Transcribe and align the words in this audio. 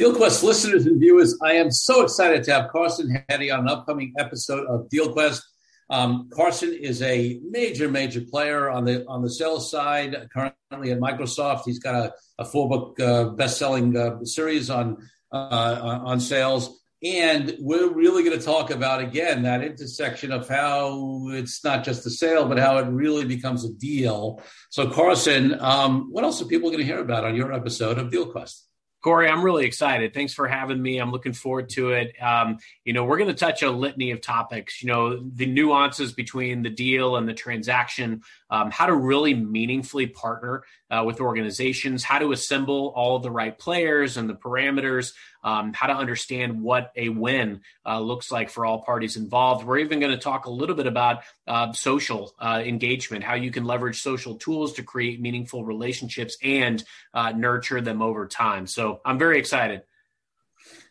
DealQuest 0.00 0.42
listeners 0.42 0.86
and 0.86 0.98
viewers, 0.98 1.36
I 1.42 1.52
am 1.56 1.70
so 1.70 2.00
excited 2.00 2.42
to 2.44 2.52
have 2.54 2.70
Carson 2.70 3.22
Heady 3.28 3.50
on 3.50 3.60
an 3.60 3.68
upcoming 3.68 4.14
episode 4.18 4.66
of 4.66 4.88
DealQuest. 4.88 5.42
Um, 5.90 6.30
Carson 6.32 6.72
is 6.72 7.02
a 7.02 7.38
major, 7.46 7.86
major 7.86 8.22
player 8.22 8.70
on 8.70 8.86
the 8.86 9.04
on 9.06 9.20
the 9.20 9.28
sales 9.28 9.70
side. 9.70 10.16
Currently 10.32 10.92
at 10.92 11.00
Microsoft, 11.00 11.64
he's 11.66 11.80
got 11.80 11.94
a, 11.96 12.14
a 12.38 12.46
four 12.46 12.66
book 12.66 12.98
uh, 12.98 13.24
best 13.24 13.58
selling 13.58 13.94
uh, 13.94 14.24
series 14.24 14.70
on 14.70 15.06
uh, 15.32 16.00
on 16.02 16.18
sales, 16.18 16.80
and 17.02 17.54
we're 17.60 17.92
really 17.92 18.24
going 18.24 18.38
to 18.38 18.42
talk 18.42 18.70
about 18.70 19.02
again 19.02 19.42
that 19.42 19.62
intersection 19.62 20.32
of 20.32 20.48
how 20.48 21.28
it's 21.28 21.62
not 21.62 21.84
just 21.84 22.06
a 22.06 22.10
sale, 22.10 22.48
but 22.48 22.58
how 22.58 22.78
it 22.78 22.86
really 22.86 23.26
becomes 23.26 23.66
a 23.66 23.72
deal. 23.74 24.40
So, 24.70 24.88
Carson, 24.88 25.60
um, 25.60 26.10
what 26.10 26.24
else 26.24 26.40
are 26.40 26.46
people 26.46 26.70
going 26.70 26.80
to 26.80 26.86
hear 26.86 27.00
about 27.00 27.26
on 27.26 27.36
your 27.36 27.52
episode 27.52 27.98
of 27.98 28.10
DealQuest? 28.10 28.62
Corey, 29.02 29.28
I'm 29.28 29.42
really 29.42 29.64
excited. 29.64 30.12
Thanks 30.12 30.34
for 30.34 30.46
having 30.46 30.80
me. 30.80 30.98
I'm 30.98 31.10
looking 31.10 31.32
forward 31.32 31.70
to 31.70 31.92
it. 31.92 32.14
Um, 32.22 32.58
you 32.84 32.92
know, 32.92 33.04
we're 33.04 33.16
going 33.16 33.30
to 33.30 33.34
touch 33.34 33.62
a 33.62 33.70
litany 33.70 34.10
of 34.10 34.20
topics. 34.20 34.82
You 34.82 34.88
know, 34.88 35.22
the 35.34 35.46
nuances 35.46 36.12
between 36.12 36.62
the 36.62 36.68
deal 36.68 37.16
and 37.16 37.26
the 37.26 37.32
transaction, 37.32 38.22
um, 38.50 38.70
how 38.70 38.86
to 38.86 38.94
really 38.94 39.32
meaningfully 39.32 40.06
partner 40.06 40.64
uh, 40.90 41.02
with 41.06 41.20
organizations, 41.20 42.04
how 42.04 42.18
to 42.18 42.32
assemble 42.32 42.92
all 42.94 43.18
the 43.18 43.30
right 43.30 43.58
players 43.58 44.18
and 44.18 44.28
the 44.28 44.34
parameters, 44.34 45.14
um, 45.42 45.72
how 45.72 45.86
to 45.86 45.94
understand 45.94 46.60
what 46.60 46.92
a 46.96 47.08
win 47.08 47.60
uh, 47.86 48.00
looks 48.00 48.30
like 48.30 48.50
for 48.50 48.64
all 48.64 48.82
parties 48.82 49.16
involved. 49.16 49.66
We're 49.66 49.78
even 49.78 50.00
going 50.00 50.12
to 50.12 50.18
talk 50.18 50.46
a 50.46 50.50
little 50.50 50.76
bit 50.76 50.86
about 50.86 51.22
uh, 51.46 51.72
social 51.72 52.34
uh, 52.38 52.62
engagement, 52.64 53.24
how 53.24 53.34
you 53.34 53.50
can 53.50 53.64
leverage 53.64 54.00
social 54.00 54.36
tools 54.36 54.74
to 54.74 54.82
create 54.82 55.20
meaningful 55.20 55.64
relationships 55.64 56.36
and 56.42 56.82
uh, 57.14 57.30
nurture 57.30 57.80
them 57.80 58.02
over 58.02 58.26
time. 58.26 58.66
So 58.66 59.00
I'm 59.04 59.18
very 59.18 59.38
excited. 59.38 59.82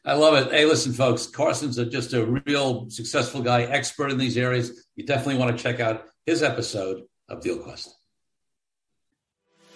I 0.05 0.13
love 0.13 0.33
it. 0.35 0.51
Hey, 0.51 0.65
listen, 0.65 0.93
folks, 0.93 1.27
Carson's 1.27 1.77
a, 1.77 1.85
just 1.85 2.13
a 2.13 2.25
real 2.25 2.89
successful 2.89 3.41
guy, 3.41 3.63
expert 3.63 4.11
in 4.11 4.17
these 4.17 4.37
areas. 4.37 4.87
You 4.95 5.05
definitely 5.05 5.37
want 5.37 5.55
to 5.55 5.61
check 5.61 5.79
out 5.79 6.05
his 6.25 6.41
episode 6.41 7.03
of 7.27 7.41
DealQuest. 7.41 7.89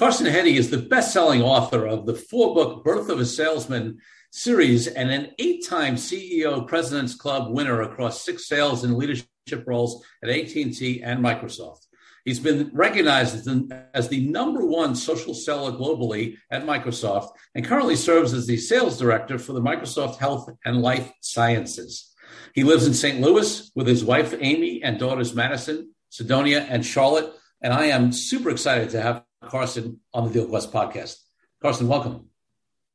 Carson 0.00 0.24
Heady 0.24 0.56
is 0.56 0.70
the 0.70 0.78
best 0.78 1.12
selling 1.12 1.42
author 1.42 1.86
of 1.86 2.06
the 2.06 2.14
four 2.14 2.54
book 2.54 2.82
Birth 2.82 3.10
of 3.10 3.20
a 3.20 3.26
Salesman 3.26 3.98
series 4.30 4.86
and 4.86 5.10
an 5.10 5.32
eight 5.38 5.66
time 5.68 5.96
CEO 5.96 6.66
President's 6.66 7.14
Club 7.14 7.52
winner 7.52 7.82
across 7.82 8.24
six 8.24 8.48
sales 8.48 8.82
and 8.82 8.96
leadership 8.96 9.28
roles 9.66 10.02
at 10.22 10.30
AT&T 10.30 11.02
and 11.04 11.22
Microsoft. 11.22 11.80
He's 12.24 12.40
been 12.40 12.70
recognized 12.72 13.34
as 13.34 13.44
the, 13.44 13.86
as 13.92 14.08
the, 14.08 14.26
number 14.26 14.64
one 14.64 14.94
social 14.94 15.34
seller 15.34 15.72
globally 15.72 16.38
at 16.50 16.64
Microsoft 16.64 17.32
and 17.54 17.66
currently 17.66 17.94
serves 17.94 18.32
as 18.32 18.46
the 18.46 18.56
sales 18.56 18.98
director 18.98 19.38
for 19.38 19.52
the 19.52 19.60
Microsoft 19.60 20.16
Health 20.16 20.48
and 20.64 20.80
Life 20.80 21.12
Sciences. 21.20 22.10
He 22.54 22.64
lives 22.64 22.86
in 22.86 22.94
St. 22.94 23.20
Louis 23.20 23.70
with 23.74 23.86
his 23.86 24.02
wife, 24.02 24.32
Amy, 24.40 24.82
and 24.82 24.98
daughters, 24.98 25.34
Madison, 25.34 25.94
Sidonia, 26.08 26.60
and 26.70 26.86
Charlotte. 26.86 27.34
And 27.60 27.74
I 27.74 27.88
am 27.88 28.12
super 28.12 28.48
excited 28.48 28.88
to 28.90 29.02
have 29.02 29.24
Carson 29.50 30.00
on 30.14 30.30
the 30.30 30.38
DealQuest 30.38 30.70
podcast. 30.70 31.16
Carson, 31.60 31.88
welcome. 31.88 32.28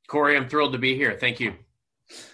Corey, 0.07 0.37
I'm 0.37 0.47
thrilled 0.47 0.73
to 0.73 0.79
be 0.79 0.95
here. 0.95 1.17
Thank 1.19 1.39
you. 1.39 1.53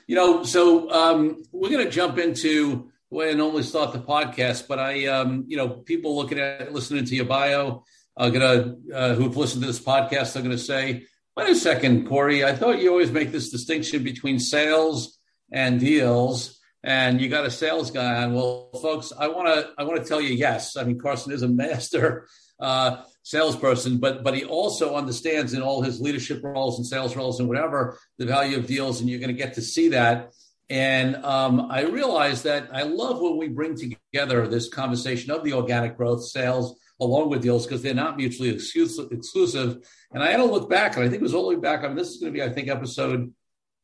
You 0.05 0.15
know, 0.15 0.43
so 0.43 0.91
um, 0.91 1.43
we're 1.51 1.69
going 1.69 1.85
to 1.85 1.91
jump 1.91 2.17
into 2.17 2.91
the 3.09 3.17
way 3.17 3.31
I 3.31 3.33
normally 3.33 3.63
start 3.63 3.93
the 3.93 3.99
podcast, 3.99 4.67
but 4.67 4.77
I, 4.77 5.07
um, 5.07 5.45
you 5.47 5.57
know, 5.57 5.69
people 5.69 6.15
looking 6.15 6.39
at 6.39 6.71
listening 6.71 7.05
to 7.05 7.15
your 7.15 7.25
bio 7.25 7.83
are 8.15 8.29
going 8.29 8.41
to 8.41 8.95
uh, 8.95 9.15
who've 9.15 9.35
listened 9.35 9.63
to 9.63 9.67
this 9.67 9.79
podcast 9.79 10.35
are 10.35 10.41
going 10.41 10.51
to 10.51 10.57
say, 10.57 11.05
"Wait 11.35 11.49
a 11.49 11.55
second, 11.55 12.07
Corey. 12.07 12.43
I 12.43 12.53
thought 12.53 12.81
you 12.81 12.91
always 12.91 13.11
make 13.11 13.31
this 13.31 13.49
distinction 13.49 14.03
between 14.03 14.39
sales 14.39 15.17
and 15.51 15.79
deals." 15.79 16.57
and 16.83 17.21
you 17.21 17.29
got 17.29 17.45
a 17.45 17.51
sales 17.51 17.91
guy 17.91 18.23
on. 18.23 18.33
Well, 18.33 18.71
folks, 18.81 19.13
I 19.15 19.27
want 19.27 19.47
to 19.47 19.69
I 19.77 19.83
want 19.83 20.01
to 20.01 20.07
tell 20.07 20.19
you 20.19 20.33
yes. 20.33 20.77
I 20.77 20.83
mean, 20.83 20.97
Carson 20.97 21.31
is 21.31 21.43
a 21.43 21.47
master 21.63 22.27
uh, 22.59 23.03
salesperson, 23.23 23.97
but 23.97 24.23
but 24.23 24.35
he 24.35 24.45
also 24.45 24.95
understands 24.95 25.53
in 25.53 25.61
all 25.61 25.81
his 25.81 26.01
leadership 26.01 26.41
roles 26.43 26.77
and 26.77 26.85
sales 26.85 27.15
roles 27.15 27.39
and 27.39 27.47
whatever 27.47 27.97
the 28.17 28.25
value 28.25 28.57
of 28.57 28.67
deals, 28.67 28.99
and 28.99 29.09
you're 29.09 29.19
going 29.19 29.35
to 29.35 29.43
get 29.43 29.55
to 29.55 29.61
see 29.61 29.89
that. 29.89 30.31
And 30.69 31.17
um, 31.17 31.67
I 31.69 31.81
realize 31.81 32.43
that 32.43 32.69
I 32.71 32.83
love 32.83 33.19
when 33.19 33.37
we 33.37 33.49
bring 33.49 33.75
together 33.75 34.47
this 34.47 34.69
conversation 34.69 35.29
of 35.31 35.43
the 35.43 35.53
organic 35.53 35.97
growth 35.97 36.23
sales 36.23 36.79
along 37.01 37.29
with 37.29 37.41
deals 37.41 37.65
because 37.65 37.81
they're 37.81 37.93
not 37.93 38.15
mutually 38.15 38.49
exclusive. 38.49 39.77
And 40.13 40.23
I 40.23 40.31
had 40.31 40.37
to 40.37 40.45
look 40.45 40.69
back, 40.69 40.95
and 40.95 41.03
I 41.03 41.09
think 41.09 41.19
it 41.19 41.23
was 41.23 41.33
all 41.33 41.49
the 41.49 41.55
way 41.55 41.61
back. 41.61 41.83
I 41.83 41.87
mean, 41.87 41.97
this 41.97 42.09
is 42.09 42.17
going 42.21 42.31
to 42.31 42.37
be, 42.37 42.43
I 42.43 42.49
think, 42.49 42.69
episode 42.69 43.33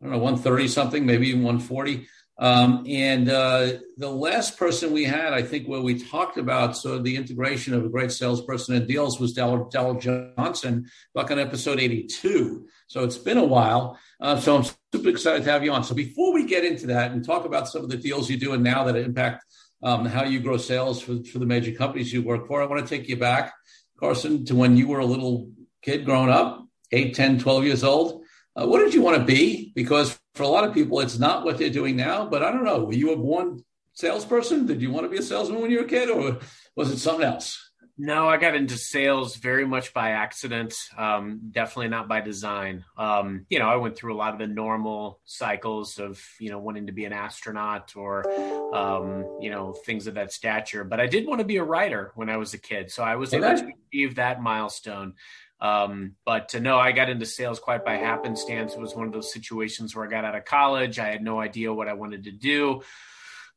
I 0.02 0.06
don't 0.06 0.14
know, 0.14 0.20
130 0.20 0.68
something, 0.68 1.06
maybe 1.06 1.30
even 1.30 1.42
140. 1.42 2.08
Um, 2.40 2.86
and 2.88 3.30
uh, 3.30 3.74
the 3.98 4.10
last 4.10 4.58
person 4.58 4.94
we 4.94 5.06
had, 5.06 5.34
I 5.34 5.42
think, 5.42 5.68
where 5.68 5.82
we 5.82 6.00
talked 6.00 6.38
about 6.38 6.78
sort 6.78 6.98
of 6.98 7.04
the 7.04 7.16
integration 7.16 7.74
of 7.74 7.84
a 7.84 7.90
great 7.90 8.12
salesperson 8.12 8.76
and 8.76 8.88
deals 8.88 9.20
was 9.20 9.34
Dell, 9.34 9.68
Johnson 9.72 10.88
back 11.16 11.32
on 11.32 11.40
episode 11.40 11.80
82. 11.80 12.68
So 12.88 13.04
it's 13.04 13.18
been 13.18 13.38
a 13.38 13.44
while. 13.44 14.00
Uh, 14.20 14.40
so 14.40 14.56
I'm 14.56 14.66
super 14.94 15.10
excited 15.10 15.46
to 15.46 15.52
have 15.52 15.64
you 15.64 15.72
on. 15.72 15.84
So 15.84 15.96
before 15.96 16.32
we 16.32 16.46
get 16.46 16.64
into 16.64 16.88
that 16.88 17.12
and 17.12 17.26
talk 17.26 17.46
about 17.46 17.68
some 17.68 17.84
of 17.84 17.90
the 17.90 17.98
deals 17.98 18.30
you're 18.30 18.40
doing 18.40 18.62
now 18.62 18.84
that 18.84 18.96
impact 18.96 19.44
um, 19.82 20.06
how 20.06 20.24
you 20.24 20.40
grow 20.40 20.58
sales 20.58 21.02
for, 21.02 21.24
for 21.24 21.40
the 21.40 21.46
major 21.46 21.72
companies 21.72 22.14
you 22.14 22.22
work 22.22 22.48
for, 22.48 22.62
I 22.62 22.66
want 22.66 22.86
to 22.86 22.90
take 22.90 23.10
you 23.10 23.18
back, 23.18 23.54
Carson, 24.00 24.46
to 24.46 24.56
when 24.56 24.78
you 24.78 24.88
were 24.88 25.00
a 25.00 25.06
little 25.06 25.52
kid 25.82 26.06
growing 26.06 26.30
up, 26.30 26.68
8, 26.92 27.16
10, 27.16 27.40
12 27.40 27.66
years 27.66 27.84
old. 27.84 28.24
Uh, 28.56 28.66
what 28.66 28.80
did 28.80 28.94
you 28.94 29.02
want 29.02 29.18
to 29.18 29.24
be? 29.24 29.72
Because 29.76 30.17
for 30.38 30.44
a 30.44 30.48
lot 30.48 30.64
of 30.64 30.74
people, 30.74 31.00
it's 31.00 31.20
not 31.20 31.44
what 31.44 31.58
they're 31.58 31.70
doing 31.70 31.98
now. 31.98 32.26
But 32.26 32.44
I 32.44 32.52
don't 32.52 32.64
know. 32.64 32.86
Were 32.86 32.94
you 32.94 33.12
a 33.12 33.18
born 33.18 33.64
salesperson? 33.94 34.66
Did 34.66 34.82
you 34.82 34.92
want 34.92 35.06
to 35.06 35.10
be 35.10 35.18
a 35.18 35.24
salesman 35.24 35.62
when 35.62 35.72
you 35.72 35.80
were 35.80 35.86
a 35.86 35.90
kid, 35.90 36.10
or 36.10 36.38
was 36.76 36.92
it 36.92 37.00
something 37.00 37.26
else? 37.26 37.68
No, 38.00 38.30
I 38.30 38.38
got 38.38 38.54
into 38.54 38.78
sales 38.78 39.38
very 39.38 39.66
much 39.66 39.92
by 39.92 40.12
accident. 40.12 40.76
Um, 40.96 41.50
definitely 41.50 41.88
not 41.88 42.08
by 42.08 42.22
design. 42.22 42.86
Um, 42.96 43.48
you 43.50 43.58
know, 43.58 43.68
I 43.68 43.78
went 43.78 43.98
through 43.98 44.14
a 44.14 44.20
lot 44.20 44.34
of 44.34 44.40
the 44.40 44.46
normal 44.46 45.20
cycles 45.26 45.98
of 45.98 46.22
you 46.40 46.52
know 46.52 46.60
wanting 46.60 46.86
to 46.88 46.92
be 46.92 47.06
an 47.06 47.14
astronaut 47.14 47.94
or 47.96 48.30
um, 48.76 49.40
you 49.42 49.50
know 49.50 49.74
things 49.74 50.06
of 50.06 50.14
that 50.14 50.32
stature. 50.32 50.84
But 50.84 51.00
I 51.00 51.08
did 51.08 51.26
want 51.26 51.40
to 51.40 51.46
be 51.46 51.58
a 51.58 51.64
writer 51.64 52.12
when 52.14 52.30
I 52.30 52.38
was 52.38 52.54
a 52.54 52.60
kid, 52.60 52.92
so 52.92 53.02
I 53.02 53.16
was 53.16 53.34
able 53.34 53.58
to 53.58 53.72
achieve 53.92 54.16
that 54.16 54.44
milestone. 54.44 55.16
Um, 55.60 56.16
but 56.26 56.50
to 56.50 56.60
know 56.60 56.78
I 56.78 56.92
got 56.92 57.10
into 57.10 57.26
sales 57.26 57.60
quite 57.60 57.84
by 57.84 57.96
happenstance. 57.96 58.74
It 58.74 58.80
was 58.80 58.96
one 58.96 59.08
of 59.08 59.14
those 59.14 59.34
situations 59.34 59.96
where 59.96 60.06
I 60.06 60.10
got 60.10 60.26
out 60.26 60.36
of 60.36 60.46
college. 60.46 61.00
I 61.00 61.08
had 61.08 61.24
no 61.24 61.40
idea 61.40 61.74
what 61.74 61.88
I 61.88 61.94
wanted 61.94 62.26
to 62.26 62.32
do. 62.32 62.82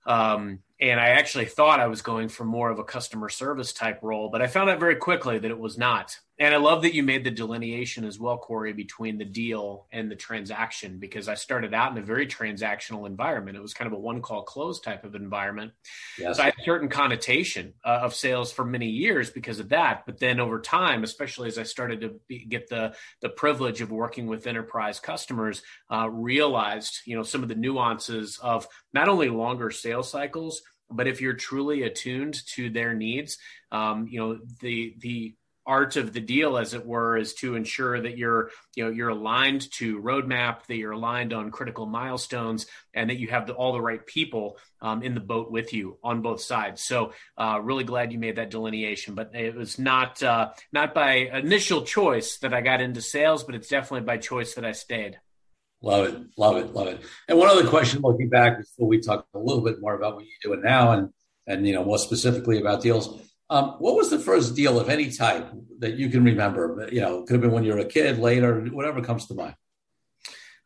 Um, 0.06 0.60
and 0.80 0.98
I 0.98 1.10
actually 1.10 1.44
thought 1.44 1.78
I 1.78 1.88
was 1.88 2.00
going 2.00 2.28
for 2.28 2.44
more 2.44 2.70
of 2.70 2.78
a 2.78 2.84
customer 2.84 3.28
service 3.28 3.72
type 3.72 3.98
role, 4.02 4.30
but 4.30 4.40
I 4.40 4.46
found 4.46 4.70
out 4.70 4.80
very 4.80 4.96
quickly 4.96 5.38
that 5.38 5.50
it 5.50 5.58
was 5.58 5.76
not. 5.76 6.18
And 6.40 6.54
I 6.54 6.56
love 6.56 6.82
that 6.82 6.94
you 6.94 7.02
made 7.02 7.22
the 7.22 7.30
delineation 7.30 8.06
as 8.06 8.18
well, 8.18 8.38
Corey, 8.38 8.72
between 8.72 9.18
the 9.18 9.26
deal 9.26 9.86
and 9.92 10.10
the 10.10 10.16
transaction, 10.16 10.98
because 10.98 11.28
I 11.28 11.34
started 11.34 11.74
out 11.74 11.92
in 11.92 11.98
a 11.98 12.02
very 12.02 12.26
transactional 12.26 13.06
environment. 13.06 13.58
It 13.58 13.60
was 13.60 13.74
kind 13.74 13.86
of 13.86 13.92
a 13.92 14.00
one 14.00 14.22
call 14.22 14.42
close 14.42 14.80
type 14.80 15.04
of 15.04 15.14
environment. 15.14 15.72
Yes. 16.18 16.38
So 16.38 16.42
I 16.42 16.46
had 16.46 16.54
a 16.58 16.64
certain 16.64 16.88
connotation 16.88 17.74
uh, 17.84 18.00
of 18.04 18.14
sales 18.14 18.52
for 18.52 18.64
many 18.64 18.88
years 18.88 19.28
because 19.28 19.60
of 19.60 19.68
that. 19.68 20.06
But 20.06 20.18
then 20.18 20.40
over 20.40 20.62
time, 20.62 21.04
especially 21.04 21.48
as 21.48 21.58
I 21.58 21.64
started 21.64 22.00
to 22.00 22.18
be, 22.26 22.46
get 22.46 22.70
the, 22.70 22.94
the 23.20 23.28
privilege 23.28 23.82
of 23.82 23.90
working 23.90 24.26
with 24.26 24.46
enterprise 24.46 24.98
customers, 24.98 25.60
uh, 25.92 26.08
realized, 26.08 27.00
you 27.04 27.16
know, 27.16 27.22
some 27.22 27.42
of 27.42 27.50
the 27.50 27.54
nuances 27.54 28.38
of 28.42 28.66
not 28.94 29.10
only 29.10 29.28
longer 29.28 29.70
sales 29.70 30.08
cycles, 30.08 30.62
but 30.90 31.06
if 31.06 31.20
you're 31.20 31.34
truly 31.34 31.82
attuned 31.82 32.34
to 32.54 32.70
their 32.70 32.94
needs, 32.94 33.36
um, 33.70 34.08
you 34.10 34.18
know, 34.18 34.38
the, 34.60 34.96
the, 35.00 35.34
art 35.66 35.96
of 35.96 36.12
the 36.12 36.20
deal 36.20 36.56
as 36.56 36.74
it 36.74 36.86
were 36.86 37.16
is 37.16 37.34
to 37.34 37.54
ensure 37.54 38.00
that 38.00 38.16
you're 38.16 38.50
you 38.74 38.84
know 38.84 38.90
you're 38.90 39.10
aligned 39.10 39.70
to 39.72 40.00
roadmap 40.00 40.64
that 40.66 40.76
you're 40.76 40.92
aligned 40.92 41.32
on 41.32 41.50
critical 41.50 41.86
milestones 41.86 42.66
and 42.94 43.10
that 43.10 43.18
you 43.18 43.28
have 43.28 43.46
the, 43.46 43.52
all 43.52 43.72
the 43.72 43.80
right 43.80 44.04
people 44.06 44.58
um, 44.80 45.02
in 45.02 45.14
the 45.14 45.20
boat 45.20 45.50
with 45.50 45.72
you 45.72 45.98
on 46.02 46.22
both 46.22 46.40
sides. 46.40 46.82
So 46.82 47.12
uh, 47.36 47.60
really 47.62 47.84
glad 47.84 48.12
you 48.12 48.18
made 48.18 48.36
that 48.36 48.50
delineation 48.50 49.14
but 49.14 49.34
it 49.34 49.54
was 49.54 49.78
not 49.78 50.22
uh, 50.22 50.50
not 50.72 50.94
by 50.94 51.12
initial 51.32 51.82
choice 51.82 52.38
that 52.38 52.54
i 52.54 52.60
got 52.60 52.80
into 52.80 53.02
sales 53.02 53.44
but 53.44 53.54
it's 53.54 53.68
definitely 53.68 54.06
by 54.06 54.16
choice 54.16 54.54
that 54.54 54.64
i 54.64 54.72
stayed. 54.72 55.18
Love 55.82 56.08
it. 56.08 56.20
Love 56.36 56.56
it. 56.58 56.74
Love 56.74 56.88
it. 56.88 57.00
And 57.26 57.38
one 57.38 57.48
other 57.48 57.66
question 57.66 58.02
looking 58.02 58.28
back 58.28 58.58
before 58.58 58.86
we 58.86 59.00
talk 59.00 59.26
a 59.34 59.38
little 59.38 59.62
bit 59.62 59.80
more 59.80 59.94
about 59.94 60.14
what 60.14 60.24
you're 60.24 60.54
doing 60.54 60.62
now 60.62 60.92
and 60.92 61.10
and 61.46 61.66
you 61.66 61.74
know 61.74 61.84
more 61.84 61.98
specifically 61.98 62.60
about 62.60 62.82
deals 62.82 63.18
um, 63.50 63.74
what 63.78 63.96
was 63.96 64.10
the 64.10 64.18
first 64.18 64.54
deal 64.54 64.78
of 64.78 64.88
any 64.88 65.10
type 65.10 65.50
that 65.80 65.96
you 65.96 66.08
can 66.08 66.24
remember? 66.24 66.88
You 66.90 67.00
know, 67.00 67.22
could 67.24 67.34
have 67.34 67.40
been 67.42 67.50
when 67.50 67.64
you 67.64 67.74
were 67.74 67.80
a 67.80 67.84
kid, 67.84 68.18
later, 68.18 68.60
whatever 68.60 69.02
comes 69.02 69.26
to 69.26 69.34
mind. 69.34 69.56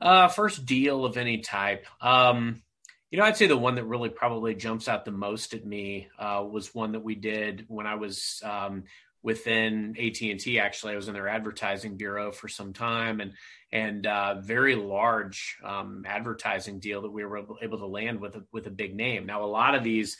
Uh, 0.00 0.28
first 0.28 0.66
deal 0.66 1.06
of 1.06 1.16
any 1.16 1.38
type. 1.38 1.86
Um, 2.02 2.62
you 3.10 3.18
know, 3.18 3.24
I'd 3.24 3.38
say 3.38 3.46
the 3.46 3.56
one 3.56 3.76
that 3.76 3.84
really 3.84 4.10
probably 4.10 4.54
jumps 4.54 4.86
out 4.86 5.06
the 5.06 5.12
most 5.12 5.54
at 5.54 5.64
me 5.64 6.08
uh, 6.18 6.44
was 6.48 6.74
one 6.74 6.92
that 6.92 7.02
we 7.02 7.14
did 7.14 7.64
when 7.68 7.86
I 7.86 7.94
was 7.94 8.42
um, 8.44 8.84
within 9.22 9.96
AT 9.98 10.20
and 10.20 10.38
T. 10.38 10.60
Actually, 10.60 10.92
I 10.92 10.96
was 10.96 11.08
in 11.08 11.14
their 11.14 11.28
advertising 11.28 11.96
bureau 11.96 12.32
for 12.32 12.48
some 12.48 12.74
time, 12.74 13.20
and 13.20 13.32
and 13.72 14.06
uh, 14.06 14.40
very 14.40 14.74
large 14.74 15.56
um, 15.64 16.04
advertising 16.06 16.80
deal 16.80 17.02
that 17.02 17.12
we 17.12 17.24
were 17.24 17.46
able 17.62 17.78
to 17.78 17.86
land 17.86 18.20
with 18.20 18.36
a, 18.36 18.44
with 18.52 18.66
a 18.66 18.70
big 18.70 18.94
name. 18.94 19.24
Now, 19.24 19.42
a 19.42 19.46
lot 19.46 19.74
of 19.74 19.82
these 19.82 20.18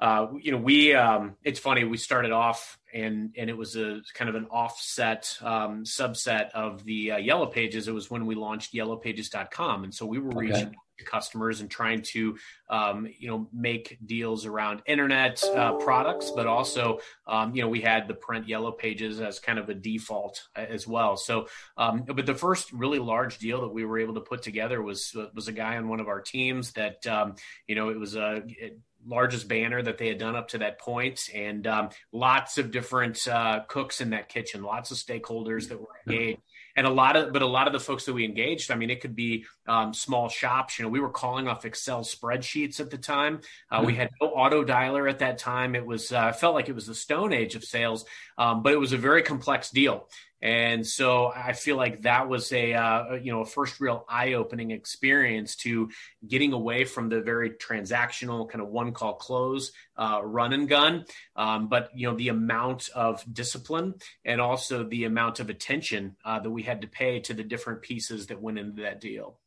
uh, 0.00 0.28
you 0.40 0.52
know, 0.52 0.58
we 0.58 0.94
um, 0.94 1.36
it's 1.42 1.60
funny. 1.60 1.84
We 1.84 1.96
started 1.96 2.32
off 2.32 2.78
and 2.92 3.34
and 3.36 3.50
it 3.50 3.56
was 3.56 3.76
a 3.76 4.00
kind 4.14 4.28
of 4.28 4.36
an 4.36 4.46
offset 4.46 5.36
um, 5.42 5.84
subset 5.84 6.50
of 6.50 6.84
the 6.84 7.12
uh, 7.12 7.16
Yellow 7.18 7.46
Pages. 7.46 7.88
It 7.88 7.94
was 7.94 8.10
when 8.10 8.26
we 8.26 8.34
launched 8.34 8.72
YellowPages.com, 8.72 9.84
and 9.84 9.94
so 9.94 10.06
we 10.06 10.18
were 10.18 10.28
okay. 10.28 10.38
reaching 10.38 10.74
customers 11.04 11.60
and 11.60 11.68
trying 11.68 12.02
to 12.02 12.36
um, 12.68 13.08
you 13.18 13.28
know 13.28 13.48
make 13.52 13.98
deals 14.06 14.46
around 14.46 14.80
internet 14.86 15.42
uh, 15.42 15.72
products 15.72 16.30
but 16.30 16.46
also 16.46 17.00
um, 17.26 17.52
you 17.54 17.62
know 17.62 17.68
we 17.68 17.80
had 17.80 18.06
the 18.06 18.14
print 18.14 18.48
yellow 18.48 18.70
pages 18.70 19.20
as 19.20 19.40
kind 19.40 19.58
of 19.58 19.68
a 19.68 19.74
default 19.74 20.46
uh, 20.56 20.60
as 20.60 20.86
well 20.86 21.16
so 21.16 21.48
um, 21.76 22.04
but 22.06 22.26
the 22.26 22.34
first 22.34 22.72
really 22.72 23.00
large 23.00 23.38
deal 23.38 23.62
that 23.62 23.72
we 23.72 23.84
were 23.84 23.98
able 23.98 24.14
to 24.14 24.20
put 24.20 24.42
together 24.42 24.80
was 24.80 25.16
was 25.34 25.48
a 25.48 25.52
guy 25.52 25.76
on 25.76 25.88
one 25.88 25.98
of 25.98 26.06
our 26.06 26.20
teams 26.20 26.72
that 26.72 27.04
um, 27.08 27.34
you 27.66 27.74
know 27.74 27.88
it 27.88 27.98
was 27.98 28.14
a 28.14 28.42
it, 28.46 28.78
largest 29.06 29.48
banner 29.48 29.82
that 29.82 29.98
they 29.98 30.08
had 30.08 30.18
done 30.18 30.36
up 30.36 30.48
to 30.48 30.58
that 30.58 30.78
point, 30.78 31.28
and 31.34 31.66
um, 31.66 31.88
lots 32.12 32.58
of 32.58 32.70
different 32.70 33.26
uh, 33.28 33.60
cooks 33.68 34.00
in 34.00 34.10
that 34.10 34.28
kitchen, 34.28 34.62
lots 34.62 34.90
of 34.90 34.96
stakeholders 34.96 35.68
that 35.68 35.80
were 35.80 35.88
engaged. 36.06 36.40
And 36.76 36.88
a 36.88 36.90
lot 36.90 37.14
of, 37.14 37.32
but 37.32 37.42
a 37.42 37.46
lot 37.46 37.68
of 37.68 37.72
the 37.72 37.78
folks 37.78 38.04
that 38.06 38.14
we 38.14 38.24
engaged, 38.24 38.72
I 38.72 38.74
mean, 38.74 38.90
it 38.90 39.00
could 39.00 39.14
be 39.14 39.44
um, 39.68 39.94
small 39.94 40.28
shops. 40.28 40.76
You 40.76 40.84
know, 40.84 40.88
we 40.88 40.98
were 40.98 41.08
calling 41.08 41.46
off 41.46 41.64
Excel 41.64 42.00
spreadsheets 42.00 42.80
at 42.80 42.90
the 42.90 42.98
time. 42.98 43.42
Uh, 43.70 43.84
we 43.86 43.94
had 43.94 44.10
no 44.20 44.28
auto 44.28 44.64
dialer 44.64 45.08
at 45.08 45.20
that 45.20 45.38
time. 45.38 45.76
It 45.76 45.86
was 45.86 46.10
uh, 46.10 46.32
felt 46.32 46.56
like 46.56 46.68
it 46.68 46.74
was 46.74 46.88
the 46.88 46.94
stone 46.94 47.32
age 47.32 47.54
of 47.54 47.62
sales, 47.62 48.04
um, 48.38 48.64
but 48.64 48.72
it 48.72 48.80
was 48.80 48.92
a 48.92 48.98
very 48.98 49.22
complex 49.22 49.70
deal. 49.70 50.08
And 50.44 50.86
so 50.86 51.32
I 51.34 51.54
feel 51.54 51.76
like 51.76 52.02
that 52.02 52.28
was 52.28 52.52
a 52.52 52.74
uh, 52.74 53.14
you 53.14 53.32
know 53.32 53.40
a 53.40 53.46
first 53.46 53.80
real 53.80 54.04
eye 54.06 54.34
opening 54.34 54.72
experience 54.72 55.56
to 55.56 55.88
getting 56.28 56.52
away 56.52 56.84
from 56.84 57.08
the 57.08 57.22
very 57.22 57.50
transactional 57.50 58.46
kind 58.46 58.60
of 58.60 58.68
one 58.68 58.92
call 58.92 59.14
close 59.14 59.72
uh, 59.96 60.20
run 60.22 60.52
and 60.52 60.68
gun, 60.68 61.06
um, 61.34 61.68
but 61.68 61.88
you 61.94 62.06
know 62.06 62.14
the 62.14 62.28
amount 62.28 62.90
of 62.94 63.24
discipline 63.32 63.94
and 64.26 64.38
also 64.38 64.84
the 64.84 65.04
amount 65.04 65.40
of 65.40 65.48
attention 65.48 66.14
uh, 66.26 66.38
that 66.38 66.50
we 66.50 66.62
had 66.62 66.82
to 66.82 66.88
pay 66.88 67.20
to 67.20 67.32
the 67.32 67.42
different 67.42 67.80
pieces 67.80 68.26
that 68.26 68.42
went 68.42 68.58
into 68.58 68.82
that 68.82 69.00
deal. 69.00 69.38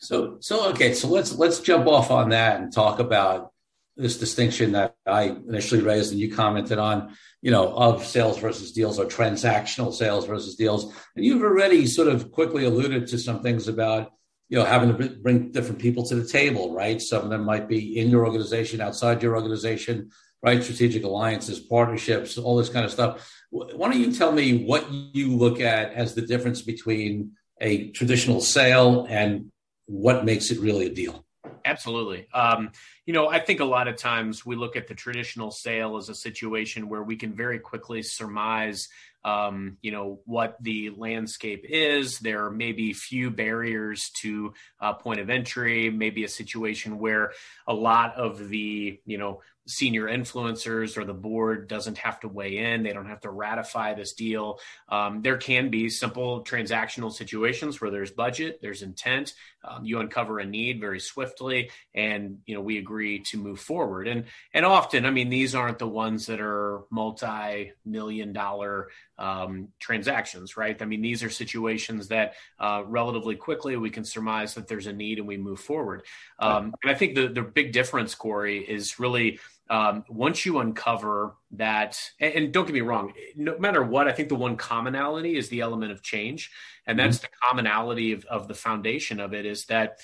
So 0.00 0.38
so 0.40 0.70
okay, 0.70 0.92
so 0.92 1.06
let's 1.06 1.36
let's 1.36 1.60
jump 1.60 1.86
off 1.86 2.10
on 2.10 2.30
that 2.30 2.60
and 2.60 2.72
talk 2.72 2.98
about 2.98 3.52
this 3.96 4.18
distinction 4.18 4.72
that 4.72 4.94
I 5.06 5.24
initially 5.24 5.82
raised 5.82 6.12
and 6.12 6.20
you 6.20 6.34
commented 6.34 6.78
on, 6.78 7.16
you 7.42 7.50
know, 7.50 7.72
of 7.74 8.04
sales 8.04 8.38
versus 8.38 8.72
deals 8.72 8.98
or 8.98 9.04
transactional 9.04 9.92
sales 9.92 10.26
versus 10.26 10.56
deals. 10.56 10.84
And 11.16 11.24
you've 11.24 11.42
already 11.42 11.86
sort 11.86 12.08
of 12.08 12.30
quickly 12.30 12.64
alluded 12.64 13.08
to 13.08 13.18
some 13.18 13.42
things 13.42 13.68
about, 13.68 14.12
you 14.48 14.58
know, 14.58 14.64
having 14.64 14.96
to 14.96 15.10
bring 15.10 15.52
different 15.52 15.80
people 15.80 16.06
to 16.06 16.14
the 16.14 16.26
table, 16.26 16.74
right? 16.74 17.00
Some 17.00 17.24
of 17.24 17.30
them 17.30 17.44
might 17.44 17.68
be 17.68 17.98
in 17.98 18.10
your 18.10 18.26
organization, 18.26 18.80
outside 18.80 19.22
your 19.22 19.36
organization, 19.36 20.10
right? 20.42 20.62
Strategic 20.62 21.04
alliances, 21.04 21.60
partnerships, 21.60 22.38
all 22.38 22.56
this 22.56 22.68
kind 22.68 22.84
of 22.84 22.90
stuff. 22.90 23.30
Why 23.50 23.90
don't 23.90 24.00
you 24.00 24.12
tell 24.12 24.32
me 24.32 24.64
what 24.64 24.90
you 24.90 25.36
look 25.36 25.60
at 25.60 25.92
as 25.92 26.14
the 26.14 26.22
difference 26.22 26.62
between 26.62 27.32
a 27.60 27.90
traditional 27.90 28.40
sale 28.40 29.06
and 29.08 29.52
what 29.86 30.24
makes 30.24 30.50
it 30.50 30.60
really 30.60 30.86
a 30.86 30.94
deal? 30.94 31.24
Absolutely. 31.64 32.26
Um, 32.32 32.70
you 33.06 33.12
know, 33.12 33.28
I 33.28 33.38
think 33.38 33.60
a 33.60 33.64
lot 33.64 33.88
of 33.88 33.96
times 33.96 34.46
we 34.46 34.56
look 34.56 34.76
at 34.76 34.88
the 34.88 34.94
traditional 34.94 35.50
sale 35.50 35.96
as 35.96 36.08
a 36.08 36.14
situation 36.14 36.88
where 36.88 37.02
we 37.02 37.16
can 37.16 37.34
very 37.34 37.58
quickly 37.58 38.02
surmise, 38.02 38.88
um, 39.24 39.76
you 39.82 39.90
know, 39.90 40.20
what 40.24 40.56
the 40.60 40.90
landscape 40.90 41.64
is. 41.68 42.18
There 42.18 42.50
may 42.50 42.72
be 42.72 42.92
few 42.92 43.30
barriers 43.30 44.10
to 44.20 44.54
uh, 44.80 44.94
point 44.94 45.20
of 45.20 45.28
entry, 45.28 45.90
maybe 45.90 46.24
a 46.24 46.28
situation 46.28 46.98
where 46.98 47.32
a 47.66 47.74
lot 47.74 48.14
of 48.16 48.48
the, 48.48 49.00
you 49.04 49.18
know, 49.18 49.42
senior 49.66 50.06
influencers 50.06 50.96
or 50.96 51.04
the 51.04 51.14
board 51.14 51.68
doesn't 51.68 51.98
have 51.98 52.20
to 52.20 52.28
weigh 52.28 52.58
in. 52.58 52.82
They 52.82 52.92
don't 52.92 53.06
have 53.06 53.20
to 53.20 53.30
ratify 53.30 53.94
this 53.94 54.14
deal. 54.14 54.58
Um, 54.88 55.22
there 55.22 55.36
can 55.36 55.70
be 55.70 55.88
simple 55.88 56.44
transactional 56.44 57.12
situations 57.12 57.80
where 57.80 57.90
there's 57.90 58.10
budget, 58.10 58.60
there's 58.62 58.82
intent. 58.82 59.34
Um, 59.62 59.84
you 59.84 60.00
uncover 60.00 60.38
a 60.38 60.46
need 60.46 60.80
very 60.80 61.00
swiftly, 61.00 61.70
and 61.94 62.38
you 62.46 62.54
know 62.54 62.62
we 62.62 62.78
agree 62.78 63.20
to 63.24 63.36
move 63.36 63.60
forward. 63.60 64.08
And 64.08 64.24
and 64.54 64.64
often, 64.64 65.04
I 65.04 65.10
mean, 65.10 65.28
these 65.28 65.54
aren't 65.54 65.78
the 65.78 65.86
ones 65.86 66.26
that 66.26 66.40
are 66.40 66.82
multi-million 66.90 68.32
dollar 68.32 68.88
um, 69.18 69.68
transactions, 69.78 70.56
right? 70.56 70.80
I 70.80 70.86
mean, 70.86 71.02
these 71.02 71.22
are 71.22 71.28
situations 71.28 72.08
that 72.08 72.34
uh, 72.58 72.82
relatively 72.86 73.36
quickly 73.36 73.76
we 73.76 73.90
can 73.90 74.04
surmise 74.04 74.54
that 74.54 74.66
there's 74.66 74.86
a 74.86 74.92
need 74.94 75.18
and 75.18 75.28
we 75.28 75.36
move 75.36 75.60
forward. 75.60 76.04
Um, 76.38 76.74
and 76.82 76.90
I 76.90 76.94
think 76.94 77.14
the 77.14 77.28
the 77.28 77.42
big 77.42 77.72
difference, 77.72 78.14
Corey, 78.14 78.58
is 78.58 78.98
really 78.98 79.38
um, 79.70 80.04
once 80.08 80.44
you 80.44 80.58
uncover 80.58 81.36
that, 81.52 81.98
and, 82.18 82.34
and, 82.34 82.52
don't 82.52 82.66
get 82.66 82.74
me 82.74 82.80
wrong, 82.80 83.12
no 83.36 83.56
matter 83.58 83.84
what, 83.84 84.08
I 84.08 84.12
think 84.12 84.28
the 84.28 84.34
one 84.34 84.56
commonality 84.56 85.36
is 85.36 85.48
the 85.48 85.60
element 85.60 85.92
of 85.92 86.02
change. 86.02 86.50
And 86.88 86.98
that's 86.98 87.18
mm-hmm. 87.18 87.26
the 87.26 87.46
commonality 87.48 88.12
of, 88.12 88.24
of 88.24 88.48
the 88.48 88.54
foundation 88.54 89.20
of 89.20 89.32
it 89.32 89.46
is 89.46 89.66
that 89.66 90.00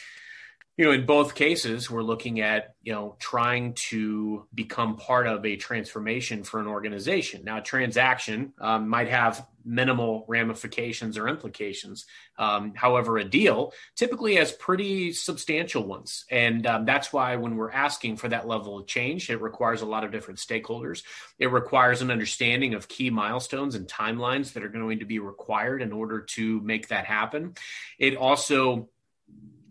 you 0.76 0.84
know, 0.84 0.92
in 0.92 1.06
both 1.06 1.34
cases, 1.34 1.90
we're 1.90 2.02
looking 2.02 2.40
at, 2.40 2.74
you 2.82 2.92
know, 2.92 3.16
trying 3.18 3.72
to 3.88 4.46
become 4.54 4.96
part 4.96 5.26
of 5.26 5.44
a 5.46 5.56
transformation 5.56 6.44
for 6.44 6.60
an 6.60 6.66
organization. 6.66 7.44
Now, 7.44 7.58
a 7.58 7.62
transaction 7.62 8.52
um, 8.60 8.88
might 8.88 9.08
have 9.08 9.46
minimal 9.64 10.26
ramifications 10.28 11.16
or 11.16 11.28
implications. 11.28 12.04
Um, 12.38 12.74
however, 12.76 13.16
a 13.16 13.24
deal 13.24 13.72
typically 13.96 14.36
has 14.36 14.52
pretty 14.52 15.12
substantial 15.12 15.84
ones. 15.84 16.26
And 16.30 16.66
um, 16.66 16.84
that's 16.84 17.10
why 17.10 17.36
when 17.36 17.56
we're 17.56 17.72
asking 17.72 18.16
for 18.16 18.28
that 18.28 18.46
level 18.46 18.78
of 18.78 18.86
change, 18.86 19.30
it 19.30 19.40
requires 19.40 19.80
a 19.80 19.86
lot 19.86 20.04
of 20.04 20.12
different 20.12 20.38
stakeholders. 20.38 21.02
It 21.38 21.50
requires 21.50 22.02
an 22.02 22.10
understanding 22.10 22.74
of 22.74 22.86
key 22.86 23.08
milestones 23.08 23.74
and 23.74 23.88
timelines 23.88 24.52
that 24.52 24.62
are 24.62 24.68
going 24.68 24.98
to 24.98 25.06
be 25.06 25.18
required 25.20 25.80
in 25.80 25.92
order 25.92 26.20
to 26.20 26.60
make 26.60 26.88
that 26.88 27.06
happen. 27.06 27.54
It 27.98 28.16
also 28.16 28.90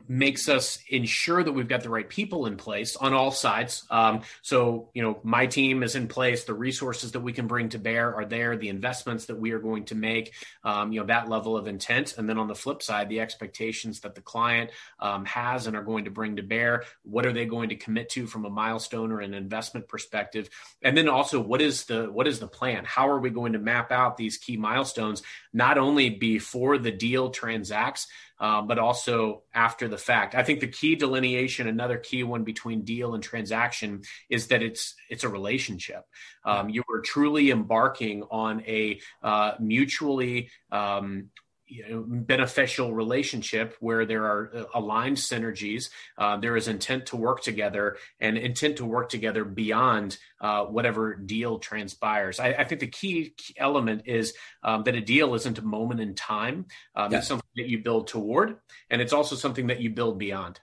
makes 0.07 0.49
us 0.49 0.79
ensure 0.89 1.43
that 1.43 1.51
we've 1.51 1.67
got 1.67 1.81
the 1.81 1.89
right 1.89 2.07
people 2.07 2.45
in 2.45 2.57
place 2.57 2.95
on 2.95 3.13
all 3.13 3.31
sides. 3.31 3.83
Um, 3.89 4.21
so, 4.41 4.89
you 4.93 5.01
know, 5.01 5.19
my 5.23 5.47
team 5.47 5.83
is 5.83 5.95
in 5.95 6.07
place. 6.07 6.43
The 6.43 6.53
resources 6.53 7.13
that 7.13 7.21
we 7.21 7.33
can 7.33 7.47
bring 7.47 7.69
to 7.69 7.79
bear 7.79 8.15
are 8.15 8.25
there. 8.25 8.57
The 8.57 8.69
investments 8.69 9.25
that 9.25 9.39
we 9.39 9.51
are 9.51 9.59
going 9.59 9.85
to 9.85 9.95
make, 9.95 10.33
um, 10.63 10.91
you 10.91 10.99
know, 10.99 11.05
that 11.07 11.29
level 11.29 11.57
of 11.57 11.67
intent. 11.67 12.17
And 12.17 12.27
then 12.29 12.37
on 12.37 12.47
the 12.47 12.55
flip 12.55 12.81
side, 12.81 13.09
the 13.09 13.19
expectations 13.19 14.01
that 14.01 14.15
the 14.15 14.21
client 14.21 14.71
um, 14.99 15.25
has 15.25 15.67
and 15.67 15.75
are 15.75 15.83
going 15.83 16.05
to 16.05 16.11
bring 16.11 16.35
to 16.37 16.43
bear. 16.43 16.83
What 17.03 17.25
are 17.25 17.33
they 17.33 17.45
going 17.45 17.69
to 17.69 17.75
commit 17.75 18.09
to 18.09 18.27
from 18.27 18.45
a 18.45 18.49
milestone 18.49 19.11
or 19.11 19.21
an 19.21 19.33
investment 19.33 19.87
perspective? 19.87 20.49
And 20.81 20.97
then 20.97 21.09
also, 21.09 21.39
what 21.39 21.61
is 21.61 21.85
the 21.85 22.11
what 22.11 22.27
is 22.27 22.39
the 22.39 22.47
plan? 22.47 22.85
How 22.85 23.09
are 23.09 23.19
we 23.19 23.29
going 23.29 23.53
to 23.53 23.59
map 23.59 23.91
out 23.91 24.17
these 24.17 24.37
key 24.37 24.57
milestones? 24.57 25.23
Not 25.53 25.77
only 25.77 26.09
before 26.09 26.77
the 26.77 26.91
deal 26.91 27.29
transacts, 27.29 28.07
um, 28.39 28.67
but 28.67 28.79
also 28.79 29.43
after 29.53 29.87
the 29.87 29.97
fact. 29.97 30.35
I 30.35 30.43
think 30.43 30.59
the 30.59 30.67
key 30.67 30.95
delineation, 30.95 31.67
another 31.67 31.97
key 31.97 32.23
one 32.23 32.43
between 32.43 32.83
deal 32.83 33.13
and 33.13 33.23
transaction, 33.23 34.01
is 34.29 34.47
that 34.47 34.61
it's 34.61 34.95
it's 35.09 35.23
a 35.23 35.29
relationship. 35.29 36.03
Um, 36.43 36.69
you 36.69 36.83
are 36.93 37.01
truly 37.01 37.51
embarking 37.51 38.23
on 38.29 38.61
a 38.61 38.99
uh, 39.23 39.53
mutually 39.59 40.49
um, 40.71 41.29
you 41.75 41.89
know, 41.89 42.05
beneficial 42.07 42.93
relationship 42.93 43.75
where 43.79 44.05
there 44.05 44.25
are 44.25 44.51
uh, 44.55 44.63
aligned 44.73 45.17
synergies. 45.17 45.89
Uh, 46.17 46.37
there 46.37 46.55
is 46.55 46.67
intent 46.67 47.07
to 47.07 47.17
work 47.17 47.41
together 47.41 47.97
and 48.19 48.37
intent 48.37 48.77
to 48.77 48.85
work 48.85 49.09
together 49.09 49.43
beyond 49.43 50.17
uh, 50.39 50.63
whatever 50.65 51.15
deal 51.15 51.59
transpires. 51.59 52.39
I, 52.39 52.49
I, 52.53 52.63
think 52.63 52.81
the 52.81 52.87
key 52.87 53.35
element 53.57 54.03
is 54.05 54.33
um, 54.63 54.83
that 54.83 54.95
a 54.95 55.01
deal 55.01 55.33
isn't 55.35 55.57
a 55.57 55.63
moment 55.63 55.99
in 55.99 56.15
time. 56.15 56.65
Um, 56.95 57.11
yeah. 57.11 57.17
It's 57.19 57.27
something 57.27 57.49
that 57.57 57.67
you 57.67 57.79
build 57.79 58.07
toward, 58.07 58.57
and 58.89 59.01
it's 59.01 59.13
also 59.13 59.35
something 59.35 59.67
that 59.67 59.81
you 59.81 59.89
build 59.89 60.17
beyond. 60.17 60.59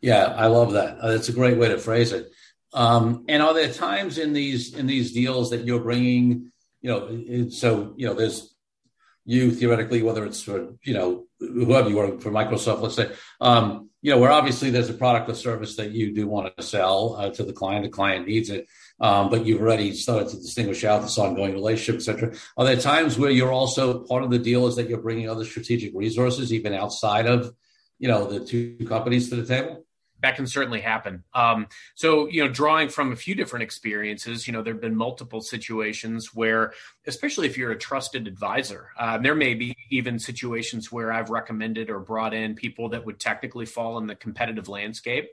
Yeah, 0.00 0.24
I 0.24 0.46
love 0.46 0.72
that. 0.72 0.98
Uh, 0.98 1.12
that's 1.12 1.28
a 1.28 1.32
great 1.32 1.58
way 1.58 1.68
to 1.68 1.78
phrase 1.78 2.12
it. 2.12 2.30
Um, 2.72 3.24
and 3.28 3.42
are 3.42 3.52
there 3.52 3.72
times 3.72 4.18
in 4.18 4.32
these 4.32 4.74
in 4.74 4.86
these 4.86 5.12
deals 5.12 5.50
that 5.50 5.64
you're 5.64 5.80
bringing? 5.80 6.52
You 6.80 6.90
know, 6.90 7.48
so 7.50 7.94
you 7.96 8.06
know, 8.06 8.14
there's 8.14 8.51
you 9.24 9.52
theoretically, 9.52 10.02
whether 10.02 10.24
it's 10.24 10.42
for 10.42 10.74
you 10.82 10.94
know 10.94 11.26
whoever 11.38 11.88
you 11.88 11.98
are 12.00 12.18
for 12.20 12.30
Microsoft, 12.30 12.80
let's 12.80 12.96
say, 12.96 13.10
um, 13.40 13.90
you 14.00 14.10
know, 14.10 14.18
where 14.18 14.30
obviously 14.30 14.70
there's 14.70 14.90
a 14.90 14.94
product 14.94 15.28
or 15.28 15.34
service 15.34 15.76
that 15.76 15.92
you 15.92 16.12
do 16.12 16.26
want 16.26 16.56
to 16.56 16.62
sell 16.62 17.16
uh, 17.18 17.30
to 17.30 17.44
the 17.44 17.52
client, 17.52 17.84
the 17.84 17.90
client 17.90 18.26
needs 18.26 18.50
it, 18.50 18.66
um, 19.00 19.30
but 19.30 19.46
you've 19.46 19.60
already 19.60 19.94
started 19.94 20.28
to 20.28 20.36
distinguish 20.36 20.82
out 20.84 21.02
this 21.02 21.18
ongoing 21.18 21.52
relationship, 21.52 22.00
etc. 22.00 22.34
Are 22.56 22.64
there 22.64 22.76
times 22.76 23.16
where 23.16 23.30
you're 23.30 23.52
also 23.52 24.00
part 24.04 24.24
of 24.24 24.30
the 24.30 24.38
deal 24.38 24.66
is 24.66 24.76
that 24.76 24.88
you're 24.88 25.00
bringing 25.00 25.28
other 25.28 25.44
strategic 25.44 25.92
resources 25.94 26.52
even 26.52 26.74
outside 26.74 27.26
of 27.26 27.54
you 27.98 28.08
know 28.08 28.26
the 28.26 28.44
two 28.44 28.76
companies 28.88 29.30
to 29.30 29.36
the 29.36 29.46
table? 29.46 29.84
That 30.22 30.36
can 30.36 30.46
certainly 30.46 30.80
happen. 30.80 31.24
Um, 31.34 31.66
so, 31.94 32.28
you 32.28 32.44
know, 32.44 32.50
drawing 32.50 32.88
from 32.88 33.12
a 33.12 33.16
few 33.16 33.34
different 33.34 33.64
experiences, 33.64 34.46
you 34.46 34.52
know, 34.52 34.62
there 34.62 34.72
have 34.72 34.80
been 34.80 34.96
multiple 34.96 35.40
situations 35.40 36.34
where, 36.34 36.72
especially 37.06 37.48
if 37.48 37.58
you're 37.58 37.72
a 37.72 37.78
trusted 37.78 38.26
advisor, 38.26 38.88
uh, 38.98 39.18
there 39.18 39.34
may 39.34 39.54
be 39.54 39.76
even 39.90 40.18
situations 40.18 40.90
where 40.90 41.12
I've 41.12 41.30
recommended 41.30 41.90
or 41.90 41.98
brought 41.98 42.34
in 42.34 42.54
people 42.54 42.88
that 42.90 43.04
would 43.04 43.18
technically 43.18 43.66
fall 43.66 43.98
in 43.98 44.06
the 44.06 44.14
competitive 44.14 44.68
landscape. 44.68 45.28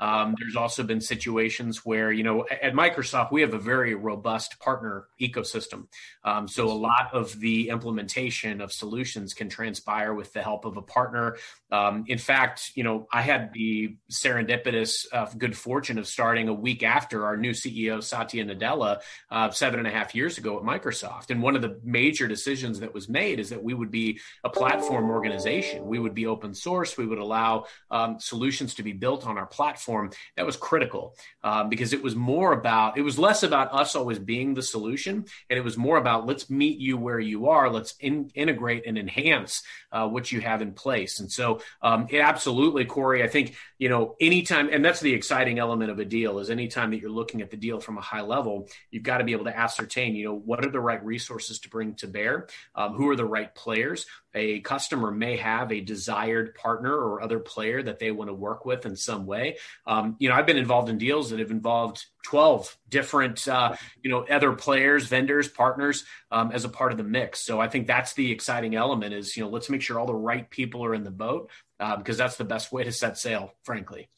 Um, 0.00 0.34
there's 0.40 0.56
also 0.56 0.82
been 0.82 1.00
situations 1.00 1.84
where, 1.84 2.10
you 2.10 2.22
know, 2.22 2.46
at 2.50 2.72
Microsoft, 2.72 3.30
we 3.30 3.42
have 3.42 3.52
a 3.52 3.58
very 3.58 3.94
robust 3.94 4.58
partner 4.58 5.06
ecosystem. 5.20 5.86
Um, 6.24 6.48
so 6.48 6.68
a 6.68 6.72
lot 6.72 7.10
of 7.12 7.38
the 7.38 7.68
implementation 7.68 8.62
of 8.62 8.72
solutions 8.72 9.34
can 9.34 9.50
transpire 9.50 10.14
with 10.14 10.32
the 10.32 10.42
help 10.42 10.64
of 10.64 10.78
a 10.78 10.82
partner. 10.82 11.36
Um, 11.70 12.04
in 12.08 12.18
fact, 12.18 12.72
you 12.74 12.82
know, 12.82 13.06
I 13.12 13.20
had 13.20 13.52
the 13.52 13.96
serendipitous 14.10 15.06
uh, 15.12 15.26
good 15.36 15.56
fortune 15.56 15.98
of 15.98 16.06
starting 16.06 16.48
a 16.48 16.54
week 16.54 16.82
after 16.82 17.26
our 17.26 17.36
new 17.36 17.52
CEO, 17.52 18.02
Satya 18.02 18.44
Nadella, 18.44 19.00
uh, 19.30 19.50
seven 19.50 19.78
and 19.78 19.86
a 19.86 19.90
half 19.90 20.14
years 20.14 20.38
ago 20.38 20.56
at 20.56 20.64
Microsoft. 20.64 21.30
And 21.30 21.42
one 21.42 21.56
of 21.56 21.62
the 21.62 21.78
major 21.84 22.26
decisions 22.26 22.80
that 22.80 22.94
was 22.94 23.08
made 23.08 23.38
is 23.38 23.50
that 23.50 23.62
we 23.62 23.74
would 23.74 23.90
be 23.90 24.18
a 24.44 24.48
platform 24.48 25.10
organization. 25.10 25.86
We 25.86 25.98
would 25.98 26.14
be 26.14 26.26
open 26.26 26.54
source. 26.54 26.96
We 26.96 27.06
would 27.06 27.18
allow 27.18 27.66
um, 27.90 28.18
solutions 28.18 28.74
to 28.76 28.82
be 28.82 28.92
built 28.92 29.26
on 29.26 29.36
our 29.36 29.46
platform 29.46 29.89
platform, 29.90 30.10
that 30.36 30.46
was 30.46 30.56
critical 30.56 31.14
um, 31.42 31.68
because 31.68 31.92
it 31.92 32.02
was 32.02 32.14
more 32.14 32.52
about, 32.52 32.96
it 32.96 33.02
was 33.02 33.18
less 33.18 33.42
about 33.42 33.72
us 33.72 33.94
always 33.94 34.18
being 34.18 34.54
the 34.54 34.62
solution. 34.62 35.24
And 35.48 35.58
it 35.58 35.64
was 35.64 35.76
more 35.76 35.98
about 35.98 36.26
let's 36.26 36.48
meet 36.48 36.78
you 36.78 36.96
where 36.96 37.20
you 37.20 37.48
are. 37.48 37.70
Let's 37.70 37.94
in, 38.00 38.30
integrate 38.34 38.86
and 38.86 38.98
enhance 38.98 39.62
uh, 39.92 40.08
what 40.08 40.30
you 40.32 40.40
have 40.40 40.62
in 40.62 40.72
place. 40.72 41.20
And 41.20 41.30
so, 41.30 41.60
um, 41.82 42.06
it 42.10 42.20
absolutely, 42.20 42.84
Corey, 42.84 43.22
I 43.22 43.28
think, 43.28 43.56
you 43.80 43.88
know, 43.88 44.14
anytime, 44.20 44.68
and 44.70 44.84
that's 44.84 45.00
the 45.00 45.14
exciting 45.14 45.58
element 45.58 45.90
of 45.90 45.98
a 45.98 46.04
deal 46.04 46.38
is 46.38 46.50
anytime 46.50 46.90
that 46.90 47.00
you're 47.00 47.10
looking 47.10 47.40
at 47.40 47.50
the 47.50 47.56
deal 47.56 47.80
from 47.80 47.96
a 47.96 48.02
high 48.02 48.20
level, 48.20 48.68
you've 48.90 49.02
got 49.02 49.18
to 49.18 49.24
be 49.24 49.32
able 49.32 49.46
to 49.46 49.58
ascertain, 49.58 50.14
you 50.14 50.26
know, 50.26 50.34
what 50.34 50.62
are 50.62 50.70
the 50.70 50.78
right 50.78 51.02
resources 51.02 51.58
to 51.60 51.70
bring 51.70 51.94
to 51.94 52.06
bear? 52.06 52.46
Um, 52.74 52.92
who 52.92 53.08
are 53.08 53.16
the 53.16 53.24
right 53.24 53.52
players? 53.54 54.04
a 54.34 54.60
customer 54.60 55.10
may 55.10 55.36
have 55.36 55.72
a 55.72 55.80
desired 55.80 56.54
partner 56.54 56.94
or 56.94 57.22
other 57.22 57.40
player 57.40 57.82
that 57.82 57.98
they 57.98 58.10
want 58.10 58.28
to 58.28 58.34
work 58.34 58.64
with 58.64 58.86
in 58.86 58.94
some 58.94 59.26
way. 59.26 59.56
Um, 59.86 60.16
you 60.18 60.28
know, 60.28 60.34
I've 60.34 60.46
been 60.46 60.56
involved 60.56 60.88
in 60.88 60.98
deals 60.98 61.30
that 61.30 61.40
have 61.40 61.50
involved 61.50 62.04
12 62.24 62.76
different, 62.88 63.48
uh, 63.48 63.74
you 64.02 64.10
know, 64.10 64.24
other 64.26 64.52
players, 64.52 65.06
vendors, 65.06 65.48
partners 65.48 66.04
um, 66.30 66.52
as 66.52 66.64
a 66.64 66.68
part 66.68 66.92
of 66.92 66.98
the 66.98 67.04
mix. 67.04 67.40
So 67.40 67.60
I 67.60 67.68
think 67.68 67.86
that's 67.86 68.12
the 68.12 68.30
exciting 68.30 68.76
element 68.76 69.14
is, 69.14 69.36
you 69.36 69.42
know, 69.42 69.50
let's 69.50 69.70
make 69.70 69.82
sure 69.82 69.98
all 69.98 70.06
the 70.06 70.14
right 70.14 70.48
people 70.48 70.84
are 70.84 70.94
in 70.94 71.02
the 71.02 71.10
boat 71.10 71.50
because 71.98 72.16
that's 72.18 72.36
the 72.36 72.44
best 72.44 72.72
way 72.72 72.84
to 72.84 72.92
set 72.92 73.18
sail, 73.18 73.52
frankly. 73.64 74.08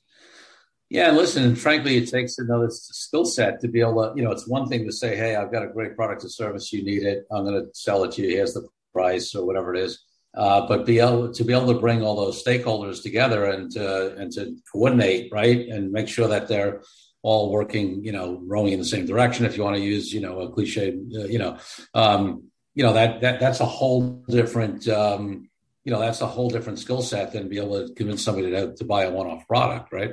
Yeah, 0.90 1.08
and 1.08 1.16
listen, 1.16 1.56
frankly, 1.56 1.96
it 1.96 2.10
takes 2.10 2.38
another 2.38 2.68
skill 2.70 3.24
set 3.24 3.60
to 3.60 3.68
be 3.68 3.80
able 3.80 4.02
to, 4.02 4.12
you 4.14 4.22
know, 4.22 4.30
it's 4.30 4.46
one 4.46 4.68
thing 4.68 4.84
to 4.84 4.92
say, 4.92 5.16
hey, 5.16 5.36
I've 5.36 5.50
got 5.50 5.62
a 5.62 5.68
great 5.68 5.96
product 5.96 6.22
or 6.24 6.28
service, 6.28 6.70
you 6.70 6.84
need 6.84 7.02
it, 7.02 7.24
I'm 7.30 7.44
going 7.44 7.64
to 7.64 7.70
sell 7.72 8.04
it 8.04 8.12
to 8.12 8.22
you. 8.22 8.28
Here's 8.28 8.52
the 8.52 8.68
price 8.92 9.34
or 9.34 9.46
whatever 9.46 9.74
it 9.74 9.80
is. 9.80 10.04
Uh, 10.34 10.66
but 10.66 10.84
be 10.84 10.98
able 10.98 11.32
to 11.32 11.44
be 11.44 11.52
able 11.52 11.72
to 11.72 11.80
bring 11.80 12.02
all 12.02 12.16
those 12.16 12.42
stakeholders 12.42 13.02
together 13.02 13.46
and 13.46 13.70
to, 13.70 14.14
and 14.16 14.32
to 14.32 14.56
coordinate, 14.70 15.30
right, 15.32 15.68
and 15.68 15.92
make 15.92 16.08
sure 16.08 16.28
that 16.28 16.48
they're 16.48 16.82
all 17.22 17.50
working, 17.50 18.04
you 18.04 18.12
know, 18.12 18.42
rowing 18.46 18.72
in 18.72 18.78
the 18.78 18.84
same 18.84 19.06
direction. 19.06 19.46
If 19.46 19.56
you 19.56 19.62
want 19.62 19.76
to 19.76 19.82
use, 19.82 20.12
you 20.12 20.20
know, 20.20 20.40
a 20.40 20.50
cliche, 20.50 20.98
uh, 21.14 21.24
you 21.24 21.38
know, 21.38 21.56
um, 21.94 22.44
you 22.74 22.82
know 22.82 22.94
that 22.94 23.20
that 23.20 23.40
that's 23.40 23.60
a 23.60 23.66
whole 23.66 24.24
different, 24.28 24.88
um, 24.88 25.48
you 25.84 25.92
know, 25.92 26.00
that's 26.00 26.20
a 26.20 26.26
whole 26.26 26.48
different 26.48 26.78
skill 26.78 27.02
set 27.02 27.32
than 27.32 27.48
be 27.48 27.58
able 27.58 27.86
to 27.86 27.94
convince 27.94 28.24
somebody 28.24 28.50
to, 28.50 28.74
to 28.74 28.84
buy 28.84 29.04
a 29.04 29.10
one-off 29.10 29.46
product, 29.48 29.92
right? 29.92 30.12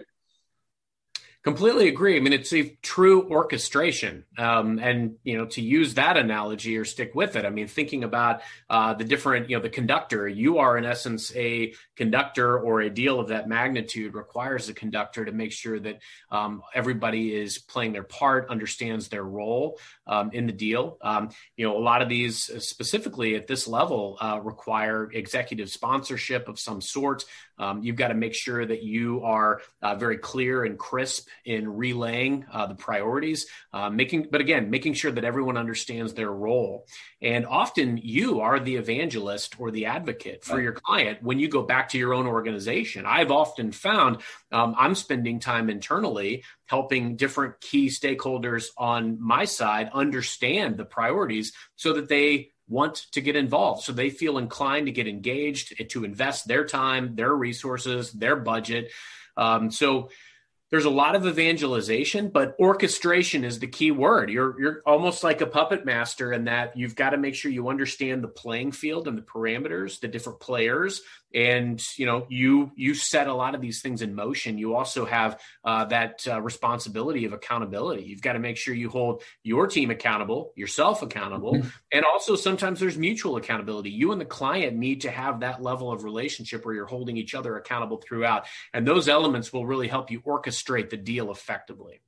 Completely 1.41 1.87
agree. 1.87 2.17
I 2.17 2.19
mean, 2.19 2.33
it's 2.33 2.51
a 2.51 2.77
true 2.81 3.29
orchestration, 3.29 4.25
um, 4.37 4.77
and 4.77 5.15
you 5.23 5.37
know, 5.37 5.45
to 5.45 5.61
use 5.61 5.93
that 5.93 6.17
analogy 6.17 6.77
or 6.77 6.83
stick 6.83 7.15
with 7.15 7.37
it. 7.37 7.45
I 7.45 7.49
mean, 7.49 7.67
thinking 7.67 8.03
about 8.03 8.41
uh, 8.69 8.93
the 8.93 9.05
different, 9.05 9.49
you 9.49 9.55
know, 9.55 9.63
the 9.63 9.69
conductor. 9.69 10.27
You 10.27 10.57
are 10.57 10.77
in 10.77 10.83
essence 10.83 11.33
a 11.37 11.73
conductor, 11.95 12.59
or 12.59 12.81
a 12.81 12.89
deal 12.89 13.21
of 13.21 13.29
that 13.29 13.47
magnitude 13.47 14.15
requires 14.15 14.67
a 14.67 14.73
conductor 14.73 15.23
to 15.23 15.31
make 15.31 15.53
sure 15.53 15.79
that 15.79 15.99
um, 16.29 16.61
everybody 16.75 17.33
is 17.33 17.57
playing 17.57 17.93
their 17.93 18.03
part, 18.03 18.49
understands 18.49 19.07
their 19.07 19.23
role 19.23 19.79
um, 20.07 20.31
in 20.33 20.45
the 20.45 20.51
deal. 20.51 20.97
Um, 21.01 21.29
you 21.55 21.65
know, 21.65 21.77
a 21.77 21.79
lot 21.79 22.01
of 22.01 22.09
these, 22.09 22.49
uh, 22.49 22.59
specifically 22.59 23.35
at 23.35 23.47
this 23.47 23.65
level, 23.65 24.17
uh, 24.19 24.41
require 24.43 25.09
executive 25.13 25.69
sponsorship 25.69 26.49
of 26.49 26.59
some 26.59 26.81
sort. 26.81 27.23
Um, 27.59 27.83
you've 27.83 27.97
got 27.97 28.07
to 28.07 28.13
make 28.13 28.33
sure 28.33 28.65
that 28.65 28.81
you 28.83 29.21
are 29.23 29.61
uh, 29.81 29.95
very 29.95 30.17
clear 30.17 30.63
and 30.63 30.77
crisp 30.77 31.27
in 31.45 31.75
relaying 31.75 32.45
uh, 32.51 32.67
the 32.67 32.75
priorities, 32.75 33.45
uh, 33.73 33.89
making, 33.89 34.27
but 34.31 34.41
again, 34.41 34.69
making 34.69 34.93
sure 34.93 35.11
that 35.11 35.23
everyone 35.23 35.57
understands 35.57 36.13
their 36.13 36.31
role. 36.31 36.87
And 37.21 37.45
often 37.45 37.97
you 37.97 38.39
are 38.39 38.59
the 38.59 38.77
evangelist 38.77 39.59
or 39.59 39.71
the 39.71 39.87
advocate 39.87 40.43
for 40.43 40.61
your 40.61 40.71
client 40.71 41.21
when 41.21 41.39
you 41.39 41.49
go 41.49 41.61
back 41.61 41.89
to 41.89 41.97
your 41.97 42.13
own 42.13 42.25
organization. 42.25 43.05
I've 43.05 43.31
often 43.31 43.71
found 43.71 44.21
um, 44.51 44.73
I'm 44.77 44.95
spending 44.95 45.39
time 45.39 45.69
internally 45.69 46.43
helping 46.65 47.15
different 47.15 47.59
key 47.59 47.87
stakeholders 47.87 48.67
on 48.77 49.21
my 49.21 49.45
side 49.45 49.89
understand 49.93 50.77
the 50.77 50.85
priorities 50.85 51.51
so 51.75 51.93
that 51.93 52.07
they 52.07 52.51
want 52.69 53.07
to 53.11 53.21
get 53.21 53.35
involved. 53.35 53.83
So 53.83 53.91
they 53.91 54.09
feel 54.09 54.37
inclined 54.37 54.85
to 54.85 54.91
get 54.91 55.07
engaged, 55.07 55.89
to 55.89 56.05
invest 56.05 56.47
their 56.47 56.65
time, 56.65 57.15
their 57.15 57.33
resources, 57.33 58.11
their 58.11 58.35
budget. 58.37 58.91
Um, 59.35 59.71
so 59.71 60.09
there's 60.69 60.85
a 60.85 60.89
lot 60.89 61.15
of 61.15 61.25
evangelization, 61.25 62.29
but 62.29 62.55
orchestration 62.59 63.43
is 63.43 63.57
the 63.57 63.67
key 63.67 63.89
word. 63.89 64.29
You're 64.29 64.59
you're 64.61 64.81
almost 64.85 65.23
like 65.23 65.41
a 65.41 65.47
puppet 65.47 65.83
master 65.83 66.31
in 66.31 66.45
that 66.45 66.77
you've 66.77 66.95
got 66.95 67.09
to 67.11 67.17
make 67.17 67.33
sure 67.33 67.51
you 67.51 67.69
understand 67.69 68.23
the 68.23 68.27
playing 68.27 68.71
field 68.71 69.07
and 69.07 69.17
the 69.17 69.23
parameters, 69.23 69.99
the 69.99 70.07
different 70.07 70.39
players, 70.39 71.01
and 71.33 71.81
you 71.97 72.05
know 72.05 72.25
you 72.29 72.71
you 72.75 72.93
set 72.93 73.27
a 73.27 73.33
lot 73.33 73.53
of 73.53 73.61
these 73.61 73.81
things 73.81 74.01
in 74.01 74.15
motion 74.15 74.57
you 74.57 74.75
also 74.75 75.05
have 75.05 75.39
uh, 75.63 75.85
that 75.85 76.25
uh, 76.27 76.41
responsibility 76.41 77.25
of 77.25 77.33
accountability 77.33 78.03
you've 78.03 78.21
got 78.21 78.33
to 78.33 78.39
make 78.39 78.57
sure 78.57 78.73
you 78.73 78.89
hold 78.89 79.21
your 79.43 79.67
team 79.67 79.91
accountable 79.91 80.51
yourself 80.55 81.01
accountable 81.01 81.53
mm-hmm. 81.53 81.67
and 81.91 82.03
also 82.05 82.35
sometimes 82.35 82.79
there's 82.79 82.97
mutual 82.97 83.35
accountability 83.35 83.89
you 83.89 84.11
and 84.11 84.19
the 84.19 84.25
client 84.25 84.75
need 84.75 85.01
to 85.01 85.11
have 85.11 85.41
that 85.41 85.61
level 85.61 85.91
of 85.91 86.03
relationship 86.03 86.65
where 86.65 86.73
you're 86.73 86.85
holding 86.85 87.17
each 87.17 87.35
other 87.35 87.57
accountable 87.57 87.97
throughout 87.97 88.45
and 88.73 88.87
those 88.87 89.07
elements 89.07 89.53
will 89.53 89.65
really 89.65 89.87
help 89.87 90.09
you 90.09 90.21
orchestrate 90.21 90.89
the 90.89 90.97
deal 90.97 91.31
effectively 91.31 91.99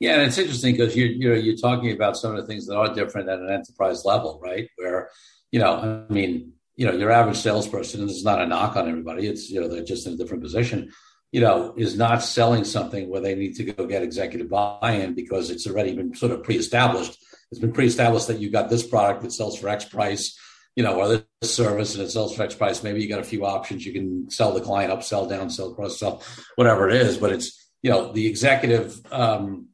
yeah, 0.00 0.14
and 0.14 0.22
it's 0.22 0.38
interesting 0.38 0.72
because 0.72 0.96
you 0.96 1.06
you 1.06 1.28
know 1.30 1.34
you're 1.34 1.56
talking 1.56 1.92
about 1.92 2.16
some 2.16 2.34
of 2.34 2.42
the 2.42 2.46
things 2.46 2.66
that 2.66 2.76
are 2.76 2.92
different 2.92 3.28
at 3.28 3.38
an 3.38 3.50
enterprise 3.50 4.04
level, 4.04 4.38
right? 4.42 4.68
Where 4.76 5.08
you 5.50 5.60
know, 5.60 6.04
I 6.10 6.12
mean, 6.12 6.52
you 6.76 6.86
know, 6.86 6.92
your 6.92 7.10
average 7.10 7.36
salesperson, 7.36 8.00
and 8.00 8.08
this 8.08 8.16
is 8.16 8.24
not 8.24 8.40
a 8.40 8.46
knock 8.46 8.76
on 8.76 8.88
everybody, 8.88 9.26
it's, 9.26 9.50
you 9.50 9.60
know, 9.60 9.68
they're 9.68 9.84
just 9.84 10.06
in 10.06 10.14
a 10.14 10.16
different 10.16 10.42
position, 10.42 10.92
you 11.30 11.40
know, 11.40 11.74
is 11.76 11.96
not 11.96 12.22
selling 12.22 12.64
something 12.64 13.08
where 13.08 13.20
they 13.20 13.34
need 13.34 13.54
to 13.56 13.64
go 13.64 13.86
get 13.86 14.02
executive 14.02 14.48
buy 14.48 14.92
in 14.92 15.14
because 15.14 15.50
it's 15.50 15.66
already 15.66 15.94
been 15.94 16.14
sort 16.14 16.32
of 16.32 16.42
pre 16.42 16.56
established. 16.56 17.16
It's 17.50 17.60
been 17.60 17.72
pre 17.72 17.86
established 17.86 18.28
that 18.28 18.40
you 18.40 18.50
got 18.50 18.70
this 18.70 18.86
product 18.86 19.22
that 19.22 19.32
sells 19.32 19.58
for 19.58 19.68
X 19.68 19.84
price, 19.84 20.38
you 20.74 20.82
know, 20.82 20.94
or 20.94 21.08
this 21.08 21.54
service 21.54 21.94
and 21.94 22.04
it 22.04 22.10
sells 22.10 22.34
for 22.34 22.42
X 22.42 22.54
price. 22.54 22.82
Maybe 22.82 23.02
you 23.02 23.08
got 23.08 23.20
a 23.20 23.24
few 23.24 23.46
options. 23.46 23.86
You 23.86 23.92
can 23.92 24.30
sell 24.30 24.52
the 24.52 24.60
client 24.60 24.92
up, 24.92 25.02
sell 25.02 25.26
down, 25.26 25.50
sell 25.50 25.74
cross 25.74 25.98
sell, 25.98 26.22
whatever 26.56 26.88
it 26.88 26.96
is. 26.96 27.18
But 27.18 27.32
it's, 27.32 27.68
you 27.82 27.90
know, 27.90 28.12
the 28.12 28.26
executive, 28.26 29.00
um, 29.12 29.68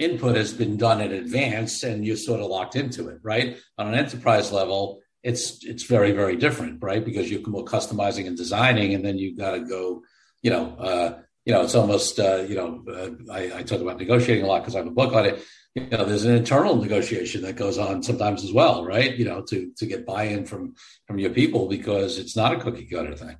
input 0.00 0.34
has 0.34 0.52
been 0.52 0.78
done 0.78 1.00
in 1.00 1.12
advance 1.12 1.82
and 1.82 2.04
you're 2.04 2.16
sort 2.16 2.40
of 2.40 2.46
locked 2.46 2.74
into 2.74 3.08
it, 3.08 3.18
right? 3.22 3.58
On 3.76 3.86
an 3.86 3.94
enterprise 3.94 4.50
level, 4.50 5.00
it's 5.22 5.64
it's 5.64 5.84
very 5.84 6.12
very 6.12 6.36
different, 6.36 6.82
right? 6.82 7.04
Because 7.04 7.30
you're 7.30 7.46
more 7.46 7.64
customizing 7.64 8.26
and 8.26 8.36
designing, 8.36 8.94
and 8.94 9.04
then 9.04 9.18
you 9.18 9.36
got 9.36 9.52
to 9.52 9.60
go, 9.60 10.02
you 10.42 10.50
know, 10.50 10.76
uh, 10.76 11.18
you 11.44 11.52
know, 11.52 11.62
it's 11.62 11.74
almost 11.74 12.18
uh, 12.18 12.44
you 12.48 12.54
know, 12.54 12.84
uh, 12.88 13.32
I, 13.32 13.58
I, 13.58 13.62
talk 13.62 13.80
about 13.80 13.98
negotiating 13.98 14.44
a 14.44 14.46
lot 14.46 14.60
because 14.60 14.74
I 14.74 14.78
have 14.78 14.86
a 14.86 14.92
book 14.92 15.14
on 15.14 15.26
it. 15.26 15.42
You 15.74 15.86
know, 15.88 16.04
there's 16.04 16.24
an 16.24 16.34
internal 16.34 16.76
negotiation 16.76 17.42
that 17.42 17.56
goes 17.56 17.78
on 17.78 18.02
sometimes 18.02 18.42
as 18.42 18.52
well, 18.52 18.84
right? 18.84 19.14
You 19.14 19.24
know, 19.24 19.42
to 19.42 19.72
to 19.76 19.86
get 19.86 20.06
buy-in 20.06 20.46
from 20.46 20.74
from 21.06 21.18
your 21.18 21.30
people 21.30 21.68
because 21.68 22.18
it's 22.18 22.36
not 22.36 22.54
a 22.54 22.58
cookie 22.58 22.86
cutter 22.86 23.14
thing. 23.14 23.36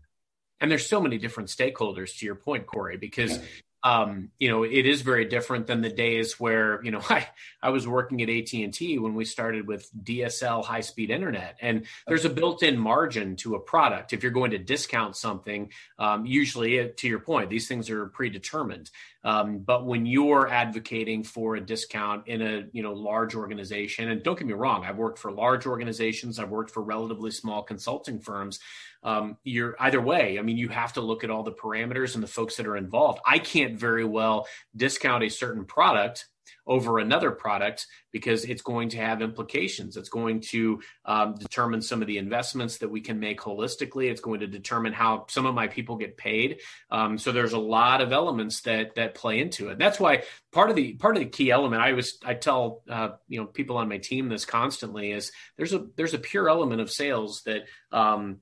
And 0.60 0.70
there's 0.70 0.86
so 0.86 1.00
many 1.00 1.16
different 1.16 1.48
stakeholders 1.48 2.18
to 2.18 2.26
your 2.26 2.34
point, 2.34 2.66
Corey, 2.66 2.98
because 2.98 3.38
yeah 3.38 3.44
um, 3.82 4.30
you 4.38 4.50
know, 4.50 4.62
it 4.62 4.86
is 4.86 5.00
very 5.00 5.24
different 5.24 5.66
than 5.66 5.80
the 5.80 5.90
days 5.90 6.38
where, 6.38 6.82
you 6.84 6.90
know, 6.90 7.00
I, 7.08 7.26
I 7.62 7.70
was 7.70 7.86
working 7.86 8.22
at 8.22 8.28
AT&T 8.28 8.98
when 8.98 9.14
we 9.14 9.24
started 9.24 9.66
with 9.66 9.88
DSL 10.04 10.64
high 10.64 10.80
speed 10.80 11.10
internet 11.10 11.56
and 11.60 11.86
there's 12.06 12.24
a 12.24 12.30
built-in 12.30 12.78
margin 12.78 13.36
to 13.36 13.54
a 13.54 13.60
product. 13.60 14.12
If 14.12 14.22
you're 14.22 14.32
going 14.32 14.50
to 14.52 14.58
discount 14.58 15.16
something, 15.16 15.70
um, 15.98 16.26
usually 16.26 16.80
uh, 16.80 16.88
to 16.96 17.08
your 17.08 17.20
point, 17.20 17.50
these 17.50 17.68
things 17.68 17.90
are 17.90 18.06
predetermined. 18.06 18.90
Um, 19.22 19.58
but 19.58 19.86
when 19.86 20.06
you're 20.06 20.48
advocating 20.48 21.24
for 21.24 21.56
a 21.56 21.60
discount 21.60 22.26
in 22.26 22.40
a, 22.40 22.64
you 22.72 22.82
know, 22.82 22.94
large 22.94 23.34
organization, 23.34 24.08
and 24.08 24.22
don't 24.22 24.38
get 24.38 24.46
me 24.46 24.54
wrong, 24.54 24.84
I've 24.84 24.96
worked 24.96 25.18
for 25.18 25.30
large 25.30 25.66
organizations, 25.66 26.38
I've 26.38 26.48
worked 26.48 26.70
for 26.70 26.82
relatively 26.82 27.30
small 27.30 27.62
consulting 27.62 28.18
firms 28.18 28.60
um, 29.02 29.36
you're 29.44 29.76
either 29.80 30.00
way. 30.00 30.38
I 30.38 30.42
mean, 30.42 30.56
you 30.56 30.68
have 30.68 30.94
to 30.94 31.00
look 31.00 31.24
at 31.24 31.30
all 31.30 31.42
the 31.42 31.52
parameters 31.52 32.14
and 32.14 32.22
the 32.22 32.28
folks 32.28 32.56
that 32.56 32.66
are 32.66 32.76
involved. 32.76 33.20
I 33.26 33.38
can't 33.38 33.78
very 33.78 34.04
well 34.04 34.46
discount 34.76 35.24
a 35.24 35.28
certain 35.30 35.64
product 35.64 36.26
over 36.66 36.98
another 36.98 37.30
product 37.30 37.86
because 38.12 38.44
it's 38.44 38.62
going 38.62 38.90
to 38.90 38.96
have 38.98 39.22
implications. 39.22 39.96
It's 39.96 40.08
going 40.08 40.40
to 40.40 40.80
um, 41.04 41.34
determine 41.34 41.82
some 41.82 42.00
of 42.00 42.08
the 42.08 42.18
investments 42.18 42.78
that 42.78 42.88
we 42.88 43.00
can 43.00 43.18
make 43.18 43.40
holistically. 43.40 44.10
It's 44.10 44.20
going 44.20 44.40
to 44.40 44.46
determine 44.46 44.92
how 44.92 45.26
some 45.28 45.46
of 45.46 45.54
my 45.54 45.68
people 45.68 45.96
get 45.96 46.16
paid. 46.16 46.60
Um, 46.90 47.18
so 47.18 47.32
there's 47.32 47.52
a 47.52 47.58
lot 47.58 48.00
of 48.00 48.12
elements 48.12 48.60
that 48.62 48.94
that 48.96 49.14
play 49.14 49.40
into 49.40 49.68
it. 49.70 49.78
That's 49.78 49.98
why 50.00 50.22
part 50.52 50.70
of 50.70 50.76
the 50.76 50.94
part 50.94 51.16
of 51.16 51.22
the 51.22 51.28
key 51.28 51.50
element 51.50 51.82
I 51.82 51.92
was 51.92 52.18
I 52.24 52.34
tell 52.34 52.82
uh, 52.88 53.10
you 53.28 53.40
know 53.40 53.46
people 53.46 53.76
on 53.76 53.88
my 53.88 53.98
team 53.98 54.28
this 54.28 54.44
constantly 54.44 55.12
is 55.12 55.32
there's 55.56 55.72
a 55.72 55.86
there's 55.96 56.14
a 56.14 56.18
pure 56.18 56.48
element 56.48 56.80
of 56.80 56.90
sales 56.90 57.42
that 57.42 57.62
um, 57.92 58.38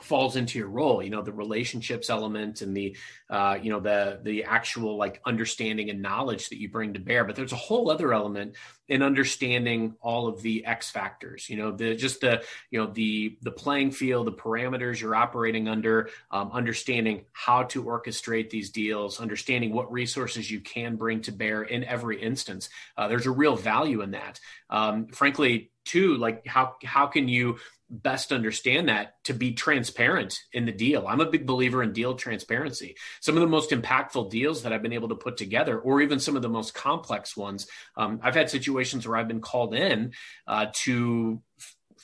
falls 0.00 0.36
into 0.36 0.58
your 0.58 0.68
role 0.68 1.02
you 1.02 1.10
know 1.10 1.22
the 1.22 1.32
relationships 1.32 2.10
element 2.10 2.60
and 2.60 2.76
the 2.76 2.96
uh, 3.30 3.56
you 3.62 3.70
know 3.70 3.80
the 3.80 4.20
the 4.22 4.44
actual 4.44 4.96
like 4.96 5.20
understanding 5.24 5.90
and 5.90 6.02
knowledge 6.02 6.48
that 6.48 6.58
you 6.58 6.68
bring 6.68 6.92
to 6.92 7.00
bear. 7.00 7.24
But 7.24 7.36
there's 7.36 7.52
a 7.52 7.56
whole 7.56 7.90
other 7.90 8.12
element 8.12 8.56
in 8.88 9.02
understanding 9.02 9.94
all 10.00 10.26
of 10.26 10.42
the 10.42 10.66
x 10.66 10.90
factors 10.90 11.48
you 11.48 11.56
know 11.56 11.70
the 11.70 11.94
just 11.94 12.20
the 12.20 12.42
you 12.70 12.78
know 12.78 12.90
the 12.92 13.38
the 13.42 13.50
playing 13.50 13.90
field 13.90 14.26
the 14.26 14.32
parameters 14.32 15.00
you're 15.00 15.14
operating 15.14 15.68
under 15.68 16.10
um, 16.30 16.50
understanding 16.52 17.24
how 17.32 17.62
to 17.62 17.84
orchestrate 17.84 18.50
these 18.50 18.70
deals 18.70 19.20
understanding 19.20 19.72
what 19.72 19.90
resources 19.90 20.50
you 20.50 20.60
can 20.60 20.96
bring 20.96 21.20
to 21.20 21.32
bear 21.32 21.62
in 21.62 21.84
every 21.84 22.20
instance. 22.20 22.68
Uh, 22.96 23.08
there's 23.08 23.26
a 23.26 23.30
real 23.30 23.56
value 23.56 24.02
in 24.02 24.10
that. 24.10 24.40
Um, 24.68 25.06
frankly 25.06 25.70
too 25.84 26.16
like 26.16 26.46
how 26.46 26.76
how 26.84 27.06
can 27.06 27.28
you 27.28 27.56
best 27.92 28.32
understand 28.32 28.88
that 28.88 29.22
to 29.24 29.34
be 29.34 29.52
transparent 29.52 30.40
in 30.52 30.64
the 30.64 30.72
deal. 30.72 31.06
I'm 31.06 31.20
a 31.20 31.30
big 31.30 31.46
believer 31.46 31.82
in 31.82 31.92
deal 31.92 32.14
transparency. 32.14 32.96
Some 33.20 33.36
of 33.36 33.42
the 33.42 33.46
most 33.46 33.70
impactful 33.70 34.30
deals 34.30 34.62
that 34.62 34.72
I've 34.72 34.82
been 34.82 34.94
able 34.94 35.10
to 35.10 35.14
put 35.14 35.36
together, 35.36 35.78
or 35.78 36.00
even 36.00 36.18
some 36.18 36.34
of 36.34 36.42
the 36.42 36.48
most 36.48 36.72
complex 36.72 37.36
ones, 37.36 37.66
um, 37.96 38.18
I've 38.22 38.34
had 38.34 38.48
situations 38.48 39.06
where 39.06 39.18
I've 39.18 39.28
been 39.28 39.42
called 39.42 39.74
in 39.74 40.12
uh, 40.46 40.66
to 40.84 41.42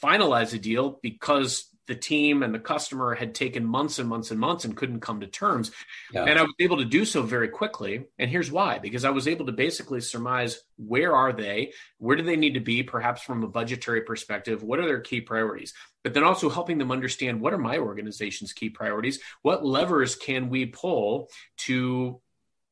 finalize 0.02 0.52
a 0.52 0.59
deal 0.59 0.99
because 1.02 1.68
the 1.88 1.95
team 1.95 2.42
and 2.42 2.54
the 2.54 2.59
customer 2.59 3.14
had 3.14 3.35
taken 3.35 3.64
months 3.64 3.99
and 3.99 4.09
months 4.09 4.30
and 4.30 4.38
months 4.38 4.64
and 4.64 4.76
couldn't 4.76 5.00
come 5.00 5.21
to 5.21 5.26
terms. 5.26 5.73
Yeah. 6.12 6.25
And 6.25 6.38
I 6.38 6.42
was 6.42 6.54
able 6.61 6.76
to 6.76 6.85
do 6.85 7.04
so 7.04 7.23
very 7.23 7.49
quickly. 7.49 8.04
And 8.18 8.30
here's 8.30 8.52
why 8.52 8.78
because 8.78 9.04
I 9.04 9.11
was 9.11 9.26
able 9.26 9.47
to 9.47 9.52
basically 9.52 10.00
surmise 10.00 10.61
where 10.77 11.16
are 11.16 11.33
they? 11.33 11.72
Where 11.96 12.16
do 12.16 12.22
they 12.22 12.37
need 12.37 12.55
to 12.55 12.61
be, 12.61 12.83
perhaps 12.83 13.22
from 13.22 13.42
a 13.42 13.48
budgetary 13.48 14.03
perspective? 14.03 14.62
What 14.62 14.79
are 14.79 14.87
their 14.87 15.01
key 15.01 15.22
priorities? 15.22 15.72
But 16.05 16.14
then 16.14 16.24
also 16.24 16.48
helping 16.48 16.79
them 16.79 16.92
understand 16.92 17.40
what 17.40 17.55
are 17.55 17.59
my 17.59 17.79
organization's 17.79 18.53
key 18.53 18.70
priorities? 18.70 19.18
What 19.42 19.64
levers 19.64 20.14
can 20.14 20.51
we 20.51 20.66
pull 20.66 21.31
to 21.59 22.20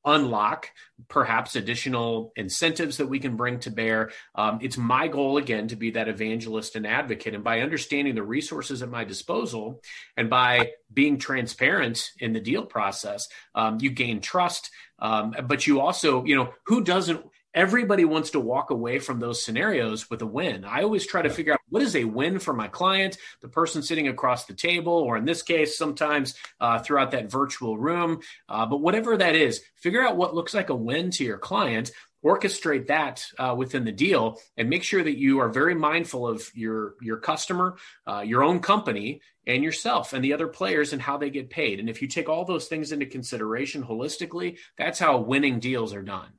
unlock 0.06 0.70
perhaps 1.08 1.56
additional 1.56 2.32
incentives 2.36 2.96
that 2.96 3.08
we 3.08 3.18
can 3.18 3.36
bring 3.36 3.58
to 3.60 3.70
bear. 3.70 4.12
Um, 4.34 4.60
it's 4.62 4.78
my 4.78 5.08
goal, 5.08 5.36
again, 5.36 5.68
to 5.68 5.76
be 5.76 5.90
that 5.90 6.08
evangelist 6.08 6.76
and 6.76 6.86
advocate. 6.86 7.34
And 7.34 7.44
by 7.44 7.60
understanding 7.60 8.14
the 8.14 8.22
resources 8.22 8.82
at 8.82 8.88
my 8.88 9.04
disposal 9.04 9.82
and 10.16 10.30
by 10.30 10.72
being 10.92 11.18
transparent 11.18 12.10
in 12.18 12.32
the 12.32 12.40
deal 12.40 12.64
process, 12.64 13.28
um, 13.54 13.78
you 13.80 13.90
gain 13.90 14.20
trust. 14.20 14.70
Um, 15.00 15.34
but 15.46 15.66
you 15.66 15.80
also, 15.80 16.24
you 16.24 16.36
know, 16.36 16.54
who 16.64 16.82
doesn't? 16.82 17.22
Everybody 17.56 18.04
wants 18.04 18.30
to 18.30 18.38
walk 18.38 18.68
away 18.68 18.98
from 18.98 19.18
those 19.18 19.42
scenarios 19.42 20.10
with 20.10 20.20
a 20.20 20.26
win. 20.26 20.64
I 20.66 20.82
always 20.82 21.06
try 21.06 21.22
to 21.22 21.30
figure 21.30 21.54
out 21.54 21.60
what 21.70 21.82
is 21.82 21.96
a 21.96 22.04
win 22.04 22.38
for 22.38 22.52
my 22.52 22.68
client, 22.68 23.16
the 23.40 23.48
person 23.48 23.82
sitting 23.82 24.08
across 24.08 24.44
the 24.44 24.54
table, 24.54 24.92
or 24.92 25.16
in 25.16 25.24
this 25.24 25.42
case, 25.42 25.76
sometimes 25.76 26.34
uh, 26.60 26.78
throughout 26.80 27.12
that 27.12 27.30
virtual 27.30 27.78
room. 27.78 28.20
Uh, 28.46 28.66
but 28.66 28.82
whatever 28.82 29.16
that 29.16 29.34
is, 29.34 29.62
figure 29.74 30.06
out 30.06 30.18
what 30.18 30.34
looks 30.34 30.52
like 30.52 30.68
a 30.68 30.74
win 30.74 31.10
to 31.12 31.24
your 31.24 31.38
client. 31.38 31.90
Orchestrate 32.22 32.88
that 32.88 33.24
uh, 33.38 33.54
within 33.56 33.84
the 33.84 33.92
deal, 33.92 34.40
and 34.56 34.68
make 34.68 34.82
sure 34.82 35.02
that 35.02 35.16
you 35.16 35.38
are 35.38 35.48
very 35.48 35.76
mindful 35.76 36.26
of 36.26 36.50
your 36.54 36.94
your 37.00 37.18
customer, 37.18 37.76
uh, 38.06 38.24
your 38.26 38.42
own 38.42 38.58
company, 38.58 39.20
and 39.46 39.62
yourself, 39.62 40.12
and 40.12 40.24
the 40.24 40.32
other 40.32 40.48
players, 40.48 40.92
and 40.92 41.00
how 41.00 41.18
they 41.18 41.30
get 41.30 41.50
paid. 41.50 41.78
And 41.78 41.88
if 41.88 42.02
you 42.02 42.08
take 42.08 42.28
all 42.28 42.44
those 42.44 42.66
things 42.66 42.90
into 42.90 43.06
consideration 43.06 43.84
holistically, 43.84 44.58
that's 44.76 44.98
how 44.98 45.18
winning 45.18 45.60
deals 45.60 45.94
are 45.94 46.02
done. 46.02 46.30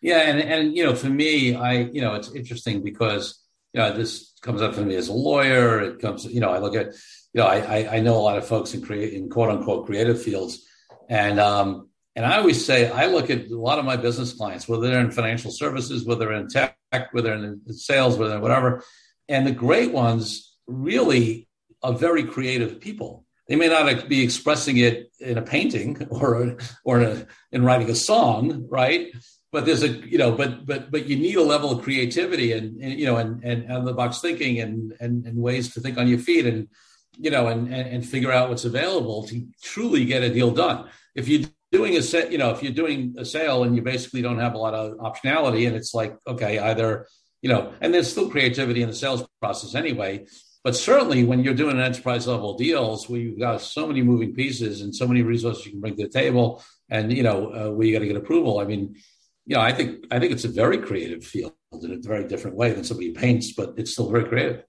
Yeah, 0.00 0.20
and 0.20 0.40
and 0.40 0.76
you 0.76 0.84
know, 0.84 0.94
for 0.94 1.08
me, 1.08 1.54
I 1.54 1.82
you 1.92 2.00
know, 2.00 2.14
it's 2.14 2.32
interesting 2.32 2.82
because 2.82 3.42
you 3.74 3.80
know 3.80 3.92
this 3.92 4.32
comes 4.40 4.62
up 4.62 4.74
for 4.74 4.82
me 4.82 4.96
as 4.96 5.08
a 5.08 5.12
lawyer. 5.12 5.80
It 5.80 6.00
comes, 6.00 6.24
you 6.24 6.40
know, 6.40 6.50
I 6.50 6.58
look 6.58 6.74
at, 6.74 6.86
you 7.34 7.40
know, 7.40 7.46
I 7.46 7.96
I 7.96 8.00
know 8.00 8.16
a 8.16 8.20
lot 8.20 8.38
of 8.38 8.46
folks 8.46 8.72
in 8.72 8.80
create 8.82 9.12
in 9.12 9.28
quote 9.28 9.50
unquote 9.50 9.86
creative 9.86 10.22
fields, 10.22 10.66
and 11.08 11.38
um 11.38 11.88
and 12.16 12.24
I 12.24 12.38
always 12.38 12.64
say 12.64 12.90
I 12.90 13.06
look 13.06 13.30
at 13.30 13.50
a 13.50 13.58
lot 13.58 13.78
of 13.78 13.84
my 13.84 13.96
business 13.96 14.32
clients, 14.32 14.68
whether 14.68 14.88
they're 14.88 15.00
in 15.00 15.10
financial 15.10 15.50
services, 15.50 16.06
whether 16.06 16.26
they're 16.26 16.34
in 16.34 16.48
tech, 16.48 16.76
whether 17.12 17.28
they're 17.28 17.34
in 17.34 17.72
sales, 17.72 18.16
whether 18.16 18.30
they're 18.32 18.40
whatever, 18.40 18.82
and 19.28 19.46
the 19.46 19.52
great 19.52 19.92
ones 19.92 20.56
really 20.66 21.46
are 21.82 21.92
very 21.92 22.24
creative 22.24 22.80
people. 22.80 23.26
They 23.48 23.56
may 23.56 23.68
not 23.68 24.08
be 24.08 24.22
expressing 24.22 24.76
it 24.76 25.10
in 25.18 25.36
a 25.36 25.42
painting 25.42 26.06
or 26.10 26.56
or 26.84 27.00
in, 27.00 27.04
a, 27.06 27.26
in 27.52 27.64
writing 27.64 27.90
a 27.90 27.94
song, 27.94 28.66
right? 28.70 29.12
But 29.52 29.66
there's 29.66 29.82
a 29.82 29.88
you 29.88 30.18
know 30.18 30.32
but 30.32 30.64
but 30.66 30.90
but 30.90 31.06
you 31.06 31.16
need 31.16 31.36
a 31.36 31.42
level 31.42 31.70
of 31.70 31.82
creativity 31.82 32.52
and, 32.52 32.80
and 32.80 32.98
you 32.98 33.06
know 33.06 33.16
and 33.16 33.42
and 33.44 33.70
out 33.70 33.80
of 33.80 33.84
the 33.84 33.92
box 33.92 34.20
thinking 34.20 34.60
and, 34.60 34.94
and 35.00 35.26
and 35.26 35.36
ways 35.36 35.74
to 35.74 35.80
think 35.80 35.98
on 35.98 36.08
your 36.08 36.18
feet 36.18 36.46
and 36.46 36.68
you 37.18 37.30
know 37.30 37.48
and, 37.48 37.72
and 37.72 37.88
and 37.88 38.06
figure 38.06 38.32
out 38.32 38.48
what's 38.48 38.64
available 38.64 39.26
to 39.26 39.46
truly 39.62 40.04
get 40.04 40.22
a 40.22 40.32
deal 40.32 40.50
done 40.50 40.88
if 41.14 41.28
you're 41.28 41.48
doing 41.72 41.96
a 41.96 42.02
set 42.02 42.32
you 42.32 42.38
know 42.38 42.50
if 42.50 42.62
you're 42.62 42.72
doing 42.72 43.14
a 43.18 43.24
sale 43.24 43.64
and 43.64 43.76
you 43.76 43.82
basically 43.82 44.22
don't 44.22 44.38
have 44.38 44.54
a 44.54 44.58
lot 44.58 44.74
of 44.74 44.96
optionality 44.98 45.66
and 45.66 45.76
it's 45.76 45.94
like 45.94 46.16
okay 46.26 46.58
either 46.58 47.06
you 47.42 47.48
know 47.48 47.72
and 47.80 47.92
there's 47.92 48.10
still 48.10 48.30
creativity 48.30 48.82
in 48.82 48.88
the 48.88 48.94
sales 48.94 49.26
process 49.40 49.74
anyway 49.74 50.24
but 50.62 50.76
certainly 50.76 51.24
when 51.24 51.42
you're 51.42 51.54
doing 51.54 51.76
an 51.76 51.82
enterprise 51.82 52.26
level 52.26 52.56
deals 52.56 53.08
where 53.08 53.20
you've 53.20 53.38
got 53.38 53.62
so 53.62 53.86
many 53.86 54.02
moving 54.02 54.34
pieces 54.34 54.82
and 54.82 54.94
so 54.94 55.08
many 55.08 55.22
resources 55.22 55.64
you 55.64 55.72
can 55.72 55.80
bring 55.80 55.96
to 55.96 56.02
the 56.02 56.08
table, 56.08 56.62
and 56.90 57.12
you 57.12 57.22
know 57.22 57.52
uh, 57.52 57.70
where 57.70 57.86
you 57.86 57.92
got 57.92 58.00
to 58.00 58.06
get 58.06 58.16
approval. 58.16 58.58
I 58.58 58.64
mean, 58.64 58.96
you 59.50 59.56
know, 59.56 59.62
I 59.62 59.72
think 59.72 60.06
I 60.12 60.20
think 60.20 60.30
it's 60.30 60.44
a 60.44 60.48
very 60.48 60.78
creative 60.78 61.24
field 61.24 61.52
in 61.82 61.90
a 61.90 61.96
very 61.96 62.22
different 62.28 62.56
way 62.56 62.72
than 62.72 62.84
somebody 62.84 63.10
paints, 63.10 63.52
but 63.52 63.74
it's 63.76 63.90
still 63.90 64.08
very 64.08 64.24
creative. 64.24 64.62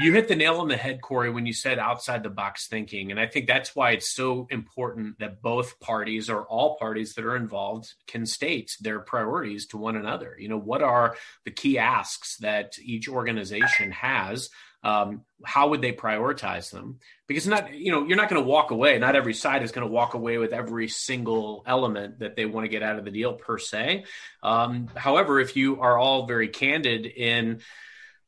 You 0.00 0.12
hit 0.12 0.28
the 0.28 0.36
nail 0.36 0.60
on 0.60 0.68
the 0.68 0.76
head, 0.76 1.00
Corey, 1.02 1.28
when 1.28 1.44
you 1.44 1.52
said 1.52 1.80
outside 1.80 2.22
the 2.22 2.30
box 2.30 2.68
thinking. 2.68 3.10
And 3.10 3.18
I 3.18 3.26
think 3.26 3.48
that's 3.48 3.74
why 3.74 3.90
it's 3.90 4.14
so 4.14 4.46
important 4.48 5.18
that 5.18 5.42
both 5.42 5.80
parties 5.80 6.30
or 6.30 6.44
all 6.44 6.76
parties 6.76 7.14
that 7.14 7.24
are 7.24 7.34
involved 7.34 7.92
can 8.06 8.24
state 8.26 8.76
their 8.80 9.00
priorities 9.00 9.66
to 9.68 9.76
one 9.76 9.96
another. 9.96 10.36
You 10.38 10.50
know, 10.50 10.60
what 10.60 10.84
are 10.84 11.16
the 11.44 11.50
key 11.50 11.76
asks 11.76 12.36
that 12.36 12.74
each 12.80 13.08
organization 13.08 13.90
has 13.90 14.50
um, 14.82 15.22
how 15.44 15.68
would 15.68 15.82
they 15.82 15.92
prioritize 15.92 16.70
them? 16.70 17.00
Because 17.26 17.46
not 17.46 17.74
you 17.74 17.92
know 17.92 18.06
you're 18.06 18.16
not 18.16 18.28
going 18.28 18.42
to 18.42 18.48
walk 18.48 18.70
away. 18.70 18.98
Not 18.98 19.16
every 19.16 19.34
side 19.34 19.62
is 19.62 19.72
going 19.72 19.86
to 19.86 19.92
walk 19.92 20.14
away 20.14 20.38
with 20.38 20.52
every 20.52 20.88
single 20.88 21.62
element 21.66 22.20
that 22.20 22.36
they 22.36 22.46
want 22.46 22.64
to 22.64 22.68
get 22.68 22.82
out 22.82 22.98
of 22.98 23.04
the 23.04 23.10
deal 23.10 23.34
per 23.34 23.58
se. 23.58 24.04
Um, 24.42 24.88
however 24.94 25.40
if 25.40 25.56
you 25.56 25.80
are 25.80 25.98
all 25.98 26.26
very 26.26 26.48
candid 26.48 27.06
in 27.06 27.60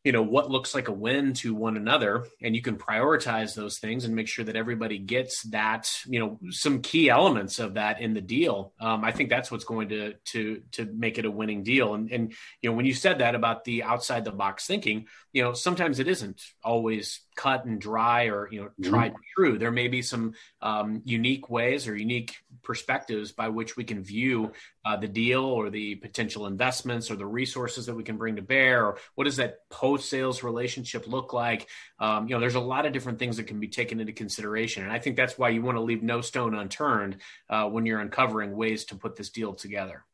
you 0.04 0.12
know 0.12 0.22
what 0.22 0.50
looks 0.50 0.74
like 0.74 0.88
a 0.88 0.92
win 0.92 1.34
to 1.34 1.54
one 1.54 1.76
another 1.76 2.24
and 2.42 2.56
you 2.56 2.62
can 2.62 2.76
prioritize 2.76 3.54
those 3.54 3.78
things 3.78 4.04
and 4.04 4.16
make 4.16 4.28
sure 4.28 4.44
that 4.44 4.56
everybody 4.56 4.98
gets 4.98 5.42
that 5.44 5.90
you 6.06 6.18
know 6.18 6.38
some 6.50 6.80
key 6.80 7.10
elements 7.10 7.58
of 7.58 7.74
that 7.74 8.00
in 8.00 8.14
the 8.14 8.20
deal. 8.20 8.72
Um, 8.80 9.04
i 9.04 9.12
think 9.12 9.28
that's 9.28 9.50
what's 9.50 9.64
going 9.64 9.90
to 9.90 10.14
to 10.26 10.62
to 10.72 10.86
make 10.86 11.18
it 11.18 11.24
a 11.24 11.30
winning 11.30 11.62
deal. 11.62 11.94
And 11.94 12.10
and 12.10 12.32
you 12.62 12.70
know 12.70 12.76
when 12.76 12.86
you 12.86 12.94
said 12.94 13.18
that 13.18 13.34
about 13.34 13.64
the 13.64 13.82
outside 13.82 14.24
the 14.24 14.32
box 14.32 14.66
thinking 14.66 15.06
you 15.32 15.42
know 15.42 15.52
sometimes 15.52 15.98
it 15.98 16.08
isn't 16.08 16.40
always 16.64 17.20
cut 17.40 17.64
and 17.64 17.80
dry 17.80 18.24
or 18.24 18.48
you 18.52 18.60
know 18.60 18.66
mm-hmm. 18.66 18.90
tried 18.90 19.12
mm-hmm. 19.12 19.34
true. 19.34 19.58
There 19.58 19.70
may 19.70 19.88
be 19.88 20.02
some 20.02 20.34
um, 20.60 21.00
unique 21.06 21.48
ways 21.48 21.88
or 21.88 21.96
unique 21.96 22.36
perspectives 22.62 23.32
by 23.32 23.48
which 23.48 23.78
we 23.78 23.84
can 23.84 24.02
view 24.02 24.52
uh, 24.84 24.96
the 24.98 25.08
deal 25.08 25.44
or 25.44 25.70
the 25.70 25.94
potential 25.94 26.46
investments 26.46 27.10
or 27.10 27.16
the 27.16 27.24
resources 27.24 27.86
that 27.86 27.94
we 27.94 28.04
can 28.04 28.18
bring 28.18 28.36
to 28.36 28.42
bear 28.42 28.84
or 28.84 28.98
what 29.14 29.24
does 29.24 29.36
that 29.36 29.68
post 29.70 30.10
sales 30.10 30.42
relationship 30.42 31.06
look 31.08 31.32
like? 31.32 31.66
Um, 31.98 32.28
you 32.28 32.34
know 32.34 32.40
there's 32.40 32.56
a 32.56 32.60
lot 32.74 32.84
of 32.84 32.92
different 32.92 33.18
things 33.18 33.38
that 33.38 33.46
can 33.46 33.58
be 33.58 33.68
taken 33.68 34.00
into 34.00 34.12
consideration. 34.12 34.82
And 34.82 34.92
i 34.92 34.98
think 34.98 35.16
that's 35.16 35.38
why 35.38 35.48
you 35.48 35.62
want 35.62 35.78
to 35.78 35.82
leave 35.82 36.02
no 36.02 36.20
stone 36.20 36.54
unturned 36.54 37.16
uh, 37.48 37.66
when 37.70 37.86
you're 37.86 38.00
uncovering 38.00 38.54
ways 38.54 38.84
to 38.86 38.96
put 38.96 39.16
this 39.16 39.30
deal 39.30 39.54
together. 39.54 40.04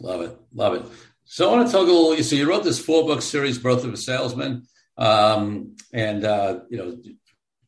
Love 0.00 0.22
it. 0.22 0.38
Love 0.54 0.74
it. 0.74 0.82
So 1.26 1.50
i 1.50 1.52
want 1.54 1.66
to 1.66 1.72
talk 1.72 1.88
a 1.88 1.92
little 1.92 2.16
so 2.22 2.36
you 2.36 2.48
wrote 2.48 2.64
this 2.64 2.78
four 2.78 3.04
book 3.04 3.20
series 3.20 3.58
birth 3.58 3.84
of 3.84 3.92
a 3.92 3.96
salesman 3.96 4.66
um, 4.96 5.76
and 5.92 6.24
uh, 6.24 6.60
you 6.70 6.78
know, 6.78 6.98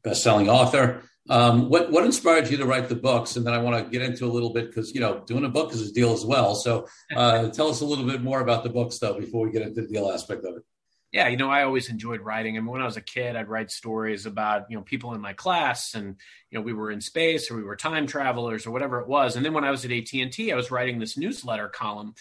best-selling 0.03 0.49
author. 0.49 1.03
Um, 1.31 1.69
what 1.69 1.91
what 1.93 2.05
inspired 2.05 2.49
you 2.51 2.57
to 2.57 2.65
write 2.65 2.89
the 2.89 2.95
books? 2.95 3.37
And 3.37 3.47
then 3.47 3.53
I 3.53 3.59
want 3.59 3.85
to 3.85 3.91
get 3.91 4.03
into 4.03 4.25
a 4.25 4.33
little 4.33 4.53
bit 4.53 4.69
because 4.69 4.95
you 4.95 5.01
know 5.01 5.23
doing 5.27 5.45
a 5.45 5.49
book 5.49 5.73
is 5.73 5.89
a 5.89 5.93
deal 5.93 6.13
as 6.13 6.25
well. 6.25 6.55
So 6.55 6.89
uh, 7.15 7.49
tell 7.51 7.69
us 7.69 7.81
a 7.81 7.85
little 7.85 8.07
bit 8.07 8.23
more 8.23 8.41
about 8.41 8.63
the 8.63 8.71
books 8.71 8.99
though 8.99 9.19
before 9.19 9.45
we 9.45 9.53
get 9.53 9.63
into 9.63 9.83
the 9.83 9.89
deal 9.89 10.11
aspect 10.11 10.45
of 10.45 10.57
it. 10.57 10.63
Yeah, 11.11 11.29
you 11.29 11.39
know, 11.39 11.51
I 11.51 11.63
always 11.63 11.89
enjoyed 11.89 12.21
writing. 12.21 12.57
I 12.57 12.61
mean, 12.61 12.71
when 12.71 12.83
I 12.83 12.85
was 12.85 12.99
a 12.99 13.03
kid, 13.03 13.35
I'd 13.35 13.49
write 13.49 13.71
stories 13.71 14.27
about 14.27 14.71
you 14.71 14.77
know 14.77 14.83
people 14.83 15.15
in 15.15 15.21
my 15.21 15.33
class, 15.35 15.95
and 15.95 16.17
you 16.51 16.59
know 16.59 16.63
we 16.63 16.73
were 16.73 16.91
in 16.91 17.01
space 17.01 17.51
or 17.51 17.57
we 17.57 17.63
were 17.63 17.77
time 17.77 18.07
travelers 18.07 18.67
or 18.67 18.71
whatever 18.71 19.01
it 19.01 19.09
was. 19.09 19.37
And 19.37 19.45
then 19.45 19.53
when 19.53 19.65
I 19.65 19.71
was 19.71 19.85
at 19.85 19.91
AT 19.91 20.13
and 20.15 20.33
T, 20.33 20.53
I 20.53 20.57
was 20.57 20.71
writing 20.71 20.99
this 20.99 21.17
newsletter 21.17 21.69
column 21.69 22.15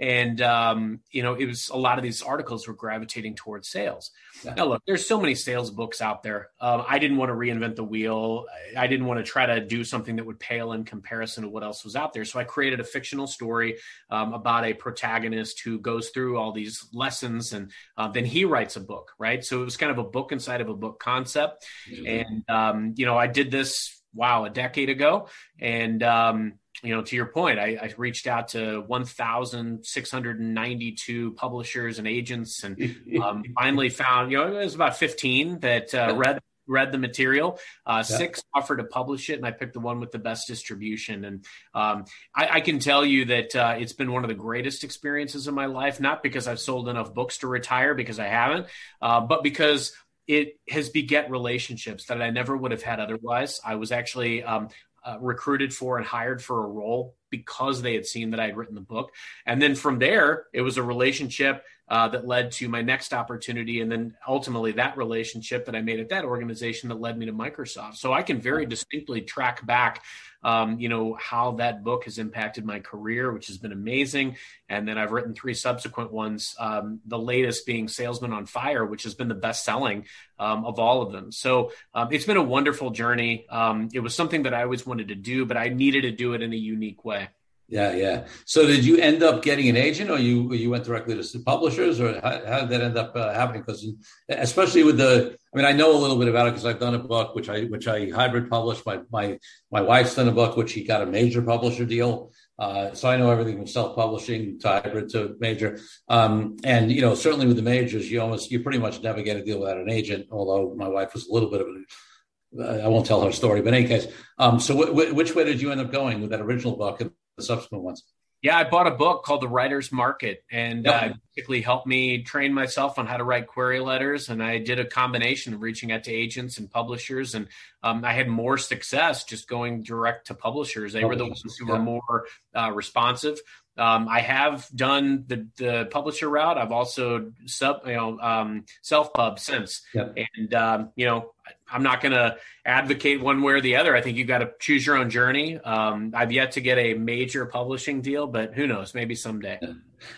and 0.00 0.40
um, 0.40 1.00
you 1.10 1.22
know 1.22 1.34
it 1.34 1.44
was 1.44 1.68
a 1.68 1.76
lot 1.76 1.98
of 1.98 2.02
these 2.02 2.22
articles 2.22 2.66
were 2.66 2.74
gravitating 2.74 3.36
towards 3.36 3.68
sales. 3.68 4.10
Yeah. 4.42 4.54
now 4.54 4.64
look 4.64 4.82
there's 4.86 5.06
so 5.06 5.20
many 5.20 5.34
sales 5.34 5.70
books 5.70 6.00
out 6.00 6.22
there. 6.22 6.48
Um, 6.60 6.84
i 6.88 6.98
didn't 6.98 7.18
want 7.18 7.28
to 7.28 7.34
reinvent 7.34 7.76
the 7.76 7.84
wheel. 7.84 8.46
I 8.76 8.86
didn't 8.86 9.06
want 9.06 9.18
to 9.18 9.30
try 9.30 9.46
to 9.46 9.60
do 9.64 9.84
something 9.84 10.16
that 10.16 10.24
would 10.24 10.40
pale 10.40 10.72
in 10.72 10.84
comparison 10.84 11.44
to 11.44 11.50
what 11.50 11.62
else 11.62 11.84
was 11.84 11.94
out 11.94 12.14
there. 12.14 12.24
So 12.24 12.40
i 12.40 12.44
created 12.44 12.80
a 12.80 12.84
fictional 12.84 13.26
story 13.26 13.76
um, 14.10 14.32
about 14.32 14.64
a 14.64 14.72
protagonist 14.72 15.60
who 15.60 15.78
goes 15.78 16.08
through 16.10 16.38
all 16.38 16.52
these 16.52 16.88
lessons 16.92 17.52
and 17.52 17.70
uh, 17.98 18.08
then 18.08 18.24
he 18.24 18.44
writes 18.46 18.76
a 18.76 18.80
book 18.80 19.12
right? 19.18 19.44
So 19.44 19.60
it 19.60 19.64
was 19.64 19.76
kind 19.76 19.92
of 19.92 19.98
a 19.98 20.04
book 20.04 20.32
inside 20.32 20.62
of 20.62 20.68
a 20.70 20.74
book 20.74 20.98
concept. 20.98 21.66
Mm-hmm. 21.90 22.06
and 22.06 22.44
um, 22.48 22.94
you 22.96 23.04
know 23.04 23.16
i 23.18 23.26
did 23.26 23.50
this 23.50 23.99
wow 24.14 24.44
a 24.44 24.50
decade 24.50 24.88
ago 24.88 25.28
and 25.58 26.02
um, 26.02 26.54
you 26.82 26.94
know, 26.94 27.02
to 27.02 27.16
your 27.16 27.26
point, 27.26 27.58
I, 27.58 27.78
I 27.82 27.92
reached 27.96 28.26
out 28.26 28.48
to 28.48 28.82
1,692 28.86 31.32
publishers 31.32 31.98
and 31.98 32.08
agents, 32.08 32.64
and 32.64 32.96
um, 33.22 33.44
finally 33.54 33.90
found, 33.90 34.32
you 34.32 34.38
know, 34.38 34.46
it 34.46 34.64
was 34.64 34.74
about 34.74 34.96
15 34.96 35.60
that 35.60 35.94
uh, 35.94 36.14
read 36.16 36.40
read 36.66 36.92
the 36.92 36.98
material. 36.98 37.58
Uh, 37.84 38.04
yeah. 38.08 38.16
Six 38.16 38.42
offered 38.54 38.78
to 38.78 38.84
publish 38.84 39.28
it, 39.28 39.34
and 39.34 39.44
I 39.44 39.50
picked 39.50 39.72
the 39.72 39.80
one 39.80 39.98
with 39.98 40.12
the 40.12 40.20
best 40.20 40.46
distribution. 40.46 41.24
And 41.24 41.44
um, 41.74 42.04
I, 42.34 42.48
I, 42.48 42.60
can 42.60 42.78
tell 42.78 43.04
you 43.04 43.24
that 43.24 43.56
uh, 43.56 43.74
it's 43.76 43.92
been 43.92 44.12
one 44.12 44.22
of 44.22 44.28
the 44.28 44.36
greatest 44.36 44.84
experiences 44.84 45.48
of 45.48 45.54
my 45.54 45.66
life. 45.66 45.98
Not 46.00 46.22
because 46.22 46.46
I've 46.46 46.60
sold 46.60 46.88
enough 46.88 47.12
books 47.12 47.38
to 47.38 47.48
retire, 47.48 47.94
because 47.94 48.20
I 48.20 48.28
haven't, 48.28 48.68
uh, 49.02 49.20
but 49.20 49.42
because 49.42 49.92
it 50.26 50.58
has 50.68 50.88
beget 50.88 51.30
relationships 51.30 52.06
that 52.06 52.22
I 52.22 52.30
never 52.30 52.56
would 52.56 52.70
have 52.70 52.82
had 52.82 53.00
otherwise. 53.00 53.60
I 53.64 53.74
was 53.76 53.92
actually 53.92 54.42
um, 54.42 54.68
uh, 55.04 55.16
recruited 55.20 55.72
for 55.72 55.98
and 55.98 56.06
hired 56.06 56.42
for 56.42 56.64
a 56.64 56.68
role 56.68 57.16
because 57.30 57.82
they 57.82 57.94
had 57.94 58.06
seen 58.06 58.30
that 58.30 58.40
I 58.40 58.46
had 58.46 58.56
written 58.56 58.74
the 58.74 58.80
book. 58.80 59.12
And 59.46 59.60
then 59.60 59.74
from 59.74 59.98
there, 59.98 60.46
it 60.52 60.62
was 60.62 60.76
a 60.76 60.82
relationship 60.82 61.64
uh, 61.90 62.08
that 62.08 62.26
led 62.26 62.52
to 62.52 62.68
my 62.68 62.80
next 62.80 63.12
opportunity. 63.12 63.80
And 63.80 63.92
then 63.92 64.16
ultimately, 64.26 64.72
that 64.72 64.96
relationship 64.96 65.66
that 65.66 65.76
I 65.76 65.82
made 65.82 66.00
at 66.00 66.08
that 66.10 66.24
organization 66.24 66.88
that 66.88 67.00
led 67.00 67.18
me 67.18 67.26
to 67.26 67.32
Microsoft. 67.32 67.96
So 67.96 68.12
I 68.12 68.22
can 68.22 68.40
very 68.40 68.64
distinctly 68.64 69.20
track 69.20 69.66
back 69.66 70.02
um, 70.42 70.78
you 70.80 70.88
know, 70.88 71.16
how 71.20 71.52
that 71.52 71.84
book 71.84 72.04
has 72.04 72.18
impacted 72.18 72.64
my 72.64 72.80
career, 72.80 73.30
which 73.32 73.48
has 73.48 73.58
been 73.58 73.72
amazing. 73.72 74.36
And 74.68 74.88
then 74.88 74.96
I've 74.96 75.12
written 75.12 75.34
three 75.34 75.54
subsequent 75.54 76.12
ones, 76.12 76.54
um, 76.58 77.00
the 77.06 77.18
latest 77.18 77.66
being 77.66 77.88
Salesman 77.88 78.32
on 78.32 78.46
Fire, 78.46 78.84
which 78.84 79.02
has 79.02 79.14
been 79.14 79.28
the 79.28 79.34
best 79.34 79.64
selling 79.64 80.06
um, 80.38 80.64
of 80.64 80.78
all 80.78 81.02
of 81.02 81.12
them. 81.12 81.30
So 81.30 81.72
um, 81.92 82.08
it's 82.10 82.24
been 82.24 82.38
a 82.38 82.42
wonderful 82.42 82.90
journey. 82.90 83.46
Um, 83.50 83.88
it 83.92 84.00
was 84.00 84.14
something 84.14 84.44
that 84.44 84.54
I 84.54 84.62
always 84.62 84.86
wanted 84.86 85.08
to 85.08 85.14
do, 85.14 85.44
but 85.44 85.56
I 85.56 85.68
needed 85.68 86.02
to 86.02 86.10
do 86.10 86.32
it 86.32 86.42
in 86.42 86.52
a 86.52 86.56
unique 86.56 87.04
way. 87.04 87.28
Yeah, 87.70 87.94
yeah. 87.94 88.26
So 88.46 88.66
did 88.66 88.84
you 88.84 88.96
end 88.98 89.22
up 89.22 89.42
getting 89.42 89.68
an 89.68 89.76
agent, 89.76 90.10
or 90.10 90.18
you 90.18 90.52
you 90.52 90.70
went 90.70 90.84
directly 90.84 91.14
to 91.22 91.38
publishers, 91.38 92.00
or 92.00 92.14
how, 92.20 92.44
how 92.44 92.60
did 92.62 92.70
that 92.70 92.80
end 92.80 92.98
up 92.98 93.14
uh, 93.14 93.32
happening? 93.32 93.62
Because 93.62 93.86
especially 94.28 94.82
with 94.82 94.98
the, 94.98 95.36
I 95.54 95.56
mean, 95.56 95.64
I 95.64 95.70
know 95.70 95.96
a 95.96 96.00
little 96.02 96.18
bit 96.18 96.26
about 96.26 96.48
it 96.48 96.50
because 96.50 96.66
I've 96.66 96.80
done 96.80 96.96
a 96.96 96.98
book 96.98 97.36
which 97.36 97.48
I 97.48 97.62
which 97.66 97.86
I 97.86 98.10
hybrid 98.10 98.50
published. 98.50 98.84
My 98.84 99.02
my 99.12 99.38
my 99.70 99.82
wife's 99.82 100.16
done 100.16 100.26
a 100.26 100.32
book 100.32 100.56
which 100.56 100.72
she 100.72 100.82
got 100.82 101.00
a 101.02 101.06
major 101.06 101.42
publisher 101.42 101.84
deal. 101.84 102.32
Uh, 102.58 102.92
so 102.92 103.08
I 103.08 103.16
know 103.16 103.30
everything 103.30 103.56
from 103.56 103.68
self-publishing 103.68 104.58
to 104.60 104.68
hybrid 104.68 105.08
to 105.10 105.36
major. 105.38 105.78
Um, 106.08 106.56
and 106.64 106.90
you 106.90 107.02
know, 107.02 107.14
certainly 107.14 107.46
with 107.46 107.56
the 107.56 107.62
majors, 107.62 108.10
you 108.10 108.20
almost 108.20 108.50
you 108.50 108.60
pretty 108.64 108.78
much 108.78 109.00
never 109.00 109.22
get 109.22 109.36
a 109.36 109.44
deal 109.44 109.60
without 109.60 109.78
an 109.78 109.90
agent. 109.90 110.26
Although 110.32 110.74
my 110.74 110.88
wife 110.88 111.14
was 111.14 111.28
a 111.28 111.32
little 111.32 111.50
bit 111.50 111.60
of 111.60 111.68
a 111.68 112.84
I 112.84 112.88
won't 112.88 113.06
tell 113.06 113.20
her 113.20 113.30
story, 113.30 113.60
but 113.60 113.68
in 113.68 113.74
any 113.74 113.86
case, 113.86 114.08
um, 114.38 114.58
so 114.58 114.74
w- 114.74 114.92
w- 114.92 115.14
which 115.14 115.36
way 115.36 115.44
did 115.44 115.62
you 115.62 115.70
end 115.70 115.80
up 115.80 115.92
going 115.92 116.20
with 116.20 116.30
that 116.30 116.40
original 116.40 116.76
book? 116.76 117.00
The 117.40 117.46
subsequent 117.46 117.84
ones? 117.84 118.04
Yeah, 118.42 118.56
I 118.56 118.64
bought 118.64 118.86
a 118.86 118.92
book 118.92 119.22
called 119.22 119.42
The 119.42 119.48
Writer's 119.48 119.92
Market, 119.92 120.44
and 120.50 120.86
yep. 120.86 121.02
uh, 121.02 121.14
basically 121.36 121.60
helped 121.60 121.86
me 121.86 122.22
train 122.22 122.54
myself 122.54 122.98
on 122.98 123.06
how 123.06 123.18
to 123.18 123.24
write 123.24 123.46
query 123.46 123.80
letters. 123.80 124.30
And 124.30 124.42
I 124.42 124.56
did 124.56 124.80
a 124.80 124.86
combination 124.86 125.52
of 125.52 125.60
reaching 125.60 125.92
out 125.92 126.04
to 126.04 126.12
agents 126.12 126.56
and 126.56 126.70
publishers, 126.70 127.34
and 127.34 127.48
um, 127.82 128.02
I 128.02 128.14
had 128.14 128.28
more 128.28 128.56
success 128.56 129.24
just 129.24 129.46
going 129.46 129.82
direct 129.82 130.28
to 130.28 130.34
publishers. 130.34 130.94
They 130.94 131.04
were 131.04 131.16
the 131.16 131.26
ones 131.26 131.54
who 131.58 131.66
yeah. 131.66 131.72
were 131.74 131.78
more 131.80 132.24
uh, 132.54 132.72
responsive. 132.72 133.38
Um, 133.76 134.08
I 134.08 134.20
have 134.20 134.68
done 134.74 135.24
the, 135.26 135.46
the 135.56 135.88
publisher 135.90 136.28
route. 136.28 136.56
I've 136.56 136.72
also 136.72 137.32
sub, 137.44 137.82
you 137.86 137.94
know, 137.94 138.18
um, 138.20 138.64
self 138.80 139.12
pub 139.12 139.38
since, 139.38 139.82
yep. 139.92 140.16
and 140.16 140.54
um, 140.54 140.90
you 140.96 141.06
know, 141.06 141.32
I'm 141.72 141.82
not 141.82 142.00
going 142.00 142.12
to 142.12 142.36
advocate 142.64 143.20
one 143.20 143.42
way 143.42 143.54
or 143.54 143.60
the 143.60 143.76
other. 143.76 143.96
I 143.96 144.00
think 144.00 144.16
you've 144.16 144.28
got 144.28 144.38
to 144.38 144.52
choose 144.58 144.86
your 144.86 144.96
own 144.96 145.10
journey. 145.10 145.58
Um, 145.58 146.12
I've 146.14 146.32
yet 146.32 146.52
to 146.52 146.60
get 146.60 146.78
a 146.78 146.94
major 146.94 147.46
publishing 147.46 148.00
deal, 148.02 148.26
but 148.26 148.54
who 148.54 148.66
knows? 148.66 148.94
Maybe 148.94 149.14
someday. 149.14 149.58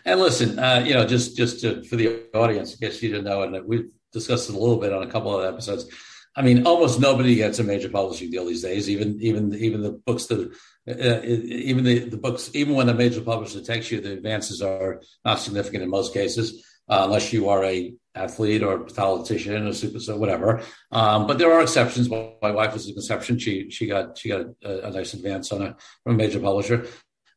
And 0.05 0.21
listen, 0.21 0.59
uh, 0.59 0.85
you 0.87 0.95
know, 0.95 1.07
just 1.07 1.37
just 1.37 1.61
to, 1.61 1.83
for 1.85 1.97
the 1.97 2.25
audience, 2.35 2.75
in 2.75 2.79
case 2.79 3.03
you 3.03 3.11
didn't 3.11 3.25
know, 3.25 3.43
and 3.43 3.67
we've 3.67 3.91
discussed 4.13 4.49
it 4.49 4.55
a 4.55 4.59
little 4.59 4.79
bit 4.79 4.93
on 4.93 5.03
a 5.03 5.11
couple 5.11 5.39
of 5.39 5.53
episodes. 5.53 5.87
I 6.35 6.41
mean, 6.41 6.67
almost 6.67 6.99
nobody 6.99 7.35
gets 7.35 7.59
a 7.59 7.65
major 7.65 7.91
publishing 7.91 8.31
deal 8.31 8.47
these 8.47 8.63
days. 8.63 8.89
Even 8.89 9.21
even 9.21 9.55
even 9.55 9.83
the 9.83 9.93
books 9.93 10.27
that 10.27 10.53
uh, 10.89 11.21
even 11.25 11.85
the, 11.85 11.99
the 12.09 12.17
books 12.17 12.51
even 12.55 12.75
when 12.75 12.89
a 12.89 12.95
major 12.95 13.21
publisher 13.21 13.61
takes 13.61 13.91
you, 13.91 14.01
the 14.01 14.13
advances 14.13 14.63
are 14.63 15.03
not 15.25 15.41
significant 15.41 15.83
in 15.83 15.91
most 15.91 16.15
cases, 16.15 16.65
uh, 16.93 17.05
unless 17.07 17.33
you 17.33 17.49
are 17.49 17.65
a 17.65 17.95
athlete 18.15 18.63
or 18.63 18.81
politician 18.81 19.67
or 19.67 19.73
super 19.73 19.99
so 19.99 20.19
whatever. 20.19 20.61
Um, 20.91 21.27
but 21.27 21.39
there 21.39 21.51
are 21.53 21.63
exceptions. 21.63 22.11
My 22.11 22.51
wife 22.61 22.75
was 22.75 22.87
an 22.87 22.97
exception. 22.97 23.39
She 23.39 23.71
she 23.71 23.87
got 23.87 24.19
she 24.19 24.29
got 24.29 24.43
a, 24.63 24.89
a 24.89 24.91
nice 24.91 25.15
advance 25.15 25.53
on 25.53 25.63
a 25.63 25.77
from 26.03 26.15
a 26.15 26.19
major 26.19 26.41
publisher. 26.49 26.87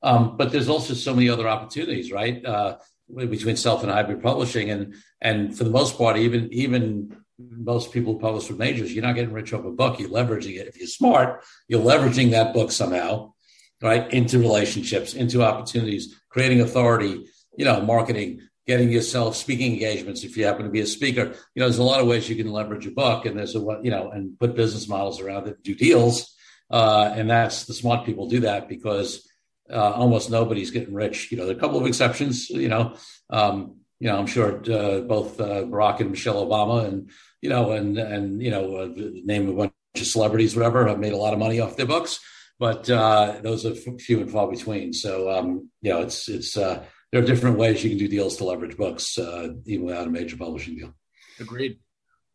Um, 0.03 0.35
but 0.37 0.51
there's 0.51 0.67
also 0.67 0.93
so 0.93 1.13
many 1.13 1.29
other 1.29 1.47
opportunities, 1.47 2.11
right? 2.11 2.45
Uh, 2.45 2.77
between 3.15 3.55
self 3.55 3.83
and 3.83 3.91
hybrid 3.91 4.21
publishing, 4.21 4.69
and 4.71 4.95
and 5.21 5.57
for 5.57 5.63
the 5.63 5.75
most 5.79 5.97
part, 5.97 6.17
even 6.17 6.51
even 6.51 7.15
most 7.39 7.93
people 7.93 8.13
who 8.13 8.19
publish 8.19 8.49
with 8.49 8.59
majors, 8.59 8.93
you're 8.93 9.07
not 9.07 9.15
getting 9.15 9.33
rich 9.33 9.53
off 9.53 9.63
a 9.63 9.71
book. 9.71 9.99
You're 9.99 10.09
leveraging 10.19 10.59
it. 10.59 10.67
If 10.67 10.77
you're 10.77 10.87
smart, 10.87 11.45
you're 11.69 11.87
leveraging 11.91 12.31
that 12.31 12.53
book 12.53 12.71
somehow, 12.71 13.33
right, 13.81 14.11
into 14.11 14.37
relationships, 14.39 15.13
into 15.13 15.43
opportunities, 15.43 16.03
creating 16.29 16.59
authority, 16.61 17.25
you 17.57 17.65
know, 17.65 17.81
marketing, 17.81 18.41
getting 18.67 18.91
yourself 18.91 19.35
speaking 19.35 19.73
engagements 19.73 20.23
if 20.23 20.35
you 20.35 20.45
happen 20.45 20.65
to 20.65 20.71
be 20.71 20.81
a 20.81 20.87
speaker. 20.87 21.25
You 21.53 21.59
know, 21.59 21.65
there's 21.65 21.77
a 21.77 21.83
lot 21.83 22.01
of 22.01 22.07
ways 22.07 22.27
you 22.27 22.35
can 22.35 22.51
leverage 22.51 22.87
a 22.87 22.91
book, 22.91 23.25
and 23.25 23.37
there's 23.37 23.55
a 23.55 23.61
what, 23.61 23.85
you 23.85 23.91
know, 23.91 24.09
and 24.09 24.37
put 24.39 24.55
business 24.55 24.87
models 24.87 25.21
around 25.21 25.47
it, 25.47 25.63
do 25.63 25.75
deals, 25.75 26.35
uh, 26.71 27.13
and 27.15 27.29
that's 27.29 27.65
the 27.65 27.73
smart 27.73 28.05
people 28.05 28.27
do 28.27 28.41
that 28.41 28.67
because 28.67 29.27
uh, 29.71 29.91
almost 29.91 30.29
nobody's 30.29 30.71
getting 30.71 30.93
rich. 30.93 31.31
You 31.31 31.37
know, 31.37 31.45
there 31.45 31.55
are 31.55 31.57
a 31.57 31.61
couple 31.61 31.79
of 31.79 31.85
exceptions. 31.85 32.49
You 32.49 32.69
know, 32.69 32.95
um, 33.29 33.77
you 33.99 34.07
know, 34.07 34.17
I'm 34.17 34.27
sure 34.27 34.57
uh, 34.71 35.01
both 35.01 35.39
uh, 35.39 35.63
Barack 35.63 35.99
and 35.99 36.11
Michelle 36.11 36.45
Obama, 36.45 36.85
and 36.85 37.09
you 37.41 37.49
know, 37.49 37.71
and 37.71 37.97
and 37.97 38.41
you 38.41 38.51
know, 38.51 38.75
uh, 38.77 38.89
name 38.95 39.49
a 39.49 39.53
bunch 39.53 39.73
of 39.95 40.07
celebrities, 40.07 40.55
whatever, 40.55 40.87
have 40.87 40.99
made 40.99 41.13
a 41.13 41.17
lot 41.17 41.33
of 41.33 41.39
money 41.39 41.59
off 41.59 41.77
their 41.77 41.85
books, 41.85 42.19
but 42.59 42.89
uh, 42.89 43.39
those 43.41 43.65
are 43.65 43.75
few 43.75 44.21
and 44.21 44.31
far 44.31 44.49
between. 44.49 44.93
So, 44.93 45.31
um, 45.31 45.69
you 45.81 45.91
know, 45.91 46.01
it's 46.01 46.27
it's 46.27 46.57
uh, 46.57 46.83
there 47.11 47.21
are 47.21 47.25
different 47.25 47.57
ways 47.57 47.83
you 47.83 47.89
can 47.91 47.99
do 47.99 48.07
deals 48.07 48.37
to 48.37 48.43
leverage 48.43 48.77
books, 48.77 49.17
uh, 49.17 49.49
even 49.65 49.85
without 49.85 50.07
a 50.07 50.09
major 50.09 50.37
publishing 50.37 50.75
deal. 50.75 50.93
Agreed. 51.39 51.79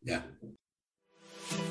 Yeah. 0.03 0.21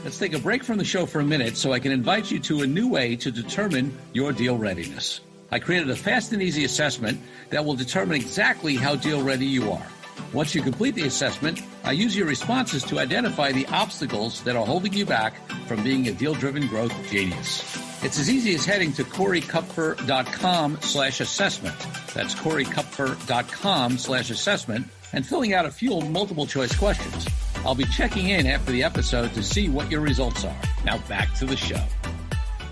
Let's 0.05 0.19
take 0.19 0.35
a 0.35 0.39
break 0.39 0.63
from 0.63 0.79
the 0.79 0.85
show 0.85 1.07
for 1.07 1.21
a 1.21 1.25
minute 1.25 1.57
so 1.57 1.73
I 1.73 1.79
can 1.79 1.93
invite 1.93 2.31
you 2.31 2.39
to 2.41 2.63
a 2.63 2.67
new 2.67 2.89
way 2.89 3.17
to 3.17 3.31
determine 3.31 3.97
your 4.13 4.33
deal 4.33 4.57
readiness. 4.57 5.21
I 5.51 5.59
created 5.59 5.91
a 5.91 5.97
fast 5.97 6.33
and 6.33 6.43
easy 6.43 6.65
assessment 6.65 7.21
that 7.49 7.65
will 7.65 7.75
determine 7.75 8.17
exactly 8.17 8.77
how 8.77 8.95
deal 8.95 9.23
ready 9.23 9.47
you 9.47 9.73
are. 9.73 9.87
Once 10.33 10.55
you 10.55 10.63
complete 10.63 10.95
the 10.95 11.07
assessment, 11.07 11.63
I 11.83 11.93
use 11.93 12.17
your 12.17 12.27
responses 12.27 12.85
to 12.85 12.99
identify 12.99 13.51
the 13.51 13.67
obstacles 13.67 14.43
that 14.43 14.55
are 14.55 14.67
holding 14.67 14.93
you 14.93 15.07
back 15.07 15.35
from 15.67 15.83
being 15.83 16.07
a 16.09 16.13
deal-driven 16.13 16.69
growth 16.69 16.95
genius. 17.11 17.90
It's 18.03 18.19
as 18.19 18.31
easy 18.31 18.55
as 18.55 18.65
heading 18.65 18.95
to 18.95 19.05
coreykupfer.com 19.05 20.79
slash 20.81 21.21
assessment. 21.21 21.79
That's 22.15 22.35
coreykupfer.com 22.35 23.99
slash 23.99 24.31
assessment 24.31 24.87
and 25.13 25.27
filling 25.27 25.53
out 25.53 25.67
a 25.67 25.71
few 25.71 26.01
multiple 26.01 26.47
choice 26.47 26.75
questions. 26.75 27.29
I'll 27.57 27.75
be 27.75 27.85
checking 27.85 28.31
in 28.31 28.47
after 28.47 28.73
the 28.73 28.83
episode 28.83 29.35
to 29.35 29.43
see 29.43 29.69
what 29.69 29.91
your 29.91 30.01
results 30.01 30.45
are. 30.45 30.57
Now 30.87 30.97
back 31.09 31.35
to 31.41 31.45
the 31.45 31.59
show. 31.59 31.83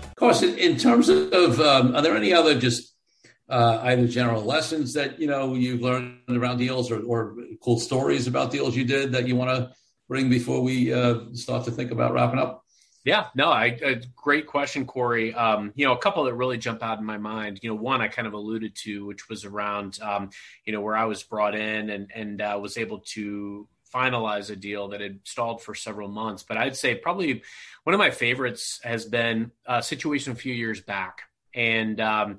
Of 0.01 0.15
course, 0.15 0.41
in 0.41 0.77
terms 0.77 1.09
of, 1.09 1.59
um, 1.59 1.95
are 1.95 2.01
there 2.01 2.17
any 2.17 2.33
other 2.33 2.59
just 2.59 2.95
uh, 3.49 3.81
either 3.83 4.07
general 4.07 4.43
lessons 4.43 4.93
that 4.93 5.19
you 5.19 5.27
know 5.27 5.53
you've 5.53 5.81
learned 5.81 6.21
around 6.29 6.57
deals, 6.57 6.91
or, 6.91 7.01
or 7.03 7.35
cool 7.63 7.79
stories 7.79 8.25
about 8.25 8.51
deals 8.51 8.75
you 8.75 8.83
did 8.83 9.11
that 9.11 9.27
you 9.27 9.35
want 9.35 9.51
to 9.51 9.71
bring 10.07 10.29
before 10.29 10.61
we 10.61 10.91
uh, 10.91 11.19
start 11.33 11.65
to 11.65 11.71
think 11.71 11.91
about 11.91 12.13
wrapping 12.13 12.39
up? 12.39 12.65
Yeah, 13.09 13.25
no, 13.33 13.49
I, 13.49 13.65
a 13.81 13.95
great 14.15 14.45
question, 14.45 14.85
Corey. 14.85 15.33
Um, 15.33 15.71
you 15.73 15.83
know, 15.83 15.93
a 15.93 15.97
couple 15.97 16.25
that 16.25 16.35
really 16.35 16.59
jump 16.59 16.83
out 16.83 16.99
in 16.99 17.05
my 17.05 17.17
mind. 17.17 17.59
You 17.63 17.71
know, 17.71 17.75
one 17.75 18.01
I 18.01 18.07
kind 18.07 18.27
of 18.27 18.33
alluded 18.33 18.75
to, 18.83 19.03
which 19.07 19.27
was 19.27 19.45
around, 19.45 19.97
um, 19.99 20.29
you 20.63 20.73
know, 20.73 20.81
where 20.81 20.95
I 20.95 21.05
was 21.05 21.23
brought 21.23 21.55
in 21.55 21.89
and 21.89 22.11
and 22.13 22.39
uh, 22.39 22.59
was 22.61 22.77
able 22.77 22.99
to 23.15 23.67
finalize 23.91 24.51
a 24.51 24.55
deal 24.55 24.89
that 24.89 25.01
had 25.01 25.21
stalled 25.23 25.63
for 25.63 25.73
several 25.73 26.07
months. 26.07 26.43
But 26.43 26.57
I'd 26.57 26.75
say 26.75 26.93
probably 26.93 27.41
one 27.83 27.95
of 27.95 27.97
my 27.97 28.11
favorites 28.11 28.79
has 28.83 29.05
been 29.05 29.53
a 29.65 29.81
situation 29.81 30.33
a 30.33 30.35
few 30.35 30.53
years 30.53 30.79
back. 30.79 31.23
And, 31.55 31.99
um, 31.99 32.37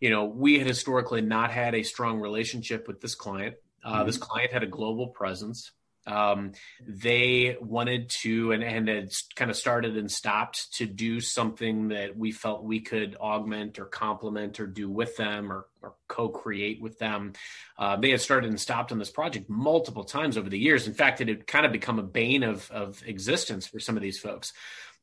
you 0.00 0.10
know, 0.10 0.26
we 0.26 0.58
had 0.58 0.66
historically 0.66 1.22
not 1.22 1.50
had 1.50 1.74
a 1.74 1.82
strong 1.82 2.20
relationship 2.20 2.86
with 2.86 3.00
this 3.00 3.14
client. 3.14 3.56
Uh, 3.82 3.94
mm-hmm. 3.94 4.06
This 4.06 4.18
client 4.18 4.52
had 4.52 4.62
a 4.62 4.66
global 4.66 5.08
presence. 5.08 5.72
Um, 6.06 6.52
they 6.86 7.56
wanted 7.60 8.08
to 8.22 8.52
and, 8.52 8.62
and 8.62 8.88
had 8.88 9.12
kind 9.36 9.50
of 9.50 9.56
started 9.56 9.96
and 9.96 10.10
stopped 10.10 10.74
to 10.74 10.86
do 10.86 11.20
something 11.20 11.88
that 11.88 12.16
we 12.16 12.32
felt 12.32 12.64
we 12.64 12.80
could 12.80 13.16
augment 13.16 13.78
or 13.78 13.84
complement 13.84 14.60
or 14.60 14.66
do 14.66 14.88
with 14.88 15.16
them 15.16 15.52
or, 15.52 15.66
or 15.82 15.94
co-create 16.08 16.80
with 16.80 16.98
them. 16.98 17.34
Uh, 17.78 17.96
they 17.96 18.10
had 18.10 18.20
started 18.20 18.50
and 18.50 18.60
stopped 18.60 18.92
on 18.92 18.98
this 18.98 19.10
project 19.10 19.48
multiple 19.48 20.04
times 20.04 20.36
over 20.36 20.48
the 20.48 20.58
years. 20.58 20.86
In 20.86 20.94
fact, 20.94 21.20
it 21.20 21.28
had 21.28 21.46
kind 21.46 21.66
of 21.66 21.72
become 21.72 21.98
a 21.98 22.04
bane 22.04 22.42
of, 22.42 22.70
of 22.70 23.02
existence 23.06 23.66
for 23.66 23.78
some 23.78 23.96
of 23.96 24.02
these 24.02 24.18
folks. 24.18 24.52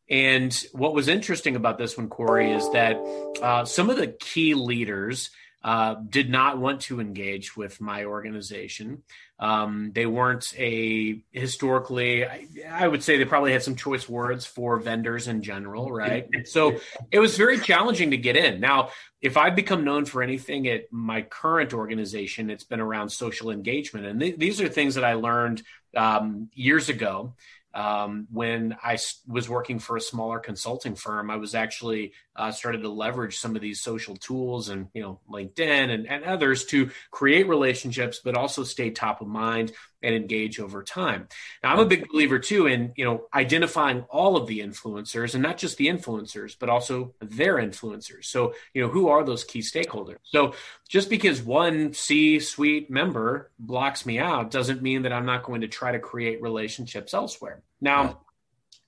And 0.10 0.54
what 0.72 0.94
was 0.94 1.10
interesting 1.10 1.56
about 1.56 1.78
this 1.78 1.98
one, 1.98 2.08
Corey, 2.08 2.52
is 2.52 2.70
that 2.72 2.96
uh, 3.42 3.66
some 3.66 3.90
of 3.90 3.98
the 3.98 4.08
key 4.08 4.54
leaders 4.54 5.32
uh, 5.68 5.96
did 5.96 6.30
not 6.30 6.58
want 6.58 6.80
to 6.80 7.02
engage 7.02 7.58
with 7.58 7.82
my 7.82 8.06
organization. 8.06 9.04
Um, 9.38 9.92
they 9.94 10.06
weren't 10.06 10.54
a 10.58 11.22
historically, 11.34 12.26
I, 12.26 12.48
I, 12.72 12.88
would 12.88 13.04
say 13.04 13.18
they 13.18 13.26
probably 13.26 13.52
had 13.52 13.64
some 13.64 13.76
choice 13.76 14.08
words 14.08 14.46
for 14.46 14.80
vendors 14.80 15.28
in 15.28 15.42
general, 15.42 15.92
right? 15.92 16.26
so 16.46 16.78
it 17.12 17.20
was 17.20 17.36
very 17.36 17.60
challenging 17.60 18.12
to 18.12 18.18
get 18.18 18.38
in. 18.38 18.62
Now, 18.62 18.92
if 19.22 19.36
I've 19.36 19.58
become 19.58 19.84
known 19.84 20.06
for 20.06 20.24
anything 20.24 20.70
at 20.70 20.84
my 20.90 21.22
current 21.24 21.74
organization, 21.74 22.50
it's 22.50 22.64
been 22.64 22.80
around 22.80 23.10
social 23.10 23.52
engagement. 23.52 24.06
And 24.06 24.22
th- 24.22 24.38
these 24.38 24.62
are 24.62 24.70
things 24.70 24.96
that 24.96 25.04
I 25.04 25.16
learned 25.16 25.64
um, 25.98 26.50
years 26.54 26.88
ago 26.88 27.34
um, 27.78 28.28
when 28.32 28.76
I 28.84 28.98
was 29.28 29.48
working 29.48 29.78
for 29.78 29.98
a 29.98 30.02
smaller 30.02 30.40
consulting 30.40 30.96
firm, 30.96 31.30
I 31.30 31.36
was 31.36 31.54
actually 31.54 32.14
uh, 32.36 32.52
started 32.52 32.82
to 32.82 32.90
leverage 32.90 33.38
some 33.38 33.56
of 33.56 33.62
these 33.62 33.82
social 33.82 34.16
tools 34.16 34.70
and 34.70 34.88
you 34.96 35.04
know 35.04 35.20
LinkedIn 35.32 35.94
and, 35.94 36.08
and 36.08 36.24
others 36.24 36.66
to 36.66 36.90
create 37.12 37.48
relationships, 37.48 38.20
but 38.24 38.36
also 38.36 38.64
stay 38.64 38.90
top 38.90 39.22
of 39.22 39.28
mind 39.28 39.74
and 40.04 40.14
engage 40.16 40.60
over 40.60 40.84
time. 40.84 41.28
Now, 41.64 41.74
I'm 41.74 41.80
a 41.80 41.86
big 41.86 42.08
believer 42.10 42.40
too 42.40 42.68
in 42.68 42.94
you 42.96 43.06
know 43.06 43.28
identifying 43.34 44.02
all 44.10 44.38
of 44.38 44.48
the 44.48 44.60
influencers 44.60 45.34
and 45.34 45.44
not 45.44 45.58
just 45.58 45.78
the 45.78 45.88
influencers, 45.88 46.56
but 46.58 46.70
also 46.70 47.14
their 47.22 47.56
influencers. 47.56 48.26
So 48.26 48.54
you 48.74 48.82
know 48.82 48.90
who 48.90 49.08
are 49.08 49.24
those 49.24 49.44
key 49.44 49.60
stakeholders. 49.60 50.18
So 50.24 50.54
just 50.88 51.10
because 51.10 51.42
one 51.42 51.94
C-suite 51.94 52.90
member 52.90 53.52
blocks 53.60 54.06
me 54.06 54.20
out 54.20 54.52
doesn't 54.52 54.82
mean 54.82 55.04
that 55.04 55.14
I'm 55.14 55.26
not 55.26 55.44
going 55.44 55.62
to 55.62 55.68
try 55.68 55.92
to 55.92 56.00
create 56.00 56.42
relationships 56.42 57.14
elsewhere. 57.14 57.62
Now, 57.82 58.22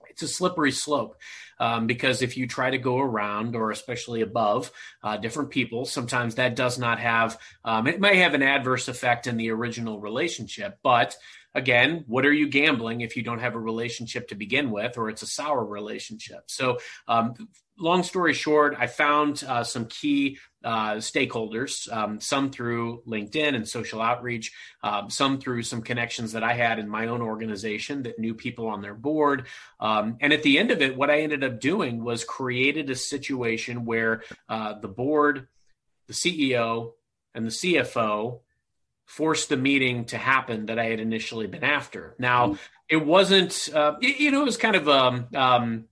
it's 0.09 0.21
a 0.21 0.27
slippery 0.27 0.71
slope 0.71 1.17
um, 1.59 1.87
because 1.87 2.21
if 2.21 2.37
you 2.37 2.47
try 2.47 2.69
to 2.69 2.77
go 2.77 2.99
around 2.99 3.55
or 3.55 3.71
especially 3.71 4.21
above 4.21 4.71
uh, 5.03 5.17
different 5.17 5.49
people, 5.49 5.85
sometimes 5.85 6.35
that 6.35 6.55
does 6.55 6.79
not 6.79 6.99
have, 6.99 7.39
um, 7.65 7.87
it 7.87 7.99
may 7.99 8.17
have 8.17 8.33
an 8.33 8.43
adverse 8.43 8.87
effect 8.87 9.27
in 9.27 9.37
the 9.37 9.51
original 9.51 9.99
relationship. 9.99 10.79
But 10.83 11.17
again, 11.53 12.03
what 12.07 12.25
are 12.25 12.33
you 12.33 12.47
gambling 12.47 13.01
if 13.01 13.17
you 13.17 13.23
don't 13.23 13.39
have 13.39 13.55
a 13.55 13.59
relationship 13.59 14.29
to 14.29 14.35
begin 14.35 14.71
with 14.71 14.97
or 14.97 15.09
it's 15.09 15.21
a 15.21 15.27
sour 15.27 15.63
relationship? 15.63 16.43
So, 16.47 16.77
um, 17.07 17.33
long 17.77 18.03
story 18.03 18.33
short, 18.33 18.75
I 18.77 18.87
found 18.87 19.43
uh, 19.47 19.63
some 19.63 19.85
key 19.85 20.37
uh, 20.63 20.95
stakeholders, 20.95 21.91
um, 21.91 22.19
some 22.19 22.51
through 22.51 23.01
LinkedIn 23.07 23.55
and 23.55 23.67
social 23.67 24.01
outreach, 24.01 24.51
um, 24.83 25.09
some 25.09 25.39
through 25.39 25.63
some 25.63 25.81
connections 25.81 26.33
that 26.33 26.43
I 26.43 26.53
had 26.53 26.79
in 26.79 26.89
my 26.89 27.07
own 27.07 27.21
organization 27.21 28.03
that 28.03 28.19
knew 28.19 28.33
people 28.33 28.67
on 28.67 28.81
their 28.81 28.93
board. 28.93 29.45
Um, 29.79 30.17
and 30.19 30.33
at 30.33 30.43
the 30.43 30.59
end 30.59 30.71
of 30.71 30.81
it, 30.81 30.97
what 30.97 31.09
I 31.09 31.21
ended 31.21 31.43
up 31.43 31.59
doing 31.59 32.03
was 32.03 32.23
created 32.23 32.89
a 32.89 32.95
situation 32.95 33.85
where 33.85 34.23
uh, 34.47 34.79
the 34.79 34.87
board, 34.87 35.47
the 36.07 36.13
CEO, 36.13 36.93
and 37.33 37.45
the 37.45 37.51
CFO 37.51 38.39
forced 39.05 39.49
the 39.49 39.57
meeting 39.57 40.05
to 40.05 40.17
happen 40.17 40.67
that 40.67 40.77
I 40.77 40.85
had 40.85 40.99
initially 40.99 41.47
been 41.47 41.63
after. 41.63 42.15
Now, 42.19 42.49
mm-hmm. 42.49 42.55
it 42.89 43.05
wasn't, 43.05 43.69
uh, 43.73 43.95
you 44.01 44.29
know, 44.29 44.41
it 44.41 44.45
was 44.45 44.57
kind 44.57 44.75
of 44.75 44.87
um, 44.87 45.27
um, 45.33 45.85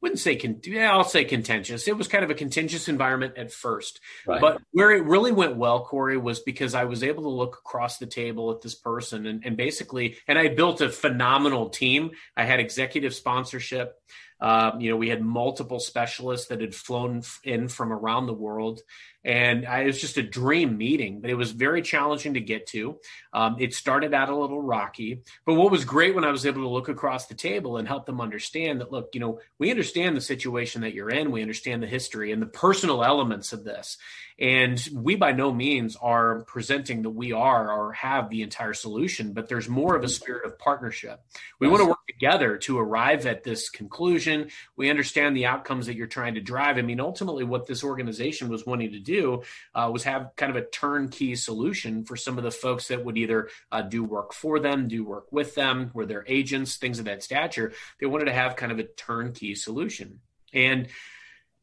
wouldn't 0.00 0.20
say 0.20 0.36
con- 0.36 0.60
yeah, 0.64 0.92
I'll 0.92 1.04
say 1.04 1.24
contentious. 1.24 1.86
It 1.86 1.96
was 1.96 2.08
kind 2.08 2.24
of 2.24 2.30
a 2.30 2.34
contentious 2.34 2.88
environment 2.88 3.34
at 3.36 3.52
first, 3.52 4.00
right. 4.26 4.40
but 4.40 4.60
where 4.72 4.90
it 4.90 5.04
really 5.04 5.32
went 5.32 5.56
well, 5.56 5.84
Corey, 5.84 6.16
was 6.16 6.40
because 6.40 6.74
I 6.74 6.84
was 6.84 7.02
able 7.02 7.24
to 7.24 7.28
look 7.28 7.58
across 7.64 7.98
the 7.98 8.06
table 8.06 8.50
at 8.50 8.62
this 8.62 8.74
person 8.74 9.26
and, 9.26 9.44
and 9.44 9.56
basically, 9.56 10.16
and 10.26 10.38
I 10.38 10.48
built 10.48 10.80
a 10.80 10.88
phenomenal 10.88 11.68
team. 11.70 12.12
I 12.36 12.44
had 12.44 12.60
executive 12.60 13.14
sponsorship. 13.14 13.96
Um, 14.40 14.80
you 14.80 14.90
know, 14.90 14.96
we 14.96 15.08
had 15.08 15.22
multiple 15.22 15.80
specialists 15.80 16.48
that 16.48 16.60
had 16.60 16.74
flown 16.74 17.22
in 17.44 17.68
from 17.68 17.92
around 17.92 18.26
the 18.26 18.32
world, 18.32 18.80
and 19.22 19.66
I, 19.66 19.80
it 19.82 19.86
was 19.86 20.00
just 20.00 20.16
a 20.16 20.22
dream 20.22 20.78
meeting. 20.78 21.20
But 21.20 21.30
it 21.30 21.34
was 21.34 21.50
very 21.50 21.82
challenging 21.82 22.34
to 22.34 22.40
get 22.40 22.66
to. 22.68 22.98
Um, 23.32 23.56
it 23.58 23.74
started 23.74 24.14
out 24.14 24.30
a 24.30 24.36
little 24.36 24.62
rocky, 24.62 25.22
but 25.44 25.54
what 25.54 25.70
was 25.70 25.84
great 25.84 26.14
when 26.14 26.24
I 26.24 26.30
was 26.30 26.46
able 26.46 26.62
to 26.62 26.68
look 26.68 26.88
across 26.88 27.26
the 27.26 27.34
table 27.34 27.76
and 27.76 27.86
help 27.86 28.06
them 28.06 28.20
understand 28.20 28.80
that, 28.80 28.92
look, 28.92 29.10
you 29.12 29.20
know, 29.20 29.40
we 29.58 29.70
understand 29.70 30.16
the 30.16 30.20
situation 30.20 30.80
that 30.82 30.94
you're 30.94 31.10
in, 31.10 31.30
we 31.30 31.42
understand 31.42 31.82
the 31.82 31.86
history 31.86 32.32
and 32.32 32.40
the 32.40 32.46
personal 32.46 33.04
elements 33.04 33.52
of 33.52 33.64
this, 33.64 33.98
and 34.40 34.88
we 34.94 35.16
by 35.16 35.32
no 35.32 35.52
means 35.52 35.96
are 36.00 36.40
presenting 36.44 37.02
that 37.02 37.10
we 37.10 37.32
are 37.32 37.70
or 37.70 37.92
have 37.92 38.30
the 38.30 38.42
entire 38.42 38.72
solution, 38.72 39.34
but 39.34 39.48
there's 39.48 39.68
more 39.68 39.94
of 39.94 40.02
a 40.02 40.08
spirit 40.08 40.46
of 40.46 40.58
partnership. 40.58 41.22
We 41.58 41.66
yes. 41.66 41.72
want 41.72 41.82
to 41.82 41.88
work 41.88 42.06
together 42.08 42.56
to 42.58 42.78
arrive 42.78 43.26
at 43.26 43.44
this 43.44 43.68
conclusion. 43.68 44.48
We 44.76 44.88
understand 44.88 45.36
the 45.36 45.44
outcomes 45.44 45.86
that 45.86 45.94
you're 45.94 46.06
trying 46.06 46.34
to 46.34 46.40
drive. 46.40 46.78
I 46.78 46.82
mean, 46.82 47.00
ultimately, 47.00 47.44
what 47.44 47.66
this 47.66 47.84
organization 47.84 48.48
was 48.48 48.64
wanting 48.64 48.92
to 48.92 48.98
do 48.98 49.42
uh, 49.74 49.90
was 49.92 50.04
have 50.04 50.30
kind 50.36 50.50
of 50.50 50.56
a 50.56 50.66
turnkey 50.66 51.36
solution 51.36 52.04
for 52.04 52.16
some 52.16 52.38
of 52.38 52.44
the 52.44 52.50
folks 52.50 52.88
that 52.88 53.04
would 53.04 53.18
either 53.18 53.50
uh, 53.70 53.82
do 53.82 54.02
work 54.02 54.32
for 54.32 54.58
them, 54.58 54.88
do 54.88 55.04
work 55.04 55.30
with 55.30 55.54
them, 55.54 55.90
were 55.92 56.06
their 56.06 56.24
agents, 56.26 56.76
things 56.76 56.98
of 56.98 57.04
that 57.04 57.22
stature. 57.22 57.72
They 58.00 58.06
wanted 58.06 58.24
to 58.26 58.32
have 58.32 58.56
kind 58.56 58.72
of 58.72 58.78
a 58.78 58.84
turnkey 58.84 59.54
solution. 59.54 60.20
And 60.52 60.88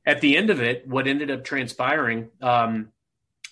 at 0.08 0.22
the 0.22 0.38
end 0.38 0.50
of 0.50 0.62
it, 0.62 0.88
what 0.88 1.06
ended 1.06 1.30
up 1.30 1.44
transpiring, 1.44 2.30
um, 2.42 2.94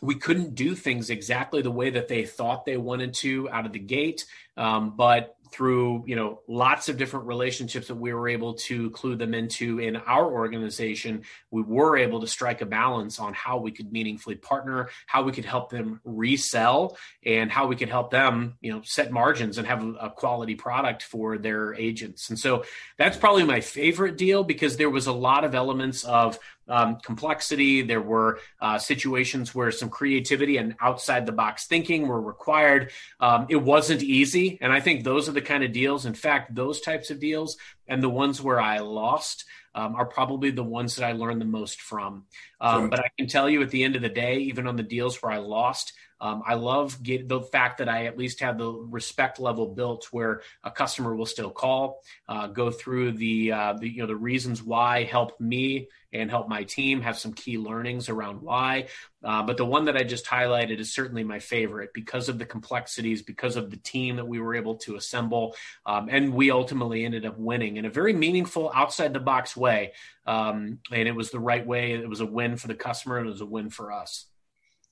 we 0.01 0.15
couldn't 0.15 0.55
do 0.55 0.75
things 0.75 1.09
exactly 1.09 1.61
the 1.61 1.71
way 1.71 1.89
that 1.91 2.07
they 2.07 2.25
thought 2.25 2.65
they 2.65 2.77
wanted 2.77 3.13
to 3.15 3.49
out 3.49 3.65
of 3.65 3.73
the 3.73 3.79
gate. 3.79 4.25
Um, 4.57 4.95
but 4.95 5.35
through 5.51 6.03
you 6.05 6.15
know 6.15 6.41
lots 6.47 6.89
of 6.89 6.97
different 6.97 7.27
relationships 7.27 7.87
that 7.87 7.95
we 7.95 8.13
were 8.13 8.27
able 8.27 8.53
to 8.53 8.89
clue 8.91 9.15
them 9.15 9.33
into 9.33 9.79
in 9.79 9.95
our 9.95 10.29
organization 10.29 11.23
we 11.51 11.61
were 11.61 11.97
able 11.97 12.19
to 12.19 12.27
strike 12.27 12.61
a 12.61 12.65
balance 12.65 13.19
on 13.19 13.33
how 13.33 13.57
we 13.57 13.71
could 13.71 13.91
meaningfully 13.91 14.35
partner 14.35 14.89
how 15.05 15.23
we 15.23 15.31
could 15.31 15.45
help 15.45 15.69
them 15.69 16.01
resell 16.03 16.97
and 17.23 17.51
how 17.51 17.67
we 17.67 17.75
could 17.75 17.89
help 17.89 18.11
them 18.11 18.55
you 18.61 18.71
know 18.71 18.81
set 18.83 19.11
margins 19.11 19.57
and 19.57 19.67
have 19.67 19.83
a 20.01 20.09
quality 20.09 20.55
product 20.55 21.03
for 21.03 21.37
their 21.37 21.73
agents 21.75 22.29
and 22.29 22.39
so 22.39 22.63
that's 22.97 23.17
probably 23.17 23.43
my 23.43 23.61
favorite 23.61 24.17
deal 24.17 24.43
because 24.43 24.77
there 24.77 24.89
was 24.89 25.07
a 25.07 25.13
lot 25.13 25.43
of 25.43 25.55
elements 25.55 26.03
of 26.03 26.39
um, 26.67 26.97
complexity. 26.97 27.81
There 27.81 28.01
were 28.01 28.39
uh, 28.59 28.77
situations 28.77 29.53
where 29.53 29.71
some 29.71 29.89
creativity 29.89 30.57
and 30.57 30.75
outside 30.81 31.25
the 31.25 31.31
box 31.31 31.67
thinking 31.67 32.07
were 32.07 32.21
required. 32.21 32.91
Um, 33.19 33.47
it 33.49 33.57
wasn't 33.57 34.03
easy. 34.03 34.57
And 34.61 34.71
I 34.71 34.79
think 34.79 35.03
those 35.03 35.29
are 35.29 35.33
the 35.33 35.41
kind 35.41 35.63
of 35.63 35.71
deals, 35.71 36.05
in 36.05 36.13
fact, 36.13 36.55
those 36.55 36.81
types 36.81 37.11
of 37.11 37.19
deals 37.19 37.57
and 37.87 38.01
the 38.01 38.09
ones 38.09 38.41
where 38.41 38.61
I 38.61 38.79
lost. 38.79 39.45
Um, 39.77 39.93
are 39.95 40.05
probably 40.05 40.51
the 40.51 40.63
ones 40.63 40.95
that 40.95 41.05
I 41.05 41.11
learned 41.11 41.41
the 41.41 41.45
most 41.45 41.81
from. 41.81 42.23
Um, 42.61 42.83
sure. 42.83 42.87
But 42.87 42.99
I 43.01 43.09
can 43.17 43.27
tell 43.27 43.49
you 43.49 43.61
at 43.61 43.71
the 43.71 43.83
end 43.83 43.97
of 43.97 44.01
the 44.01 44.07
day, 44.07 44.37
even 44.37 44.67
on 44.67 44.77
the 44.77 44.83
deals 44.83 45.21
where 45.21 45.33
I 45.33 45.39
lost, 45.39 45.91
um, 46.21 46.43
I 46.45 46.53
love 46.55 47.01
get, 47.03 47.27
the 47.27 47.41
fact 47.41 47.79
that 47.79 47.89
I 47.89 48.05
at 48.05 48.17
least 48.17 48.39
have 48.39 48.57
the 48.57 48.71
respect 48.71 49.39
level 49.39 49.67
built 49.67 50.07
where 50.11 50.41
a 50.63 50.71
customer 50.71 51.15
will 51.15 51.25
still 51.25 51.49
call, 51.49 52.01
uh, 52.29 52.47
go 52.47 52.71
through 52.71 53.13
the, 53.13 53.51
uh, 53.51 53.73
the 53.73 53.89
you 53.89 54.01
know 54.01 54.07
the 54.07 54.15
reasons 54.15 54.63
why, 54.63 55.03
help 55.03 55.39
me 55.39 55.89
and 56.13 56.29
help 56.29 56.47
my 56.47 56.63
team 56.63 57.01
have 57.01 57.17
some 57.17 57.33
key 57.33 57.57
learnings 57.57 58.07
around 58.07 58.41
why. 58.41 58.87
Uh, 59.23 59.43
but 59.43 59.57
the 59.57 59.65
one 59.65 59.85
that 59.85 59.97
I 59.97 60.03
just 60.03 60.25
highlighted 60.25 60.79
is 60.79 60.93
certainly 60.93 61.23
my 61.23 61.39
favorite 61.39 61.91
because 61.93 62.29
of 62.29 62.37
the 62.37 62.45
complexities, 62.45 63.21
because 63.21 63.55
of 63.55 63.69
the 63.69 63.77
team 63.77 64.15
that 64.15 64.27
we 64.27 64.39
were 64.39 64.55
able 64.55 64.75
to 64.75 64.95
assemble, 64.95 65.55
um, 65.85 66.07
and 66.09 66.33
we 66.33 66.51
ultimately 66.51 67.03
ended 67.05 67.25
up 67.25 67.37
winning 67.37 67.77
in 67.77 67.85
a 67.85 67.89
very 67.89 68.13
meaningful, 68.13 68.71
outside 68.73 69.13
the 69.13 69.19
box 69.19 69.57
way. 69.57 69.91
Um, 70.25 70.79
and 70.91 71.07
it 71.07 71.15
was 71.15 71.31
the 71.31 71.39
right 71.39 71.65
way. 71.65 71.93
It 71.93 72.09
was 72.09 72.21
a 72.21 72.25
win 72.25 72.55
for 72.55 72.67
the 72.67 72.75
customer. 72.75 73.19
It 73.19 73.25
was 73.25 73.41
a 73.41 73.45
win 73.45 73.69
for 73.69 73.91
us. 73.91 74.25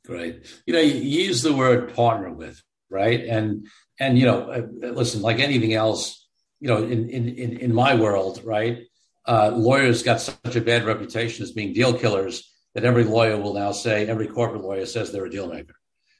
Great. 0.05 0.45
You 0.65 0.73
know, 0.73 0.81
you 0.81 0.95
use 0.95 1.41
the 1.41 1.53
word 1.53 1.95
partner 1.95 2.31
with, 2.31 2.61
right? 2.89 3.21
And 3.21 3.67
and 3.99 4.17
you 4.17 4.25
know, 4.25 4.41
uh, 4.51 4.87
listen, 4.87 5.21
like 5.21 5.39
anything 5.39 5.73
else, 5.73 6.27
you 6.59 6.67
know, 6.67 6.83
in 6.83 7.09
in 7.09 7.57
in, 7.57 7.73
my 7.73 7.95
world, 7.95 8.41
right? 8.43 8.79
Uh, 9.25 9.51
lawyers 9.55 10.03
got 10.03 10.19
such 10.19 10.55
a 10.55 10.61
bad 10.61 10.83
reputation 10.85 11.43
as 11.43 11.53
being 11.53 11.73
deal 11.73 11.93
killers 11.93 12.51
that 12.75 12.83
every 12.83 13.05
lawyer 13.05 13.37
will 13.37 13.53
now 13.53 13.71
say, 13.71 14.07
every 14.07 14.27
corporate 14.27 14.63
lawyer 14.63 14.85
says 14.85 15.11
they're 15.11 15.25
a 15.25 15.29
deal 15.29 15.47
maker, 15.47 15.75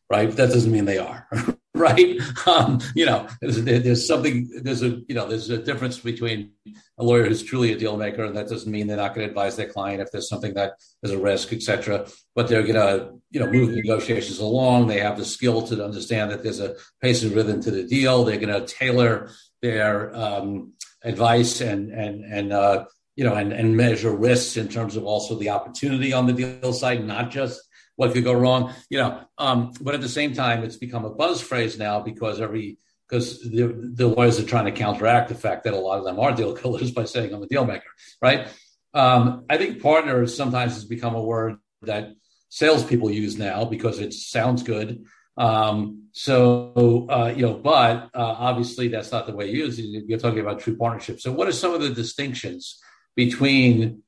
right? 0.10 0.32
That 0.32 0.50
doesn't 0.50 0.72
mean 0.72 0.86
they 0.86 1.00
are, 1.00 1.28
right? 1.76 2.20
Um, 2.46 2.80
you 2.94 3.08
know, 3.08 3.28
there's, 3.42 3.64
there's, 3.64 4.08
something, 4.08 4.48
there's 4.62 4.84
a, 4.84 5.02
you 5.08 5.16
know, 5.16 5.28
there's 5.28 5.50
a 5.50 5.58
difference 5.58 5.98
between 5.98 6.52
a 7.00 7.04
lawyer 7.04 7.26
who's 7.26 7.42
truly 7.42 7.74
a 7.74 7.78
deal 7.78 7.98
maker, 7.98 8.24
and 8.26 8.38
that 8.38 8.48
doesn't 8.48 8.72
mean 8.72 8.86
they're 8.86 8.98
not 8.98 9.16
going 9.16 9.26
to 9.26 9.32
advise 9.32 9.56
their 9.56 9.70
client 9.70 10.00
if 10.00 10.12
there's 10.12 10.30
something 10.30 10.54
that 10.54 10.74
is 11.02 11.10
a 11.10 11.18
risk, 11.18 11.52
etc. 11.52 12.06
But 12.36 12.48
they're 12.48 12.62
going 12.62 12.76
to, 12.76 13.14
you 13.32 13.40
know, 13.40 13.50
move 13.50 13.72
negotiations 13.72 14.38
along. 14.38 14.86
They 14.86 15.00
have 15.00 15.18
the 15.18 15.26
skill 15.26 15.64
to 15.64 15.84
understand 15.84 16.30
that 16.30 16.44
there's 16.44 16.60
a 16.60 16.76
pace 17.02 17.24
and 17.24 17.34
rhythm 17.34 17.60
to 17.64 17.72
the 17.72 17.84
deal. 17.84 18.24
They're 18.24 18.38
going 18.38 18.54
to 18.54 18.72
tailor 18.72 19.32
their 19.64 20.16
um, 20.16 20.74
advice 21.04 21.60
and 21.60 21.92
and 21.92 22.24
and 22.24 22.54
uh, 22.54 22.86
you 23.16 23.24
know 23.24 23.34
and 23.34 23.52
and 23.52 23.76
measure 23.76 24.16
risks 24.16 24.58
in 24.58 24.68
terms 24.68 24.96
of 24.96 25.06
also 25.06 25.36
the 25.36 25.50
opportunity 25.50 26.14
on 26.14 26.28
the 26.28 26.34
deal 26.34 26.74
side, 26.74 27.04
not 27.04 27.32
just 27.32 27.60
what 27.96 28.14
could 28.14 28.24
go 28.24 28.34
wrong. 28.34 28.74
You 28.90 29.00
know, 29.00 29.22
um, 29.38 29.72
but 29.82 29.94
at 29.94 30.02
the 30.02 30.10
same 30.10 30.34
time, 30.34 30.64
it's 30.64 30.78
become 30.78 31.06
a 31.06 31.10
buzz 31.10 31.42
phrase 31.42 31.78
now 31.78 32.00
because 32.00 32.42
every 32.42 32.78
because 33.08 33.42
the, 33.42 33.92
the 33.96 34.08
lawyers 34.08 34.40
are 34.40 34.46
trying 34.46 34.66
to 34.66 34.72
counteract 34.72 35.30
the 35.30 35.36
fact 35.36 35.66
that 35.66 35.74
a 35.74 35.80
lot 35.80 36.00
of 36.00 36.06
them 36.06 36.20
are 36.20 36.34
deal 36.34 36.56
killers 36.62 36.92
by 36.92 37.04
saying 37.06 37.34
I'm 37.34 37.44
a 37.44 37.48
deal 37.48 37.66
maker, 37.66 37.90
right? 38.22 38.48
Um, 38.94 39.46
I 39.50 39.58
think 39.58 39.82
partner 39.82 40.26
sometimes 40.28 40.76
has 40.76 40.86
become 40.86 41.16
a 41.16 41.22
word 41.22 41.58
that 41.82 42.14
salespeople 42.50 43.12
use 43.12 43.38
now 43.38 43.66
because 43.66 44.00
it 44.00 44.14
sounds 44.14 44.64
good. 44.64 45.06
Um, 45.38 46.10
so, 46.12 47.08
uh, 47.10 47.34
you 47.36 47.44
know, 47.44 47.56
but 47.56 48.10
uh, 48.14 48.36
obviously 48.38 48.88
that's 48.88 49.12
not 49.12 49.26
the 49.26 49.36
way 49.36 49.50
you 49.50 49.66
use 49.66 49.80
it. 49.80 50.06
You're 50.08 50.20
talking 50.20 50.40
about 50.40 50.60
true 50.60 50.78
partnership. 50.78 51.20
So, 51.20 51.32
what 51.32 51.48
are 51.48 51.54
some 51.54 51.74
of 51.74 51.82
the 51.82 51.90
distinctions 51.90 52.80
between 53.16 54.04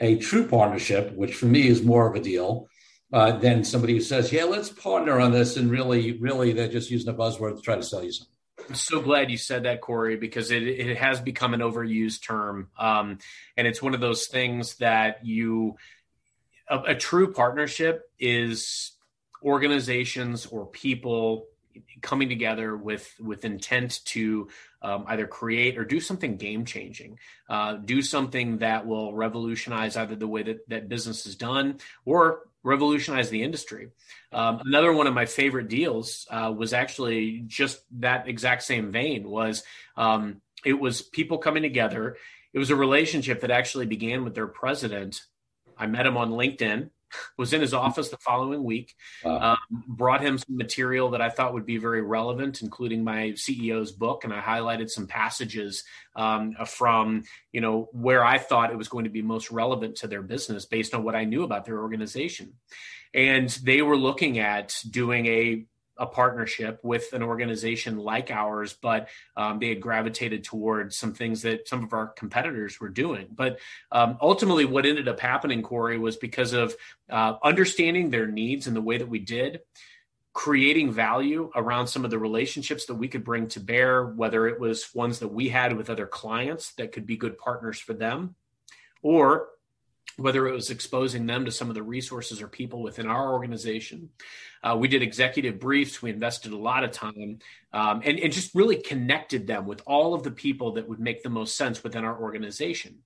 a 0.00 0.16
true 0.18 0.48
partnership, 0.48 1.14
which 1.14 1.34
for 1.34 1.46
me 1.46 1.68
is 1.68 1.84
more 1.84 2.08
of 2.08 2.16
a 2.16 2.24
deal, 2.24 2.66
uh, 3.14 3.30
than 3.38 3.62
somebody 3.62 3.92
who 3.92 4.00
says, 4.00 4.32
"Yeah, 4.32 4.42
let's 4.42 4.70
partner 4.70 5.20
on 5.20 5.30
this," 5.30 5.56
and 5.56 5.70
really, 5.70 6.18
really, 6.18 6.52
they're 6.52 6.66
just 6.66 6.90
using 6.90 7.08
a 7.08 7.16
buzzword 7.16 7.54
to 7.54 7.62
try 7.62 7.76
to 7.76 7.82
sell 7.82 8.02
you 8.02 8.10
something. 8.10 8.34
I'm 8.68 8.74
so 8.74 9.00
glad 9.00 9.30
you 9.30 9.36
said 9.36 9.62
that, 9.64 9.80
Corey, 9.80 10.16
because 10.16 10.50
it, 10.50 10.64
it 10.64 10.96
has 10.96 11.20
become 11.20 11.54
an 11.54 11.60
overused 11.60 12.24
term. 12.24 12.70
Um, 12.76 13.18
and 13.56 13.68
it's 13.68 13.80
one 13.80 13.94
of 13.94 14.00
those 14.00 14.26
things 14.26 14.76
that 14.76 15.24
you, 15.24 15.76
a, 16.68 16.78
a 16.80 16.94
true 16.96 17.32
partnership 17.32 18.02
is 18.18 18.92
organizations 19.44 20.46
or 20.46 20.66
people 20.66 21.46
coming 22.02 22.28
together 22.28 22.76
with 22.76 23.12
with 23.20 23.44
intent 23.44 24.00
to 24.06 24.48
um, 24.82 25.04
either 25.06 25.28
create 25.28 25.78
or 25.78 25.84
do 25.84 26.00
something 26.00 26.36
game 26.36 26.64
changing, 26.64 27.18
uh, 27.48 27.74
do 27.74 28.02
something 28.02 28.58
that 28.58 28.86
will 28.86 29.14
revolutionize 29.14 29.96
either 29.96 30.16
the 30.16 30.26
way 30.26 30.42
that, 30.42 30.68
that 30.68 30.88
business 30.88 31.26
is 31.26 31.36
done 31.36 31.78
or 32.04 32.40
revolutionize 32.64 33.30
the 33.30 33.42
industry. 33.42 33.90
Um, 34.32 34.62
another 34.64 34.92
one 34.92 35.06
of 35.06 35.14
my 35.14 35.26
favorite 35.26 35.68
deals 35.68 36.26
uh, 36.30 36.52
was 36.56 36.72
actually 36.72 37.44
just 37.46 37.82
that 38.00 38.26
exact 38.26 38.64
same 38.64 38.90
vein. 38.90 39.28
Was 39.28 39.62
um, 39.96 40.40
it 40.64 40.72
was 40.72 41.02
people 41.02 41.38
coming 41.38 41.62
together. 41.62 42.16
It 42.52 42.58
was 42.58 42.70
a 42.70 42.76
relationship 42.76 43.42
that 43.42 43.50
actually 43.50 43.86
began 43.86 44.24
with 44.24 44.34
their 44.34 44.46
president. 44.46 45.20
I 45.76 45.86
met 45.86 46.06
him 46.06 46.16
on 46.16 46.30
LinkedIn 46.30 46.90
was 47.38 47.52
in 47.52 47.60
his 47.60 47.74
office 47.74 48.08
the 48.08 48.16
following 48.18 48.64
week, 48.64 48.94
wow. 49.24 49.52
um, 49.52 49.84
brought 49.86 50.20
him 50.20 50.38
some 50.38 50.56
material 50.56 51.10
that 51.10 51.20
I 51.20 51.30
thought 51.30 51.54
would 51.54 51.66
be 51.66 51.78
very 51.78 52.02
relevant, 52.02 52.62
including 52.62 53.04
my 53.04 53.32
CEO's 53.32 53.92
book, 53.92 54.24
and 54.24 54.32
I 54.32 54.40
highlighted 54.40 54.90
some 54.90 55.06
passages 55.06 55.84
um, 56.16 56.54
from 56.66 57.24
you 57.52 57.60
know 57.60 57.88
where 57.92 58.24
I 58.24 58.38
thought 58.38 58.70
it 58.70 58.78
was 58.78 58.88
going 58.88 59.04
to 59.04 59.10
be 59.10 59.22
most 59.22 59.50
relevant 59.50 59.96
to 59.96 60.06
their 60.06 60.22
business 60.22 60.66
based 60.66 60.94
on 60.94 61.04
what 61.04 61.14
I 61.14 61.24
knew 61.24 61.42
about 61.44 61.64
their 61.64 61.80
organization. 61.80 62.54
And 63.12 63.48
they 63.48 63.80
were 63.80 63.96
looking 63.96 64.40
at 64.40 64.74
doing 64.90 65.26
a 65.26 65.64
a 65.96 66.06
partnership 66.06 66.80
with 66.82 67.12
an 67.12 67.22
organization 67.22 67.98
like 67.98 68.30
ours, 68.30 68.76
but 68.80 69.08
um, 69.36 69.58
they 69.58 69.68
had 69.68 69.80
gravitated 69.80 70.44
towards 70.44 70.96
some 70.96 71.14
things 71.14 71.42
that 71.42 71.68
some 71.68 71.84
of 71.84 71.92
our 71.92 72.08
competitors 72.08 72.80
were 72.80 72.88
doing. 72.88 73.26
But 73.34 73.58
um, 73.92 74.18
ultimately, 74.20 74.64
what 74.64 74.86
ended 74.86 75.08
up 75.08 75.20
happening, 75.20 75.62
Corey, 75.62 75.98
was 75.98 76.16
because 76.16 76.52
of 76.52 76.74
uh, 77.10 77.34
understanding 77.42 78.10
their 78.10 78.26
needs 78.26 78.66
in 78.66 78.74
the 78.74 78.80
way 78.80 78.98
that 78.98 79.08
we 79.08 79.18
did, 79.20 79.60
creating 80.32 80.92
value 80.92 81.50
around 81.54 81.86
some 81.86 82.04
of 82.04 82.10
the 82.10 82.18
relationships 82.18 82.86
that 82.86 82.94
we 82.94 83.06
could 83.06 83.24
bring 83.24 83.46
to 83.46 83.60
bear, 83.60 84.04
whether 84.04 84.48
it 84.48 84.58
was 84.58 84.92
ones 84.94 85.20
that 85.20 85.28
we 85.28 85.48
had 85.48 85.76
with 85.76 85.88
other 85.88 86.06
clients 86.06 86.72
that 86.72 86.90
could 86.90 87.06
be 87.06 87.16
good 87.16 87.38
partners 87.38 87.78
for 87.78 87.94
them, 87.94 88.34
or 89.02 89.48
whether 90.16 90.46
it 90.46 90.52
was 90.52 90.70
exposing 90.70 91.26
them 91.26 91.44
to 91.44 91.50
some 91.50 91.68
of 91.68 91.74
the 91.74 91.82
resources 91.82 92.40
or 92.40 92.48
people 92.48 92.82
within 92.82 93.06
our 93.06 93.32
organization. 93.32 94.10
Uh, 94.62 94.76
we 94.78 94.88
did 94.88 95.02
executive 95.02 95.60
briefs. 95.60 96.00
We 96.00 96.10
invested 96.10 96.52
a 96.52 96.56
lot 96.56 96.84
of 96.84 96.90
time 96.90 97.40
um, 97.72 98.00
and, 98.04 98.18
and 98.18 98.32
just 98.32 98.54
really 98.54 98.76
connected 98.76 99.46
them 99.46 99.66
with 99.66 99.82
all 99.86 100.14
of 100.14 100.22
the 100.22 100.30
people 100.30 100.72
that 100.72 100.88
would 100.88 101.00
make 101.00 101.22
the 101.22 101.30
most 101.30 101.56
sense 101.56 101.82
within 101.82 102.04
our 102.04 102.18
organization. 102.18 102.98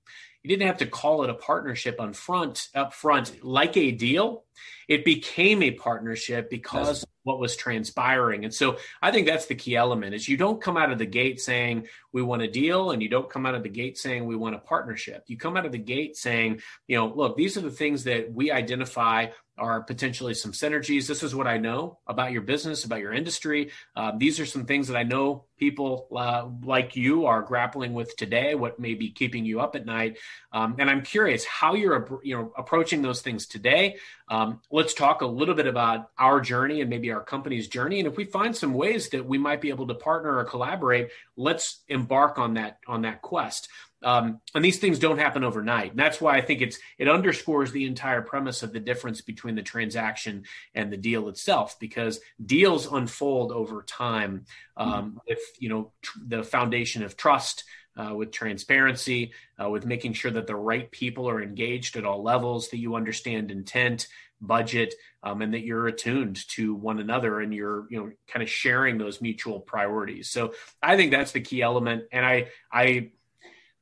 You 0.42 0.48
didn't 0.48 0.68
have 0.68 0.78
to 0.78 0.86
call 0.86 1.24
it 1.24 1.30
a 1.30 1.34
partnership 1.34 2.00
on 2.00 2.12
front 2.12 2.68
up 2.74 2.94
front 2.94 3.44
like 3.44 3.76
a 3.76 3.90
deal. 3.90 4.44
It 4.86 5.04
became 5.04 5.62
a 5.62 5.72
partnership 5.72 6.48
because 6.48 7.04
what 7.28 7.38
was 7.38 7.56
transpiring. 7.56 8.44
And 8.44 8.54
so 8.54 8.78
I 9.02 9.10
think 9.10 9.26
that's 9.26 9.44
the 9.44 9.54
key 9.54 9.76
element 9.76 10.14
is 10.14 10.26
you 10.26 10.38
don't 10.38 10.62
come 10.62 10.78
out 10.78 10.90
of 10.90 10.96
the 10.96 11.04
gate 11.04 11.40
saying 11.42 11.86
we 12.10 12.22
want 12.22 12.40
a 12.40 12.50
deal 12.50 12.92
and 12.92 13.02
you 13.02 13.10
don't 13.10 13.28
come 13.28 13.44
out 13.44 13.54
of 13.54 13.62
the 13.62 13.68
gate 13.68 13.98
saying 13.98 14.24
we 14.24 14.34
want 14.34 14.54
a 14.54 14.58
partnership. 14.58 15.24
You 15.26 15.36
come 15.36 15.54
out 15.54 15.66
of 15.66 15.72
the 15.72 15.78
gate 15.78 16.16
saying, 16.16 16.62
you 16.86 16.96
know, 16.96 17.06
look, 17.06 17.36
these 17.36 17.58
are 17.58 17.60
the 17.60 17.70
things 17.70 18.04
that 18.04 18.32
we 18.32 18.50
identify 18.50 19.26
are 19.58 19.82
potentially 19.82 20.34
some 20.34 20.52
synergies. 20.52 21.06
This 21.06 21.22
is 21.22 21.34
what 21.34 21.46
I 21.46 21.58
know 21.58 21.98
about 22.06 22.32
your 22.32 22.42
business, 22.42 22.84
about 22.84 23.00
your 23.00 23.12
industry. 23.12 23.70
Uh, 23.94 24.12
these 24.16 24.40
are 24.40 24.46
some 24.46 24.64
things 24.64 24.88
that 24.88 24.96
I 24.96 25.02
know 25.02 25.44
people 25.58 26.06
uh, 26.16 26.46
like 26.64 26.96
you 26.96 27.26
are 27.26 27.42
grappling 27.42 27.92
with 27.92 28.16
today. 28.16 28.54
What 28.54 28.78
may 28.78 28.94
be 28.94 29.10
keeping 29.10 29.44
you 29.44 29.60
up 29.60 29.76
at 29.76 29.84
night, 29.84 30.18
um, 30.52 30.76
and 30.78 30.88
I'm 30.88 31.02
curious 31.02 31.44
how 31.44 31.74
you're 31.74 32.20
you 32.22 32.36
know 32.36 32.52
approaching 32.56 33.02
those 33.02 33.20
things 33.20 33.46
today. 33.46 33.96
Um, 34.28 34.60
let's 34.70 34.94
talk 34.94 35.22
a 35.22 35.26
little 35.26 35.54
bit 35.54 35.66
about 35.66 36.10
our 36.18 36.40
journey 36.40 36.80
and 36.80 36.90
maybe 36.90 37.10
our 37.12 37.22
company's 37.22 37.68
journey, 37.68 37.98
and 37.98 38.08
if 38.08 38.16
we 38.16 38.24
find 38.24 38.56
some 38.56 38.74
ways 38.74 39.08
that 39.10 39.26
we 39.26 39.38
might 39.38 39.60
be 39.60 39.70
able 39.70 39.86
to 39.88 39.94
partner 39.94 40.36
or 40.36 40.44
collaborate, 40.44 41.10
let's 41.36 41.82
embark 41.88 42.38
on 42.38 42.54
that 42.54 42.78
on 42.86 43.02
that 43.02 43.22
quest. 43.22 43.68
Um, 44.02 44.40
and 44.54 44.64
these 44.64 44.78
things 44.78 44.98
don't 44.98 45.18
happen 45.18 45.42
overnight. 45.42 45.90
And 45.90 45.98
that's 45.98 46.20
why 46.20 46.36
I 46.36 46.40
think 46.40 46.60
it's 46.60 46.78
it 46.98 47.08
underscores 47.08 47.72
the 47.72 47.84
entire 47.84 48.22
premise 48.22 48.62
of 48.62 48.72
the 48.72 48.80
difference 48.80 49.20
between 49.20 49.56
the 49.56 49.62
transaction 49.62 50.44
and 50.74 50.92
the 50.92 50.96
deal 50.96 51.28
itself, 51.28 51.78
because 51.80 52.20
deals 52.44 52.90
unfold 52.90 53.50
over 53.50 53.82
time 53.82 54.44
um, 54.76 55.20
with 55.28 55.40
you 55.58 55.68
know 55.68 55.92
tr- 56.02 56.18
the 56.26 56.44
foundation 56.44 57.02
of 57.02 57.16
trust, 57.16 57.64
uh, 57.96 58.14
with 58.14 58.30
transparency, 58.30 59.32
uh, 59.60 59.68
with 59.68 59.84
making 59.84 60.12
sure 60.12 60.30
that 60.30 60.46
the 60.46 60.54
right 60.54 60.90
people 60.90 61.28
are 61.28 61.42
engaged 61.42 61.96
at 61.96 62.04
all 62.04 62.22
levels, 62.22 62.68
that 62.68 62.78
you 62.78 62.94
understand 62.94 63.50
intent, 63.50 64.06
budget, 64.40 64.94
um, 65.24 65.42
and 65.42 65.52
that 65.54 65.64
you're 65.64 65.88
attuned 65.88 66.46
to 66.50 66.74
one 66.74 67.00
another 67.00 67.40
and 67.40 67.52
you're 67.52 67.86
you 67.90 67.98
know 67.98 68.12
kind 68.28 68.42
of 68.44 68.48
sharing 68.48 68.96
those 68.96 69.20
mutual 69.20 69.58
priorities. 69.58 70.30
So 70.30 70.54
I 70.80 70.96
think 70.96 71.10
that's 71.10 71.32
the 71.32 71.40
key 71.40 71.62
element, 71.62 72.04
and 72.12 72.24
I 72.24 72.48
I 72.72 73.10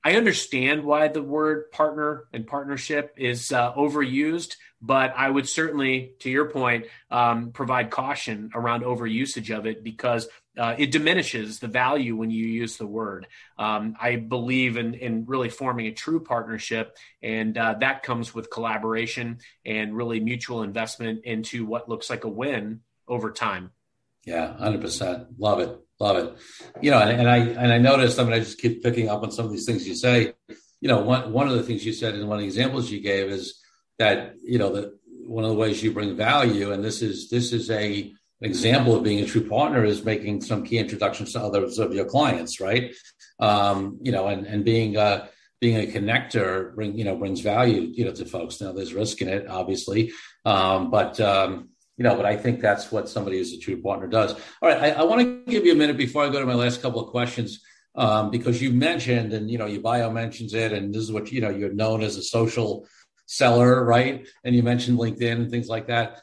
I 0.06 0.14
understand 0.14 0.84
why 0.84 1.08
the 1.08 1.20
word 1.20 1.72
partner 1.72 2.28
and 2.32 2.46
partnership 2.46 3.14
is 3.16 3.50
uh, 3.50 3.74
overused, 3.74 4.54
but 4.80 5.12
I 5.16 5.28
would 5.28 5.48
certainly, 5.48 6.12
to 6.20 6.30
your 6.30 6.48
point, 6.48 6.86
um, 7.10 7.50
provide 7.50 7.90
caution 7.90 8.52
around 8.54 8.84
overusage 8.84 9.50
of 9.50 9.66
it 9.66 9.82
because 9.82 10.28
uh, 10.56 10.76
it 10.78 10.92
diminishes 10.92 11.58
the 11.58 11.66
value 11.66 12.14
when 12.14 12.30
you 12.30 12.46
use 12.46 12.76
the 12.76 12.86
word. 12.86 13.26
Um, 13.58 13.96
I 14.00 14.14
believe 14.14 14.76
in, 14.76 14.94
in 14.94 15.26
really 15.26 15.50
forming 15.50 15.88
a 15.88 15.92
true 15.92 16.22
partnership, 16.22 16.96
and 17.20 17.58
uh, 17.58 17.74
that 17.80 18.04
comes 18.04 18.32
with 18.32 18.48
collaboration 18.48 19.38
and 19.64 19.96
really 19.96 20.20
mutual 20.20 20.62
investment 20.62 21.24
into 21.24 21.66
what 21.66 21.88
looks 21.88 22.08
like 22.08 22.22
a 22.22 22.28
win 22.28 22.82
over 23.08 23.32
time. 23.32 23.72
Yeah, 24.24 24.56
hundred 24.56 24.82
percent. 24.82 25.26
Love 25.36 25.58
it. 25.58 25.76
Love 25.98 26.16
it. 26.18 26.36
You 26.82 26.90
know, 26.90 26.98
and, 26.98 27.20
and, 27.20 27.28
I 27.28 27.38
and 27.38 27.72
I 27.72 27.78
noticed. 27.78 28.18
I 28.18 28.24
mean, 28.24 28.34
I 28.34 28.40
just 28.40 28.58
keep 28.58 28.82
picking 28.82 29.08
up 29.08 29.22
on 29.22 29.30
some 29.30 29.46
of 29.46 29.52
these 29.52 29.64
things 29.64 29.88
you 29.88 29.94
say. 29.94 30.34
You 30.80 30.88
know, 30.88 31.00
one 31.00 31.32
one 31.32 31.48
of 31.48 31.54
the 31.54 31.62
things 31.62 31.86
you 31.86 31.92
said 31.92 32.14
and 32.14 32.28
one 32.28 32.36
of 32.36 32.42
the 32.42 32.46
examples 32.46 32.90
you 32.90 33.00
gave 33.00 33.28
is 33.28 33.58
that 33.98 34.34
you 34.42 34.58
know 34.58 34.72
that 34.74 34.92
one 35.08 35.44
of 35.44 35.50
the 35.50 35.56
ways 35.56 35.82
you 35.82 35.92
bring 35.92 36.14
value, 36.14 36.72
and 36.72 36.84
this 36.84 37.00
is 37.00 37.30
this 37.30 37.52
is 37.52 37.70
a 37.70 38.12
an 38.42 38.50
example 38.50 38.94
of 38.94 39.02
being 39.02 39.20
a 39.20 39.26
true 39.26 39.48
partner 39.48 39.84
is 39.84 40.04
making 40.04 40.42
some 40.42 40.62
key 40.62 40.76
introductions 40.76 41.32
to 41.32 41.40
others 41.40 41.78
of 41.78 41.94
your 41.94 42.04
clients, 42.04 42.60
right? 42.60 42.94
Um, 43.40 43.98
you 44.02 44.12
know, 44.12 44.26
and 44.26 44.46
and 44.46 44.64
being 44.64 44.98
uh, 44.98 45.28
being 45.60 45.76
a 45.76 45.90
connector 45.90 46.74
bring 46.74 46.98
you 46.98 47.04
know 47.04 47.16
brings 47.16 47.40
value 47.40 47.90
you 47.94 48.04
know 48.04 48.12
to 48.12 48.26
folks. 48.26 48.60
Now, 48.60 48.72
there's 48.72 48.92
risk 48.92 49.22
in 49.22 49.28
it, 49.28 49.48
obviously, 49.48 50.12
um, 50.44 50.90
but 50.90 51.18
um, 51.20 51.70
you 51.96 52.04
know, 52.04 52.14
but 52.14 52.26
I 52.26 52.36
think 52.36 52.60
that's 52.60 52.92
what 52.92 53.08
somebody 53.08 53.38
who's 53.38 53.52
a 53.52 53.58
true 53.58 53.80
partner 53.80 54.06
does. 54.06 54.32
All 54.32 54.68
right, 54.68 54.82
I, 54.82 54.90
I 54.90 55.02
want 55.04 55.22
to 55.22 55.50
give 55.50 55.64
you 55.64 55.72
a 55.72 55.76
minute 55.76 55.96
before 55.96 56.24
I 56.24 56.28
go 56.28 56.40
to 56.40 56.46
my 56.46 56.54
last 56.54 56.82
couple 56.82 57.00
of 57.00 57.10
questions, 57.10 57.60
um, 57.94 58.30
because 58.30 58.60
you 58.60 58.70
mentioned, 58.70 59.32
and 59.32 59.50
you 59.50 59.58
know, 59.58 59.66
your 59.66 59.80
bio 59.80 60.10
mentions 60.10 60.52
it, 60.52 60.72
and 60.72 60.94
this 60.94 61.02
is 61.02 61.12
what 61.12 61.32
you 61.32 61.40
know, 61.40 61.50
you're 61.50 61.72
known 61.72 62.02
as 62.02 62.16
a 62.16 62.22
social 62.22 62.86
seller, 63.24 63.82
right? 63.84 64.28
And 64.44 64.54
you 64.54 64.62
mentioned 64.62 64.98
LinkedIn 64.98 65.32
and 65.32 65.50
things 65.50 65.68
like 65.68 65.88
that. 65.88 66.20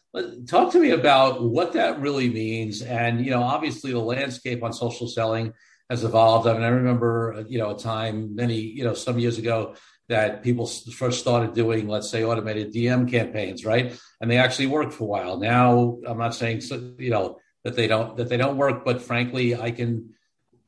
Talk 0.48 0.72
to 0.74 0.80
me 0.80 0.92
about 0.92 1.44
what 1.44 1.74
that 1.74 2.00
really 2.00 2.30
means, 2.30 2.82
and 2.82 3.26
you 3.26 3.32
know, 3.32 3.42
obviously 3.42 3.92
the 3.92 4.00
landscape 4.00 4.64
on 4.64 4.74
social 4.74 5.08
selling 5.08 5.54
has 5.90 6.04
evolved. 6.04 6.48
I 6.48 6.54
mean, 6.54 6.64
I 6.64 6.70
remember, 6.70 7.46
you 7.48 7.58
know, 7.58 7.76
a 7.76 7.78
time 7.78 8.36
many, 8.36 8.60
you 8.60 8.84
know, 8.84 8.94
some 8.94 9.20
years 9.20 9.38
ago 9.38 9.76
that 10.10 10.44
people 10.44 10.66
first 10.66 11.20
started 11.20 11.54
doing, 11.54 11.88
let's 11.88 12.10
say, 12.10 12.24
automated 12.24 12.74
DM 12.74 13.10
campaigns, 13.10 13.66
right? 13.66 13.98
And 14.20 14.30
they 14.30 14.38
actually 14.38 14.68
worked 14.68 14.94
for 14.94 15.04
a 15.04 15.08
while. 15.08 15.38
Now, 15.38 15.98
I'm 16.06 16.18
not 16.18 16.36
saying 16.36 16.62
you 16.98 17.10
know 17.10 17.40
that 17.64 17.76
they 17.76 17.88
don't 17.88 18.18
that 18.18 18.30
they 18.30 18.38
don't 18.38 18.58
work, 18.58 18.84
but 18.84 19.02
frankly, 19.02 19.56
I 19.56 19.72
can 19.72 20.14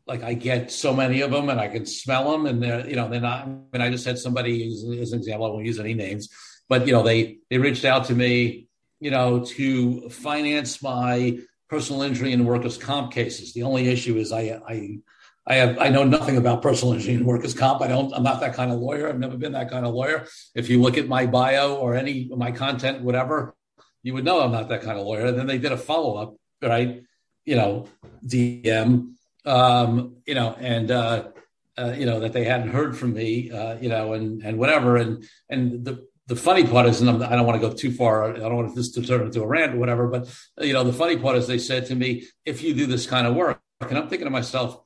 like 0.08 0.24
I 0.24 0.34
get 0.34 0.72
so 0.72 0.94
many 0.94 1.22
of 1.22 1.32
them, 1.32 1.50
and 1.50 1.60
I 1.60 1.68
can 1.68 1.86
smell 1.86 2.32
them, 2.32 2.46
and 2.46 2.62
they're 2.62 2.88
you 2.88 2.96
know 2.96 3.10
they're 3.10 3.22
not. 3.22 3.44
I 3.44 3.48
mean, 3.48 3.82
I 3.82 3.90
just 3.90 4.06
had 4.06 4.18
somebody 4.18 4.68
as, 4.68 4.84
an 5.12 5.20
example. 5.20 5.46
I 5.46 5.50
won't 5.50 5.66
use 5.66 5.80
any 5.80 5.94
names, 5.94 6.30
but 6.70 6.88
you 6.88 6.94
know 6.94 7.04
they 7.04 7.40
they 7.50 7.58
reached 7.58 7.86
out 7.86 8.06
to 8.06 8.16
me, 8.16 8.68
you 9.00 9.12
know, 9.12 9.44
to 9.44 10.10
finance 10.10 10.82
my 10.82 11.40
personal 11.68 12.04
injury 12.04 12.32
and 12.32 12.48
workers' 12.48 12.78
comp 12.78 13.12
cases. 13.12 13.54
The 13.54 13.64
only 13.64 13.90
issue 13.90 14.18
is 14.18 14.32
I 14.32 14.62
I 14.68 15.00
I 15.48 15.56
have 15.56 15.78
I 15.80 15.90
know 15.90 16.04
nothing 16.04 16.38
about 16.38 16.62
personal 16.62 16.96
injury 16.96 17.14
and 17.16 17.26
workers 17.26 17.54
comp. 17.54 17.82
I 17.82 17.88
don't. 17.88 18.12
I'm 18.14 18.24
not 18.24 18.40
that 18.40 18.56
kind 18.56 18.72
of 18.72 18.80
lawyer. 18.80 19.08
I've 19.08 19.20
never 19.20 19.38
been 19.38 19.52
that 19.52 19.70
kind 19.70 19.86
of 19.86 19.94
lawyer. 19.94 20.28
If 20.56 20.70
you 20.70 20.82
look 20.82 20.98
at 20.98 21.08
my 21.08 21.28
bio 21.28 21.76
or 21.76 21.96
any 21.96 22.30
my 22.36 22.52
content, 22.52 23.02
whatever, 23.02 23.56
you 24.02 24.14
would 24.14 24.26
know 24.26 24.42
I'm 24.42 24.52
not 24.52 24.70
that 24.70 24.82
kind 24.82 24.98
of 24.98 25.06
lawyer. 25.06 25.28
And 25.28 25.38
then 25.38 25.46
they 25.46 25.60
did 25.60 25.72
a 25.72 25.78
follow 25.78 26.16
up, 26.16 26.36
right? 26.64 27.04
You 27.46 27.56
know, 27.56 27.88
DM, 28.26 29.14
um, 29.46 30.16
you 30.26 30.34
know, 30.34 30.56
and 30.60 30.90
uh, 30.90 31.28
uh, 31.78 31.94
you 31.96 32.08
know 32.08 32.20
that 32.22 32.34
they 32.34 32.46
hadn't 32.46 32.70
heard 32.70 32.98
from 32.98 33.14
me, 33.14 33.52
uh, 33.52 33.78
you 33.80 33.90
know, 33.90 34.14
and 34.14 34.42
and 34.42 34.58
whatever. 34.58 34.98
And 34.98 35.28
and 35.48 35.86
the 35.86 36.08
the 36.28 36.36
funny 36.36 36.66
part 36.66 36.88
is, 36.88 37.02
and 37.02 37.10
I'm, 37.10 37.22
I 37.22 37.30
do 37.30 37.36
not 37.36 37.46
want 37.46 37.62
to 37.62 37.68
go 37.68 37.72
too 37.72 37.92
far. 37.92 38.34
I 38.34 38.40
don't 38.40 38.56
want 38.56 38.76
this 38.76 38.92
to 38.94 39.04
turn 39.04 39.22
into 39.22 39.44
a 39.44 39.48
rant 39.48 39.76
or 39.76 39.78
whatever. 39.78 40.08
But 40.08 40.28
you 40.60 40.74
know, 40.74 40.84
the 40.84 40.94
funny 40.94 41.18
part 41.18 41.38
is, 41.38 41.46
they 41.46 41.60
said 41.60 41.86
to 41.88 41.96
me, 41.96 42.26
"If 42.46 42.64
you 42.64 42.74
do 42.74 42.88
this 42.88 43.06
kind 43.06 43.28
of 43.28 43.36
work," 43.36 43.62
and 43.82 43.96
I'm 43.96 44.08
thinking 44.08 44.26
to 44.26 44.32
myself 44.32 44.82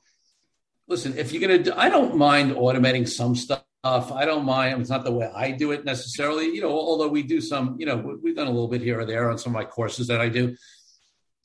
listen, 0.89 1.17
if 1.17 1.31
you're 1.31 1.47
going 1.47 1.63
to, 1.63 1.79
I 1.79 1.87
don't 1.87 2.17
mind 2.17 2.53
automating 2.53 3.07
some 3.07 3.35
stuff. 3.35 3.63
I 3.83 4.25
don't 4.25 4.43
mind. 4.43 4.81
It's 4.81 4.89
not 4.89 5.05
the 5.05 5.11
way 5.11 5.31
I 5.33 5.51
do 5.51 5.71
it 5.71 5.85
necessarily, 5.85 6.47
you 6.47 6.61
know, 6.61 6.71
although 6.71 7.07
we 7.07 7.23
do 7.23 7.39
some, 7.39 7.77
you 7.79 7.85
know, 7.85 8.17
we've 8.21 8.35
done 8.35 8.47
a 8.47 8.51
little 8.51 8.67
bit 8.67 8.81
here 8.81 8.99
or 8.99 9.05
there 9.05 9.31
on 9.31 9.37
some 9.37 9.55
of 9.55 9.61
my 9.61 9.63
courses 9.63 10.07
that 10.07 10.19
I 10.19 10.27
do, 10.27 10.57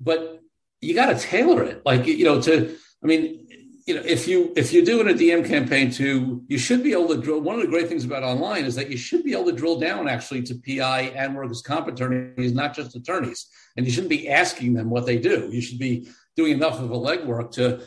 but 0.01 0.40
you 0.80 0.95
got 0.95 1.07
to 1.07 1.18
tailor 1.18 1.62
it. 1.62 1.82
Like, 1.84 2.07
you 2.07 2.24
know, 2.24 2.40
to, 2.42 2.76
I 3.03 3.07
mean, 3.07 3.47
you 3.86 3.95
know, 3.95 4.03
if 4.05 4.26
you, 4.26 4.53
if 4.57 4.72
you're 4.72 4.84
doing 4.84 5.09
a 5.09 5.12
DM 5.12 5.47
campaign 5.47 5.90
too, 5.90 6.42
you 6.49 6.59
should 6.59 6.82
be 6.82 6.92
able 6.92 7.09
to 7.09 7.18
drill. 7.18 7.40
One 7.40 7.57
of 7.57 7.61
the 7.61 7.68
great 7.68 7.86
things 7.86 8.05
about 8.05 8.22
online 8.22 8.64
is 8.64 8.74
that 8.76 8.90
you 8.90 8.97
should 8.97 9.22
be 9.22 9.32
able 9.32 9.45
to 9.45 9.53
drill 9.53 9.78
down 9.78 10.09
actually 10.09 10.42
to 10.45 10.55
PI 10.55 11.12
and 11.14 11.36
workers' 11.36 11.62
comp 11.62 11.86
attorneys, 11.86 12.53
not 12.53 12.74
just 12.74 12.97
attorneys. 12.97 13.47
And 13.76 13.84
you 13.84 13.92
shouldn't 13.92 14.11
be 14.11 14.28
asking 14.28 14.72
them 14.72 14.90
what 14.90 15.07
they 15.07 15.18
do. 15.18 15.51
You 15.53 15.61
should 15.61 15.78
be 15.78 16.09
doing 16.34 16.53
enough 16.53 16.80
of 16.80 16.90
a 16.90 16.97
legwork 16.97 17.53
to, 17.53 17.82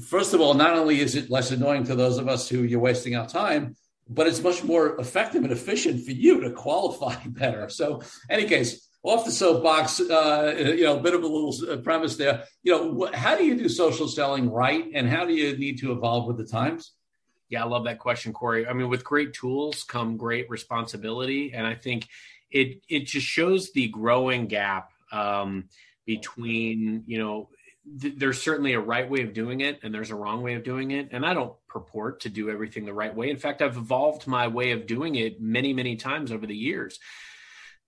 first 0.00 0.34
of 0.34 0.40
all, 0.40 0.54
not 0.54 0.76
only 0.76 1.00
is 1.00 1.14
it 1.14 1.30
less 1.30 1.50
annoying 1.50 1.84
to 1.84 1.94
those 1.94 2.18
of 2.18 2.28
us 2.28 2.48
who 2.48 2.62
you're 2.62 2.80
wasting 2.80 3.16
our 3.16 3.26
time, 3.26 3.76
but 4.08 4.26
it's 4.26 4.42
much 4.42 4.62
more 4.62 4.98
effective 5.00 5.42
and 5.42 5.52
efficient 5.52 6.04
for 6.04 6.10
you 6.10 6.40
to 6.40 6.50
qualify 6.50 7.16
better. 7.26 7.68
So, 7.68 8.02
any 8.28 8.44
case, 8.44 8.88
off 9.02 9.24
the 9.24 9.32
soapbox, 9.32 10.00
uh, 10.00 10.54
you 10.56 10.84
know, 10.84 10.98
a 10.98 11.02
bit 11.02 11.14
of 11.14 11.22
a 11.22 11.26
little 11.26 11.54
uh, 11.68 11.76
premise 11.78 12.16
there. 12.16 12.44
You 12.62 12.72
know, 12.72 13.06
wh- 13.06 13.14
how 13.14 13.36
do 13.36 13.44
you 13.44 13.56
do 13.56 13.68
social 13.68 14.06
selling 14.06 14.50
right, 14.50 14.90
and 14.94 15.08
how 15.08 15.24
do 15.24 15.34
you 15.34 15.56
need 15.56 15.78
to 15.78 15.92
evolve 15.92 16.26
with 16.26 16.36
the 16.36 16.44
times? 16.44 16.92
Yeah, 17.48 17.64
I 17.64 17.66
love 17.66 17.84
that 17.84 17.98
question, 17.98 18.32
Corey. 18.32 18.66
I 18.66 18.72
mean, 18.72 18.88
with 18.88 19.04
great 19.04 19.32
tools 19.32 19.82
come 19.82 20.16
great 20.16 20.48
responsibility, 20.48 21.52
and 21.52 21.66
I 21.66 21.74
think 21.74 22.06
it 22.50 22.80
it 22.88 23.06
just 23.06 23.26
shows 23.26 23.72
the 23.72 23.88
growing 23.88 24.46
gap 24.46 24.90
um, 25.10 25.68
between 26.06 27.02
you 27.06 27.18
know 27.18 27.48
th- 28.00 28.14
there's 28.16 28.40
certainly 28.40 28.72
a 28.72 28.80
right 28.80 29.08
way 29.08 29.22
of 29.22 29.32
doing 29.32 29.60
it 29.60 29.80
and 29.82 29.94
there's 29.94 30.10
a 30.10 30.16
wrong 30.16 30.42
way 30.42 30.54
of 30.54 30.64
doing 30.64 30.90
it. 30.90 31.08
And 31.12 31.24
i 31.24 31.34
don't 31.34 31.54
purport 31.68 32.20
to 32.20 32.28
do 32.28 32.50
everything 32.50 32.84
the 32.84 32.94
right 32.94 33.14
way. 33.14 33.30
In 33.30 33.38
fact 33.38 33.62
i've 33.62 33.76
evolved 33.76 34.26
my 34.26 34.48
way 34.48 34.72
of 34.72 34.86
doing 34.86 35.14
it 35.14 35.40
many 35.40 35.72
many 35.72 35.96
times 35.96 36.32
over 36.32 36.46
the 36.46 36.56
years. 36.56 36.98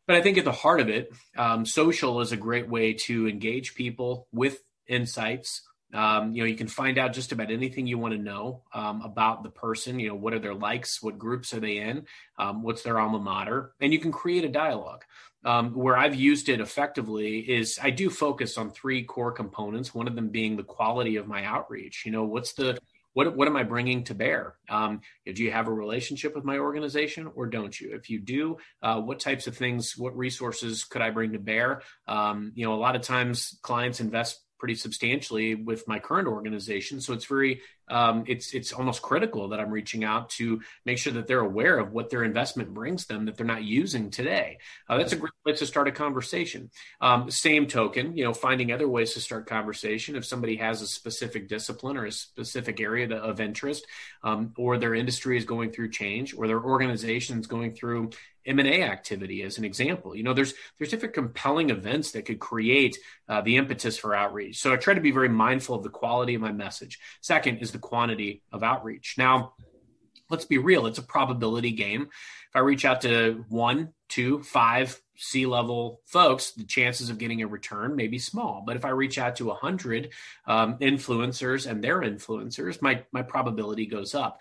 But 0.07 0.17
i 0.17 0.23
think 0.23 0.39
at 0.39 0.45
the 0.45 0.53
heart 0.53 0.81
of 0.81 0.89
it 0.89 1.13
um, 1.37 1.67
social 1.67 2.21
is 2.21 2.33
a 2.33 2.37
great 2.37 2.69
way 2.69 2.95
to 3.05 3.29
engage 3.29 3.75
people 3.75 4.29
with 4.33 4.63
insights. 4.87 5.63
Um, 5.93 6.33
you 6.35 6.43
know 6.43 6.49
you 6.49 6.57
can 6.57 6.67
find 6.67 6.99
out 6.99 7.13
just 7.13 7.31
about 7.31 7.53
anything 7.53 7.87
you 7.87 7.99
want 7.99 8.15
to 8.15 8.21
know 8.21 8.63
um, 8.73 9.03
about 9.03 9.45
the 9.45 9.51
person 9.51 10.01
you 10.01 10.09
know 10.09 10.17
what 10.17 10.35
are 10.35 10.41
their 10.41 10.55
likes 10.55 11.01
what 11.01 11.19
groups 11.21 11.55
are 11.55 11.61
they 11.61 11.77
in 11.77 12.07
um, 12.37 12.65
what's 12.65 12.83
their 12.83 12.99
alma 12.99 13.21
mater 13.21 13.75
and 13.81 13.93
you 13.93 14.01
can 14.01 14.11
create 14.11 14.45
a 14.45 14.49
dialogue 14.49 15.05
um, 15.45 15.75
where 15.75 15.97
I've 15.97 16.15
used 16.15 16.49
it 16.49 16.61
effectively 16.61 17.39
is 17.39 17.79
I 17.83 17.91
do 17.91 18.11
focus 18.11 18.57
on 18.57 18.71
three 18.71 19.03
core 19.03 19.33
components. 19.33 19.95
One 19.95 20.09
of 20.09 20.15
them 20.15 20.29
being 20.29 20.57
the 20.57 20.63
quality 20.63 21.17
of 21.17 21.27
my 21.27 21.45
outreach. 21.45 22.05
You 22.07 22.13
know, 22.13 22.25
what's 22.25 22.55
the 22.55 22.79
what 23.13 23.37
what 23.37 23.47
am 23.49 23.57
I 23.57 23.63
bringing 23.63 24.05
to 24.05 24.15
bear? 24.15 24.55
Um, 24.69 25.01
do 25.27 25.43
you 25.43 25.53
have 25.53 25.69
a 25.69 25.73
relationship 25.73 26.35
with 26.35 26.45
my 26.45 26.59
organization 26.59 27.31
or 27.35 27.47
don't 27.47 27.79
you? 27.79 27.95
If 27.95 28.11
you 28.11 28.21
do, 28.21 28.59
uh, 28.83 29.01
what 29.01 29.21
types 29.21 29.47
of 29.47 29.57
things, 29.57 29.97
what 29.97 30.17
resources 30.17 30.85
could 30.85 31.03
I 31.03 31.11
bring 31.11 31.33
to 31.33 31.39
bear? 31.39 31.83
Um, 32.09 32.53
you 32.55 32.65
know, 32.65 32.75
a 32.75 32.77
lot 32.77 32.97
of 32.97 33.03
times 33.03 33.59
clients 33.63 34.01
invest 34.01 34.41
pretty 34.59 34.75
substantially 34.75 35.55
with 35.55 35.87
my 35.87 35.99
current 35.99 36.27
organization, 36.27 37.01
so 37.01 37.13
it's 37.13 37.27
very 37.27 37.61
um, 37.89 38.25
it's 38.27 38.55
it's 38.55 38.73
almost 38.73 39.03
critical 39.03 39.49
that 39.49 39.61
I'm 39.61 39.71
reaching 39.71 40.05
out 40.05 40.31
to 40.31 40.61
make 40.85 40.99
sure 40.99 41.13
that 41.15 41.27
they're 41.27 41.41
aware 41.41 41.79
of 41.79 41.93
what 41.93 42.11
their 42.11 42.25
investment 42.25 42.73
brings 42.73 43.07
them 43.07 43.27
that 43.27 43.37
they're 43.37 43.47
not 43.47 43.65
using 43.65 44.11
today. 44.11 44.59
Uh, 44.89 44.99
that's 44.99 45.13
a 45.13 45.17
great 45.17 45.33
place 45.45 45.59
to 45.59 45.67
start 45.67 45.89
a 45.89 45.93
conversation. 45.93 46.71
Um, 47.01 47.31
same 47.31 47.67
token, 47.67 48.17
you 48.17 48.25
know, 48.25 48.33
finding 48.33 48.73
other 48.73 48.89
ways 48.89 49.15
to 49.15 49.21
start 49.21 49.47
conversation. 49.47 50.17
If 50.17 50.25
somebody 50.25 50.57
has 50.57 50.83
a 50.83 50.87
specific 50.87 51.49
discipline 51.49 51.97
or 51.97 52.07
a 52.07 52.13
specific 52.13 52.81
area 52.81 53.15
of 53.15 53.41
interest, 53.41 53.87
um, 54.23 54.53
or 54.57 54.79
their 54.79 54.95
industry 54.95 55.37
is 55.37 55.45
going 55.45 55.73
through 55.73 55.91
change, 55.91 56.35
or 56.37 56.47
their 56.47 56.63
organization 56.63 57.39
is 57.39 57.47
going 57.47 57.75
through 57.75 58.11
M&A 58.47 58.83
activity 58.83 59.43
as 59.43 59.59
an 59.59 59.65
example. 59.65 60.15
You 60.15 60.23
know, 60.23 60.35
there's 60.35 60.55
there's 60.79 60.91
different 60.91 61.15
compelling 61.15 61.71
events 61.71 62.13
that 62.13 62.27
could 62.27 62.39
create 62.39 62.99
uh, 63.29 63.41
the 63.41 63.57
impetus 63.57 63.97
for 63.97 64.15
outreach. 64.15 64.59
So 64.61 64.73
I 64.73 64.77
try 64.77 64.95
to 64.95 65.01
be 65.01 65.11
very 65.11 65.29
mindful 65.29 65.77
of 65.77 65.83
the 65.83 65.89
quality 65.89 66.35
of 66.35 66.41
my 66.41 66.53
message. 66.53 66.99
Second 67.21 67.59
is 67.59 67.71
the 67.75 67.79
quantity 67.79 68.43
of 68.51 68.63
outreach. 68.63 69.17
Now, 69.19 69.53
let's 70.31 70.47
be 70.47 70.59
real, 70.59 70.87
it's 70.87 70.99
a 70.99 71.03
probability 71.03 71.73
game. 71.73 72.03
If 72.03 72.57
I 72.57 72.61
reach 72.61 72.85
out 72.85 73.03
to 73.03 73.45
one, 73.49 73.93
two, 74.09 74.43
five 74.43 74.99
C-level 75.17 76.01
folks, 76.07 76.53
the 76.53 76.65
chances 76.65 77.11
of 77.11 77.19
getting 77.19 77.43
a 77.43 77.47
return 77.47 77.95
may 77.95 78.09
be 78.09 78.19
small. 78.19 78.63
But 78.67 78.77
if 78.77 78.85
I 78.85 78.91
reach 78.91 79.19
out 79.19 79.37
to 79.37 79.51
a 79.51 79.55
hundred 79.55 80.11
um, 80.47 80.79
influencers 80.79 81.71
and 81.71 81.85
their 81.85 82.01
influencers, 82.01 82.81
my 82.83 83.05
my 83.13 83.23
probability 83.23 83.87
goes 83.87 84.15
up. 84.15 84.41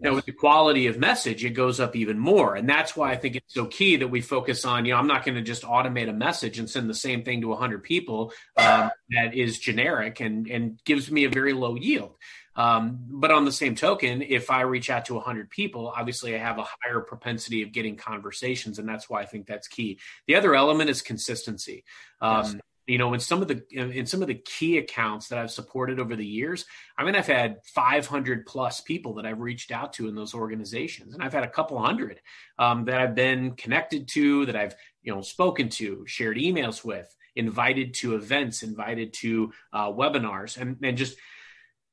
Now, 0.00 0.14
with 0.14 0.26
the 0.26 0.32
quality 0.32 0.86
of 0.86 0.96
message, 0.96 1.44
it 1.44 1.50
goes 1.50 1.80
up 1.80 1.96
even 1.96 2.18
more. 2.18 2.54
And 2.54 2.68
that's 2.68 2.96
why 2.96 3.10
I 3.10 3.16
think 3.16 3.34
it's 3.34 3.52
so 3.52 3.66
key 3.66 3.96
that 3.96 4.06
we 4.06 4.20
focus 4.20 4.64
on, 4.64 4.84
you 4.84 4.92
know, 4.92 4.98
I'm 4.98 5.08
not 5.08 5.24
going 5.24 5.34
to 5.34 5.42
just 5.42 5.64
automate 5.64 6.08
a 6.08 6.12
message 6.12 6.60
and 6.60 6.70
send 6.70 6.88
the 6.88 6.94
same 6.94 7.24
thing 7.24 7.40
to 7.40 7.48
100 7.48 7.82
people 7.82 8.32
um, 8.56 8.90
that 9.10 9.34
is 9.34 9.58
generic 9.58 10.20
and, 10.20 10.46
and 10.46 10.80
gives 10.84 11.10
me 11.10 11.24
a 11.24 11.28
very 11.28 11.52
low 11.52 11.74
yield. 11.74 12.14
Um, 12.58 12.98
but 13.08 13.30
on 13.30 13.44
the 13.44 13.52
same 13.52 13.76
token, 13.76 14.20
if 14.20 14.50
I 14.50 14.62
reach 14.62 14.90
out 14.90 15.04
to 15.06 15.14
100 15.14 15.48
people, 15.48 15.92
obviously 15.96 16.34
I 16.34 16.38
have 16.38 16.58
a 16.58 16.66
higher 16.82 17.00
propensity 17.00 17.62
of 17.62 17.72
getting 17.72 17.96
conversations, 17.96 18.80
and 18.80 18.88
that's 18.88 19.08
why 19.08 19.22
I 19.22 19.26
think 19.26 19.46
that's 19.46 19.68
key. 19.68 20.00
The 20.26 20.34
other 20.34 20.56
element 20.56 20.90
is 20.90 21.00
consistency. 21.00 21.84
Um, 22.20 22.44
yes 22.44 22.56
you 22.88 22.96
know 22.96 23.12
in 23.12 23.20
some 23.20 23.42
of 23.42 23.48
the 23.48 23.62
in 23.70 24.06
some 24.06 24.22
of 24.22 24.28
the 24.28 24.34
key 24.34 24.78
accounts 24.78 25.28
that 25.28 25.38
i've 25.38 25.50
supported 25.50 26.00
over 26.00 26.16
the 26.16 26.26
years 26.26 26.64
i 26.96 27.04
mean 27.04 27.14
i've 27.14 27.26
had 27.26 27.58
500 27.74 28.46
plus 28.46 28.80
people 28.80 29.14
that 29.14 29.26
i've 29.26 29.40
reached 29.40 29.70
out 29.70 29.92
to 29.92 30.08
in 30.08 30.14
those 30.14 30.34
organizations 30.34 31.14
and 31.14 31.22
i've 31.22 31.32
had 31.32 31.44
a 31.44 31.48
couple 31.48 31.78
hundred 31.78 32.20
um, 32.58 32.86
that 32.86 32.98
i've 33.00 33.14
been 33.14 33.52
connected 33.52 34.08
to 34.08 34.46
that 34.46 34.56
i've 34.56 34.74
you 35.02 35.14
know 35.14 35.20
spoken 35.20 35.68
to 35.68 36.04
shared 36.06 36.38
emails 36.38 36.82
with 36.82 37.14
invited 37.36 37.94
to 37.94 38.16
events 38.16 38.62
invited 38.62 39.12
to 39.12 39.52
uh, 39.72 39.92
webinars 39.92 40.56
and, 40.56 40.78
and 40.82 40.96
just 40.96 41.16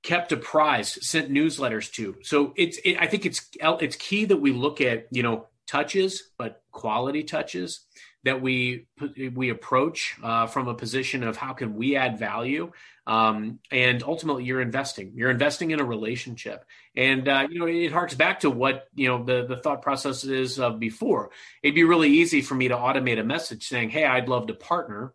kept 0.05 0.31
apprised 0.31 1.01
sent 1.01 1.31
newsletters 1.31 1.91
to. 1.93 2.15
So 2.21 2.53
it's 2.55 2.77
it, 2.85 2.97
i 2.99 3.07
think 3.07 3.25
it's 3.25 3.49
it's 3.59 3.95
key 3.95 4.25
that 4.25 4.37
we 4.37 4.51
look 4.51 4.79
at 4.79 5.07
you 5.11 5.23
know 5.23 5.47
touches 5.67 6.29
but 6.37 6.61
quality 6.71 7.23
touches 7.23 7.81
that 8.23 8.39
we 8.39 8.85
we 9.33 9.49
approach 9.49 10.15
uh, 10.23 10.45
from 10.45 10.67
a 10.67 10.75
position 10.75 11.23
of 11.23 11.37
how 11.37 11.53
can 11.53 11.75
we 11.75 11.95
add 11.95 12.19
value 12.19 12.71
um, 13.07 13.59
and 13.71 14.01
ultimately 14.01 14.45
you're 14.45 14.61
investing. 14.61 15.11
You're 15.15 15.29
investing 15.29 15.69
in 15.69 15.79
a 15.79 15.85
relationship. 15.85 16.65
And 16.95 17.27
uh, 17.27 17.47
you 17.49 17.59
know 17.59 17.67
it 17.67 17.91
harks 17.91 18.15
back 18.15 18.39
to 18.39 18.49
what 18.49 18.87
you 18.95 19.07
know 19.07 19.23
the 19.23 19.45
the 19.45 19.57
thought 19.57 19.81
process 19.81 20.23
is 20.23 20.59
of 20.59 20.79
before. 20.79 21.31
It'd 21.61 21.75
be 21.75 21.83
really 21.83 22.09
easy 22.09 22.41
for 22.41 22.55
me 22.55 22.67
to 22.69 22.75
automate 22.75 23.19
a 23.19 23.23
message 23.23 23.67
saying 23.67 23.89
hey 23.89 24.05
i'd 24.05 24.29
love 24.29 24.47
to 24.47 24.53
partner 24.53 25.13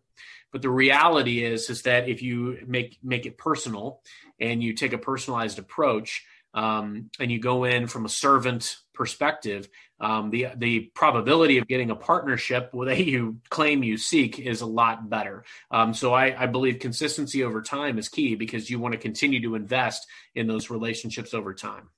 but 0.51 0.61
the 0.61 0.69
reality 0.69 1.43
is 1.43 1.69
is 1.69 1.83
that 1.83 2.09
if 2.09 2.21
you 2.21 2.59
make 2.67 2.99
make 3.03 3.25
it 3.25 3.37
personal 3.37 4.01
and 4.39 4.61
you 4.63 4.73
take 4.73 4.93
a 4.93 4.97
personalized 4.97 5.59
approach 5.59 6.25
um, 6.53 7.09
and 7.19 7.31
you 7.31 7.39
go 7.39 7.63
in 7.63 7.87
from 7.87 8.05
a 8.05 8.09
servant 8.09 8.75
perspective, 8.93 9.69
um, 10.01 10.29
the 10.31 10.47
the 10.57 10.91
probability 10.93 11.57
of 11.59 11.67
getting 11.67 11.91
a 11.91 11.95
partnership 11.95 12.71
that 12.73 13.05
you 13.05 13.37
claim 13.49 13.83
you 13.83 13.97
seek 13.97 14.39
is 14.39 14.61
a 14.61 14.65
lot 14.65 15.09
better. 15.09 15.45
Um, 15.69 15.93
so 15.93 16.13
I, 16.13 16.43
I, 16.43 16.47
believe 16.47 16.79
consistency 16.79 17.43
over 17.43 17.61
time 17.61 17.97
is 17.97 18.09
key 18.09 18.35
because 18.35 18.69
you 18.69 18.79
want 18.79 18.93
to 18.93 18.99
continue 18.99 19.41
to 19.43 19.55
invest 19.55 20.07
in 20.35 20.47
those 20.47 20.69
relationships 20.69 21.33
over 21.33 21.53
time. 21.53 21.89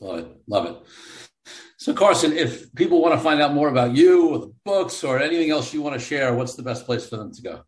Love 0.00 0.18
it, 0.18 0.28
love 0.46 0.66
it. 0.66 1.27
So 1.76 1.94
Carson, 1.94 2.32
if 2.32 2.74
people 2.74 3.00
want 3.00 3.14
to 3.14 3.20
find 3.20 3.40
out 3.40 3.54
more 3.54 3.68
about 3.68 3.94
you 3.94 4.28
or 4.28 4.38
the 4.38 4.52
books 4.64 5.04
or 5.04 5.20
anything 5.20 5.50
else 5.50 5.72
you 5.72 5.82
want 5.82 5.94
to 5.94 6.00
share, 6.00 6.34
what's 6.34 6.54
the 6.54 6.62
best 6.62 6.86
place 6.86 7.08
for 7.08 7.16
them 7.16 7.32
to 7.32 7.42
go? 7.42 7.62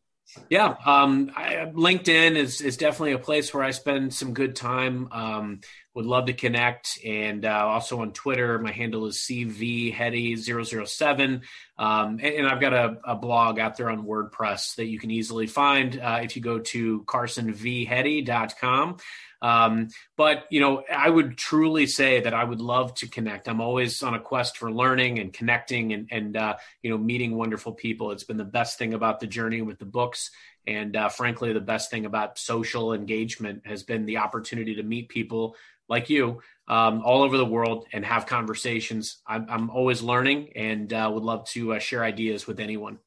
Yeah, 0.48 0.76
um, 0.84 1.32
I, 1.34 1.72
LinkedIn 1.72 2.36
is 2.36 2.60
is 2.60 2.76
definitely 2.76 3.12
a 3.12 3.18
place 3.18 3.52
where 3.52 3.64
I 3.64 3.72
spend 3.72 4.14
some 4.14 4.32
good 4.32 4.54
time. 4.54 5.08
Um, 5.10 5.58
would 5.94 6.06
love 6.06 6.26
to 6.26 6.32
connect, 6.32 7.00
and 7.04 7.44
uh, 7.44 7.66
also 7.66 8.00
on 8.00 8.12
Twitter, 8.12 8.60
my 8.60 8.70
handle 8.70 9.06
is 9.06 9.18
cvheady007, 9.18 11.42
um, 11.78 12.20
and, 12.22 12.22
and, 12.22 12.46
I've 12.46 12.60
got 12.60 12.72
a, 12.72 12.96
a, 13.04 13.16
blog 13.16 13.58
out 13.58 13.76
there 13.76 13.90
on 13.90 14.06
WordPress 14.06 14.76
that 14.76 14.86
you 14.86 15.00
can 15.00 15.10
easily 15.10 15.48
find 15.48 16.00
uh, 16.00 16.20
if 16.22 16.36
you 16.36 16.42
go 16.42 16.60
to 16.60 17.02
carsonvheady.com. 17.04 18.98
Um, 19.42 19.88
but 20.16 20.44
you 20.50 20.60
know, 20.60 20.84
I 20.94 21.08
would 21.08 21.36
truly 21.36 21.86
say 21.86 22.20
that 22.20 22.34
I 22.34 22.44
would 22.44 22.60
love 22.60 22.94
to 22.96 23.08
connect. 23.08 23.48
I'm 23.48 23.60
always 23.60 24.02
on 24.02 24.14
a 24.14 24.20
quest 24.20 24.58
for 24.58 24.70
learning 24.70 25.18
and 25.18 25.32
connecting 25.32 25.92
and 25.92 26.08
and 26.10 26.36
uh, 26.36 26.56
you 26.82 26.90
know 26.90 26.98
meeting 26.98 27.36
wonderful 27.36 27.72
people. 27.72 28.10
It's 28.10 28.24
been 28.24 28.36
the 28.36 28.44
best 28.44 28.78
thing 28.78 28.94
about 28.94 29.20
the 29.20 29.26
journey 29.26 29.62
with 29.62 29.78
the 29.78 29.86
books. 29.86 30.30
And 30.66 30.94
uh, 30.94 31.08
frankly, 31.08 31.52
the 31.52 31.60
best 31.60 31.90
thing 31.90 32.04
about 32.04 32.38
social 32.38 32.92
engagement 32.92 33.66
has 33.66 33.82
been 33.82 34.04
the 34.04 34.18
opportunity 34.18 34.74
to 34.76 34.82
meet 34.82 35.08
people 35.08 35.56
like 35.88 36.10
you 36.10 36.40
um, 36.68 37.02
all 37.04 37.22
over 37.22 37.36
the 37.36 37.44
world 37.44 37.86
and 37.92 38.04
have 38.04 38.26
conversations. 38.26 39.18
I'm, 39.26 39.46
I'm 39.48 39.70
always 39.70 40.02
learning 40.02 40.52
and 40.54 40.92
uh, 40.92 41.10
would 41.12 41.24
love 41.24 41.46
to 41.48 41.74
uh, 41.74 41.78
share 41.80 42.04
ideas 42.04 42.46
with 42.46 42.60
anyone. 42.60 42.98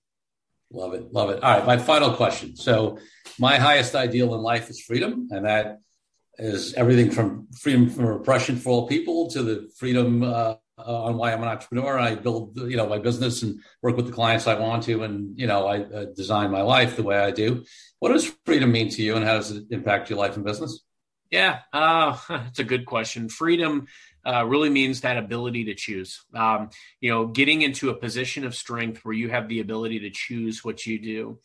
Love 0.72 0.94
it. 0.94 1.14
Love 1.14 1.30
it. 1.30 1.42
All 1.44 1.58
right. 1.58 1.66
My 1.66 1.78
final 1.78 2.12
question. 2.14 2.56
So, 2.56 2.98
my 3.40 3.58
highest 3.58 3.96
ideal 3.96 4.36
in 4.36 4.42
life 4.42 4.70
is 4.70 4.82
freedom, 4.82 5.28
and 5.32 5.46
that 5.46 5.80
is 6.38 6.74
everything 6.74 7.12
from 7.12 7.48
freedom 7.60 7.90
from 7.90 8.06
oppression 8.06 8.58
for 8.58 8.70
all 8.70 8.88
people 8.88 9.30
to 9.30 9.44
the 9.44 9.70
freedom 9.78 10.24
uh, 10.24 10.56
on 10.78 11.18
why 11.18 11.32
I'm 11.32 11.42
an 11.44 11.48
entrepreneur. 11.48 12.00
I 12.00 12.16
build, 12.16 12.58
you 12.58 12.78
know, 12.78 12.88
my 12.88 12.98
business 12.98 13.44
and 13.44 13.60
work 13.82 13.96
with 13.96 14.08
the 14.08 14.12
clients 14.12 14.48
I 14.48 14.56
want 14.56 14.84
to, 14.84 15.04
and 15.04 15.40
you 15.40 15.48
know, 15.48 15.68
I 15.68 15.82
uh, 15.82 16.06
design 16.16 16.52
my 16.52 16.62
life 16.62 16.96
the 16.96 17.04
way 17.04 17.18
I 17.18 17.32
do. 17.32 17.64
What 18.00 18.10
does 18.10 18.34
freedom 18.46 18.72
mean 18.72 18.90
to 18.90 19.02
you, 19.04 19.16
and 19.16 19.26
how 19.26 19.34
does 19.34 19.52
it 19.52 19.66
impact 19.70 20.10
your 20.10 20.20
life 20.20 20.36
and 20.36 20.46
business? 20.46 20.82
Yeah, 21.30 21.60
uh, 21.72 22.18
it's 22.30 22.60
a 22.60 22.64
good 22.64 22.86
question. 22.86 23.30
Freedom 23.30 23.88
uh, 24.26 24.46
really 24.46 24.70
means 24.70 25.02
that 25.02 25.18
ability 25.18 25.66
to 25.66 25.76
choose. 25.76 26.24
Um, 26.34 26.70
you 27.00 27.12
know, 27.12 27.28
getting 27.28 27.62
into 27.62 27.90
a 27.90 27.96
position 27.96 28.46
of 28.46 28.56
strength 28.56 29.02
where 29.04 29.16
you 29.16 29.30
have 29.30 29.48
the 29.48 29.60
ability 29.60 30.00
to 30.02 30.10
choose 30.10 30.64
what 30.64 30.86
you 30.86 31.00
do. 31.00 31.40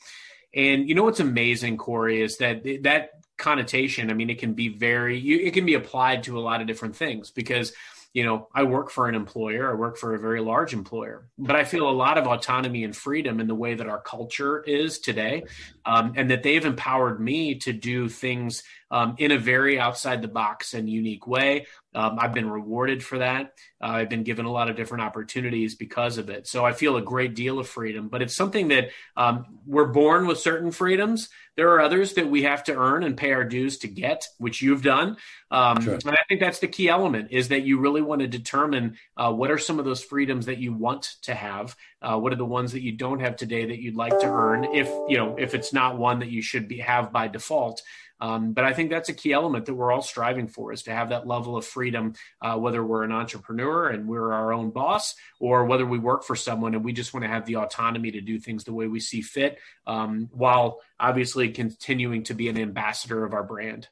And 0.54 0.88
you 0.88 0.94
know 0.94 1.04
what's 1.04 1.20
amazing, 1.20 1.76
Corey, 1.76 2.22
is 2.22 2.38
that 2.38 2.64
that 2.82 3.10
connotation. 3.38 4.10
I 4.10 4.14
mean, 4.14 4.30
it 4.30 4.38
can 4.38 4.52
be 4.52 4.68
very, 4.68 5.18
you, 5.18 5.38
it 5.38 5.54
can 5.54 5.64
be 5.64 5.74
applied 5.74 6.24
to 6.24 6.38
a 6.38 6.42
lot 6.42 6.60
of 6.60 6.66
different 6.66 6.96
things 6.96 7.30
because, 7.30 7.72
you 8.14 8.24
know, 8.24 8.48
I 8.54 8.62
work 8.62 8.90
for 8.90 9.06
an 9.08 9.14
employer, 9.14 9.70
I 9.70 9.74
work 9.74 9.98
for 9.98 10.14
a 10.14 10.18
very 10.18 10.40
large 10.40 10.72
employer, 10.72 11.28
but 11.36 11.54
I 11.56 11.64
feel 11.64 11.88
a 11.88 11.92
lot 11.92 12.16
of 12.16 12.26
autonomy 12.26 12.82
and 12.84 12.96
freedom 12.96 13.38
in 13.38 13.46
the 13.46 13.54
way 13.54 13.74
that 13.74 13.86
our 13.86 14.00
culture 14.00 14.62
is 14.62 14.98
today, 14.98 15.44
um, 15.84 16.14
and 16.16 16.30
that 16.30 16.42
they've 16.42 16.64
empowered 16.64 17.20
me 17.20 17.56
to 17.56 17.72
do 17.72 18.08
things 18.08 18.62
um, 18.90 19.14
in 19.18 19.30
a 19.30 19.38
very 19.38 19.78
outside 19.78 20.22
the 20.22 20.28
box 20.28 20.72
and 20.72 20.88
unique 20.88 21.26
way. 21.26 21.66
Um, 21.94 22.16
I've 22.18 22.32
been 22.32 22.48
rewarded 22.50 23.04
for 23.04 23.18
that. 23.18 23.52
Uh, 23.80 23.88
I've 23.88 24.08
been 24.08 24.22
given 24.22 24.46
a 24.46 24.52
lot 24.52 24.70
of 24.70 24.76
different 24.76 25.04
opportunities 25.04 25.74
because 25.74 26.16
of 26.16 26.30
it. 26.30 26.46
So 26.46 26.64
I 26.64 26.72
feel 26.72 26.96
a 26.96 27.02
great 27.02 27.34
deal 27.34 27.58
of 27.58 27.68
freedom, 27.68 28.08
but 28.08 28.22
it's 28.22 28.34
something 28.34 28.68
that 28.68 28.88
um, 29.16 29.44
we're 29.66 29.92
born 29.92 30.26
with 30.26 30.38
certain 30.38 30.70
freedoms. 30.70 31.28
There 31.58 31.70
are 31.70 31.80
others 31.80 32.14
that 32.14 32.30
we 32.30 32.44
have 32.44 32.62
to 32.64 32.76
earn 32.76 33.02
and 33.02 33.16
pay 33.16 33.32
our 33.32 33.42
dues 33.42 33.78
to 33.78 33.88
get, 33.88 34.28
which 34.38 34.62
you've 34.62 34.84
done. 34.84 35.16
Um, 35.50 35.82
sure. 35.82 35.94
And 35.94 36.10
I 36.10 36.22
think 36.28 36.38
that's 36.38 36.60
the 36.60 36.68
key 36.68 36.88
element 36.88 37.32
is 37.32 37.48
that 37.48 37.62
you 37.62 37.80
really 37.80 38.00
want 38.00 38.20
to 38.20 38.28
determine 38.28 38.96
uh, 39.16 39.32
what 39.32 39.50
are 39.50 39.58
some 39.58 39.80
of 39.80 39.84
those 39.84 40.04
freedoms 40.04 40.46
that 40.46 40.58
you 40.58 40.72
want 40.72 41.16
to 41.22 41.34
have. 41.34 41.74
Uh, 42.00 42.16
what 42.16 42.32
are 42.32 42.36
the 42.36 42.44
ones 42.44 42.70
that 42.72 42.82
you 42.82 42.92
don't 42.92 43.18
have 43.18 43.34
today 43.34 43.66
that 43.66 43.80
you'd 43.80 43.96
like 43.96 44.16
to 44.20 44.26
earn? 44.26 44.66
If 44.66 44.86
you 45.08 45.16
know, 45.16 45.34
if 45.36 45.52
it's 45.52 45.72
not 45.72 45.98
one 45.98 46.20
that 46.20 46.30
you 46.30 46.42
should 46.42 46.68
be 46.68 46.78
have 46.78 47.12
by 47.12 47.26
default. 47.26 47.82
Um, 48.20 48.52
but 48.52 48.64
I 48.64 48.72
think 48.72 48.90
that's 48.90 49.08
a 49.08 49.14
key 49.14 49.32
element 49.32 49.66
that 49.66 49.74
we're 49.74 49.92
all 49.92 50.02
striving 50.02 50.48
for 50.48 50.72
is 50.72 50.82
to 50.84 50.92
have 50.92 51.10
that 51.10 51.26
level 51.26 51.56
of 51.56 51.64
freedom, 51.64 52.14
uh, 52.42 52.56
whether 52.56 52.84
we're 52.84 53.04
an 53.04 53.12
entrepreneur 53.12 53.88
and 53.88 54.08
we're 54.08 54.32
our 54.32 54.52
own 54.52 54.70
boss, 54.70 55.14
or 55.40 55.64
whether 55.64 55.86
we 55.86 55.98
work 55.98 56.24
for 56.24 56.36
someone 56.36 56.74
and 56.74 56.84
we 56.84 56.92
just 56.92 57.14
want 57.14 57.24
to 57.24 57.28
have 57.28 57.46
the 57.46 57.56
autonomy 57.56 58.10
to 58.10 58.20
do 58.20 58.38
things 58.38 58.64
the 58.64 58.72
way 58.72 58.88
we 58.88 59.00
see 59.00 59.22
fit, 59.22 59.58
um, 59.86 60.28
while 60.32 60.80
obviously 60.98 61.50
continuing 61.50 62.24
to 62.24 62.34
be 62.34 62.48
an 62.48 62.58
ambassador 62.58 63.24
of 63.24 63.34
our 63.34 63.44
brand. 63.44 63.88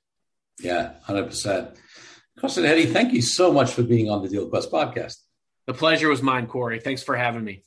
Yeah, 0.61 0.95
hundred 1.03 1.27
percent. 1.27 1.77
Carson 2.39 2.65
Heady, 2.65 2.87
thank 2.87 3.13
you 3.13 3.23
so 3.23 3.53
much 3.53 3.73
for 3.73 3.83
being 3.83 4.11
on 4.11 4.23
the 4.23 4.29
Deal 4.29 4.49
Quest 4.49 4.71
podcast. 4.71 5.17
The 5.67 5.75
pleasure 5.75 6.09
was 6.09 6.23
mine, 6.23 6.47
Corey. 6.47 6.81
Thanks 6.81 7.03
for 7.03 7.17
having 7.17 7.45
me. 7.45 7.63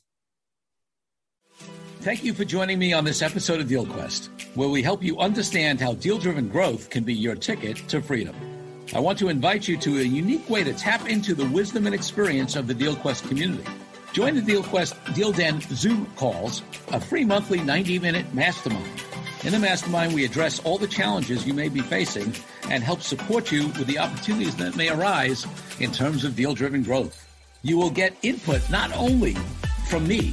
Thank 2.00 2.24
you 2.24 2.32
for 2.32 2.46
joining 2.46 2.78
me 2.78 2.94
on 2.94 3.04
this 3.04 3.20
episode 3.20 3.60
of 3.60 3.68
DealQuest, 3.68 4.30
where 4.54 4.70
we 4.70 4.82
help 4.82 5.02
you 5.02 5.18
understand 5.18 5.82
how 5.82 5.92
deal 5.92 6.16
driven 6.16 6.48
growth 6.48 6.88
can 6.88 7.04
be 7.04 7.12
your 7.12 7.34
ticket 7.34 7.76
to 7.88 8.00
freedom. 8.00 8.34
I 8.94 9.00
want 9.00 9.18
to 9.18 9.28
invite 9.28 9.68
you 9.68 9.76
to 9.76 9.98
a 9.98 10.02
unique 10.02 10.48
way 10.48 10.64
to 10.64 10.72
tap 10.72 11.06
into 11.10 11.34
the 11.34 11.44
wisdom 11.50 11.84
and 11.84 11.94
experience 11.94 12.56
of 12.56 12.66
the 12.66 12.74
DealQuest 12.74 13.28
community. 13.28 13.68
Join 14.14 14.34
the 14.34 14.40
DealQuest 14.40 15.14
Deal 15.14 15.30
Den 15.30 15.60
Zoom 15.60 16.06
calls, 16.16 16.62
a 16.88 16.98
free 16.98 17.26
monthly 17.26 17.60
90 17.60 17.98
minute 17.98 18.32
mastermind. 18.32 19.02
In 19.44 19.52
the 19.52 19.58
mastermind, 19.58 20.14
we 20.14 20.24
address 20.24 20.58
all 20.60 20.78
the 20.78 20.88
challenges 20.88 21.46
you 21.46 21.52
may 21.52 21.68
be 21.68 21.80
facing 21.80 22.32
and 22.70 22.82
help 22.82 23.02
support 23.02 23.52
you 23.52 23.66
with 23.66 23.86
the 23.86 23.98
opportunities 23.98 24.56
that 24.56 24.74
may 24.74 24.88
arise 24.88 25.46
in 25.80 25.92
terms 25.92 26.24
of 26.24 26.34
deal 26.34 26.54
driven 26.54 26.82
growth. 26.82 27.28
You 27.60 27.76
will 27.76 27.90
get 27.90 28.16
input 28.22 28.62
not 28.70 28.90
only 28.96 29.34
from 29.90 30.08
me, 30.08 30.32